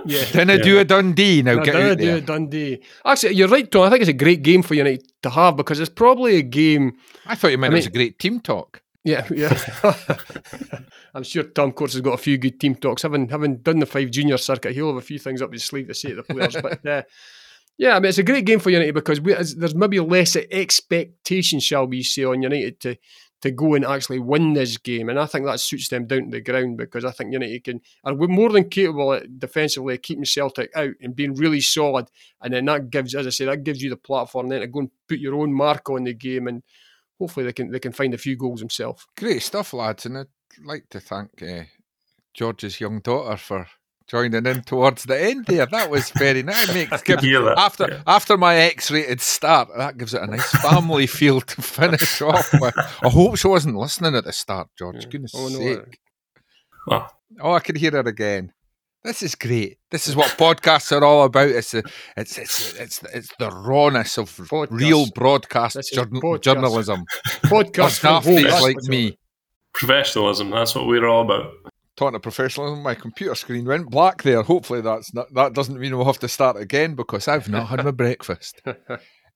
Yeah, 0.06 0.22
Then 0.32 0.50
I 0.50 0.58
do 0.58 0.78
a 0.78 0.84
Dundee 0.84 1.40
now. 1.42 1.54
No, 1.54 1.64
get 1.64 1.72
do 1.72 1.78
out 1.78 1.90
it, 1.92 1.98
do 1.98 2.06
there. 2.06 2.16
it, 2.18 2.26
Dundee. 2.26 2.82
Actually, 3.06 3.36
you're 3.36 3.48
right, 3.48 3.70
Tom. 3.70 3.84
I 3.84 3.88
think 3.90 4.02
it's 4.02 4.10
a 4.10 4.12
great 4.12 4.42
game 4.42 4.62
for 4.62 4.74
United 4.74 5.02
to 5.22 5.30
have 5.30 5.56
because 5.56 5.80
it's 5.80 5.88
probably 5.88 6.36
a 6.36 6.42
game. 6.42 6.92
I 7.24 7.34
thought 7.36 7.52
you 7.52 7.56
meant 7.58 7.72
I 7.72 7.76
it 7.76 7.78
was 7.78 7.86
a 7.86 7.90
great 7.90 8.18
team 8.18 8.40
talk. 8.40 8.82
Yeah, 9.04 9.26
yeah. 9.30 9.58
I'm 11.14 11.22
sure 11.22 11.44
Tom 11.44 11.72
Courts 11.72 11.92
has 11.94 12.02
got 12.02 12.14
a 12.14 12.18
few 12.18 12.36
good 12.36 12.58
team 12.60 12.74
talks. 12.74 13.02
Having 13.02 13.28
having 13.28 13.58
done 13.58 13.78
the 13.78 13.86
Fife 13.86 14.10
junior 14.10 14.36
circuit, 14.36 14.74
he'll 14.74 14.88
have 14.88 14.96
a 14.96 15.00
few 15.00 15.18
things 15.18 15.40
up 15.40 15.52
his 15.52 15.64
sleeve 15.64 15.86
to 15.88 15.94
say 15.94 16.10
to 16.10 16.16
the 16.16 16.22
players. 16.22 16.56
but 16.60 16.84
uh, 16.86 17.02
yeah, 17.78 17.96
I 17.96 18.00
mean, 18.00 18.08
it's 18.10 18.18
a 18.18 18.22
great 18.22 18.44
game 18.44 18.58
for 18.60 18.70
United 18.70 18.94
because 18.94 19.20
we, 19.20 19.34
as- 19.34 19.56
there's 19.56 19.74
maybe 19.74 20.00
less 20.00 20.36
expectation, 20.36 21.60
shall 21.60 21.86
we 21.86 22.02
say, 22.02 22.24
on 22.24 22.42
United 22.42 22.80
to 22.80 22.96
to 23.44 23.50
go 23.50 23.74
and 23.74 23.84
actually 23.84 24.18
win 24.18 24.54
this 24.54 24.78
game, 24.78 25.10
and 25.10 25.20
I 25.20 25.26
think 25.26 25.44
that 25.44 25.60
suits 25.60 25.88
them 25.88 26.06
down 26.06 26.24
to 26.24 26.30
the 26.30 26.40
ground 26.40 26.78
because 26.78 27.04
I 27.04 27.10
think 27.10 27.30
United 27.30 27.62
can 27.62 27.82
are 28.02 28.14
more 28.14 28.48
than 28.48 28.70
capable 28.70 29.12
at 29.12 29.38
defensively 29.38 29.98
keeping 29.98 30.24
Celtic 30.24 30.70
out 30.74 30.94
and 31.02 31.14
being 31.14 31.34
really 31.34 31.60
solid, 31.60 32.08
and 32.40 32.54
then 32.54 32.64
that 32.64 32.88
gives, 32.88 33.14
as 33.14 33.26
I 33.26 33.30
say, 33.30 33.44
that 33.44 33.62
gives 33.62 33.82
you 33.82 33.90
the 33.90 33.98
platform 33.98 34.48
then 34.48 34.62
to 34.62 34.66
go 34.66 34.80
and 34.80 34.90
put 35.06 35.18
your 35.18 35.34
own 35.34 35.52
mark 35.52 35.88
on 35.90 36.04
the 36.04 36.14
game 36.14 36.48
and. 36.48 36.62
Hopefully 37.20 37.46
they 37.46 37.52
can 37.52 37.70
they 37.70 37.78
can 37.78 37.92
find 37.92 38.12
a 38.12 38.18
few 38.18 38.36
goals 38.36 38.58
themselves. 38.58 39.06
Great 39.16 39.40
stuff, 39.40 39.72
lads, 39.72 40.04
and 40.04 40.18
I'd 40.18 40.26
like 40.64 40.88
to 40.90 40.98
thank 40.98 41.40
uh, 41.40 41.62
George's 42.34 42.80
young 42.80 42.98
daughter 42.98 43.36
for 43.36 43.68
joining 44.08 44.46
in 44.46 44.62
towards 44.62 45.04
the 45.04 45.20
end 45.20 45.46
there. 45.46 45.66
That 45.66 45.90
was 45.90 46.10
very 46.10 46.42
nice. 46.42 46.68
It 46.68 46.74
Makes, 46.90 47.02
gives, 47.04 47.22
that, 47.22 47.54
after 47.58 47.88
yeah. 47.90 48.02
after 48.06 48.36
my 48.36 48.56
X-rated 48.56 49.20
start, 49.20 49.68
that 49.76 49.96
gives 49.98 50.14
it 50.14 50.22
a 50.22 50.26
nice 50.26 50.50
family 50.62 51.06
feel 51.18 51.40
to 51.40 51.62
finish 51.62 52.20
off 52.22 52.52
with. 52.60 52.74
I 52.76 53.08
hope 53.08 53.36
she 53.36 53.48
wasn't 53.48 53.76
listening 53.76 54.14
at 54.14 54.24
the 54.24 54.32
start, 54.32 54.68
George. 54.78 54.96
Yeah. 55.04 55.08
Goodness 55.10 55.32
Oh, 55.34 55.48
no, 55.48 55.58
sake! 55.58 55.98
Well, 56.86 57.10
Oh, 57.40 57.52
I 57.52 57.60
can 57.60 57.74
hear 57.76 57.90
her 57.92 57.98
again. 58.00 58.52
This 59.02 59.22
is 59.22 59.34
great. 59.34 59.78
This 59.90 60.06
is 60.06 60.16
what 60.16 60.30
podcasts 60.38 60.90
are 60.96 61.04
all 61.04 61.24
about. 61.24 61.48
It's 61.48 61.72
the 61.72 61.82
it's 62.16 62.38
it's 62.38 62.74
it's 62.78 63.02
it's 63.12 63.28
the 63.38 63.50
rawness 63.50 64.16
of 64.18 64.30
Podcast. 64.30 64.68
real 64.70 65.06
broadcast 65.14 65.74
This 65.76 65.92
podcast. 65.92 66.42
journalism. 66.42 67.04
For 67.48 67.64
podcast 67.64 67.98
from 67.98 68.22
home, 68.22 68.36
dafties 68.36 68.42
that's 68.44 68.62
like 68.62 68.82
me. 68.84 69.18
professionalism, 69.74 70.48
that's 70.50 70.74
what 70.74 70.86
we're 70.86 71.06
all 71.06 71.22
about. 71.22 71.52
Talking 71.96 72.14
to 72.14 72.20
professionalism, 72.20 72.82
my 72.82 72.94
computer 72.94 73.34
screen 73.34 73.64
went 73.64 73.90
black 73.90 74.22
there. 74.22 74.42
Hopefully 74.42 74.80
that's 74.80 75.14
not 75.14 75.32
that 75.34 75.54
doesn't 75.54 75.78
mean 75.78 75.96
we'll 75.96 76.06
have 76.06 76.18
to 76.20 76.28
start 76.28 76.56
again 76.56 76.94
because 76.94 77.28
I've 77.28 77.48
not 77.48 77.68
had 77.68 77.84
my 77.84 77.90
breakfast. 78.04 78.62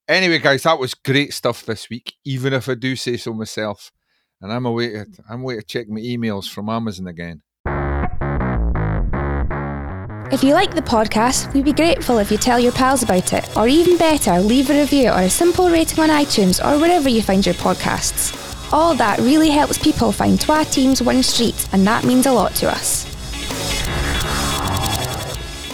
Anyway, 0.09 0.38
guys, 0.38 0.62
that 0.62 0.78
was 0.78 0.94
great 0.94 1.34
stuff 1.34 1.66
this 1.66 1.90
week, 1.90 2.14
even 2.24 2.54
if 2.54 2.66
I 2.66 2.74
do 2.74 2.96
say 2.96 3.18
so 3.18 3.34
myself. 3.34 3.92
And 4.40 4.50
I'm 4.50 4.64
away 4.64 4.90
to, 4.92 5.06
I'm 5.28 5.42
away 5.42 5.56
to 5.56 5.62
check 5.62 5.88
my 5.88 6.00
emails 6.00 6.48
from 6.48 6.70
Amazon 6.70 7.09
again. 7.09 7.42
If 10.30 10.42
you 10.42 10.54
like 10.54 10.74
the 10.74 10.82
podcast, 10.82 11.52
we'd 11.52 11.64
be 11.64 11.72
grateful 11.72 12.18
if 12.18 12.30
you 12.30 12.38
tell 12.38 12.59
your 12.59 12.72
pals 12.72 13.02
about 13.02 13.32
it, 13.32 13.56
or 13.56 13.68
even 13.68 13.98
better, 13.98 14.38
leave 14.40 14.70
a 14.70 14.80
review 14.80 15.11
or 15.11 15.20
a 15.20 15.30
simple 15.30 15.68
rating 15.68 16.00
on 16.00 16.11
iTunes 16.11 16.64
or 16.64 16.78
wherever 16.78 17.09
you 17.09 17.22
find 17.22 17.44
your 17.44 17.54
podcasts. 17.54 18.47
All 18.70 18.94
that 18.96 19.18
really 19.20 19.48
helps 19.48 19.78
people 19.78 20.12
find 20.12 20.38
Twa 20.38 20.64
Teams 20.64 21.00
One 21.00 21.22
Street, 21.22 21.68
and 21.72 21.86
that 21.86 22.04
means 22.04 22.26
a 22.26 22.32
lot 22.32 22.54
to 22.56 22.70
us. 22.70 23.06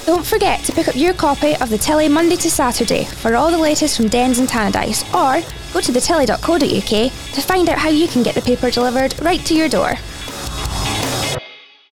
Don't 0.07 0.25
forget 0.25 0.63
to 0.65 0.73
pick 0.73 0.87
up 0.87 0.95
your 0.95 1.13
copy 1.13 1.57
of 1.57 1.71
the 1.71 1.79
Telly 1.79 2.09
Monday 2.09 2.37
to 2.37 2.51
Saturday 2.51 3.05
for 3.05 3.35
all 3.35 3.51
the 3.51 3.59
latest 3.59 3.97
from 3.97 4.07
Dens 4.07 4.39
and 4.39 4.49
Tannadice, 4.49 5.03
or 5.13 5.45
go 5.73 5.81
to 5.81 5.91
thetelly.co.uk 5.91 7.13
to 7.35 7.41
find 7.41 7.69
out 7.69 7.79
how 7.79 7.89
you 7.89 8.07
can 8.07 8.23
get 8.23 8.37
the 8.37 8.43
paper 8.43 8.71
delivered 8.71 9.21
right 9.23 9.45
to 9.47 9.55
your 9.55 9.69
door. 9.69 9.95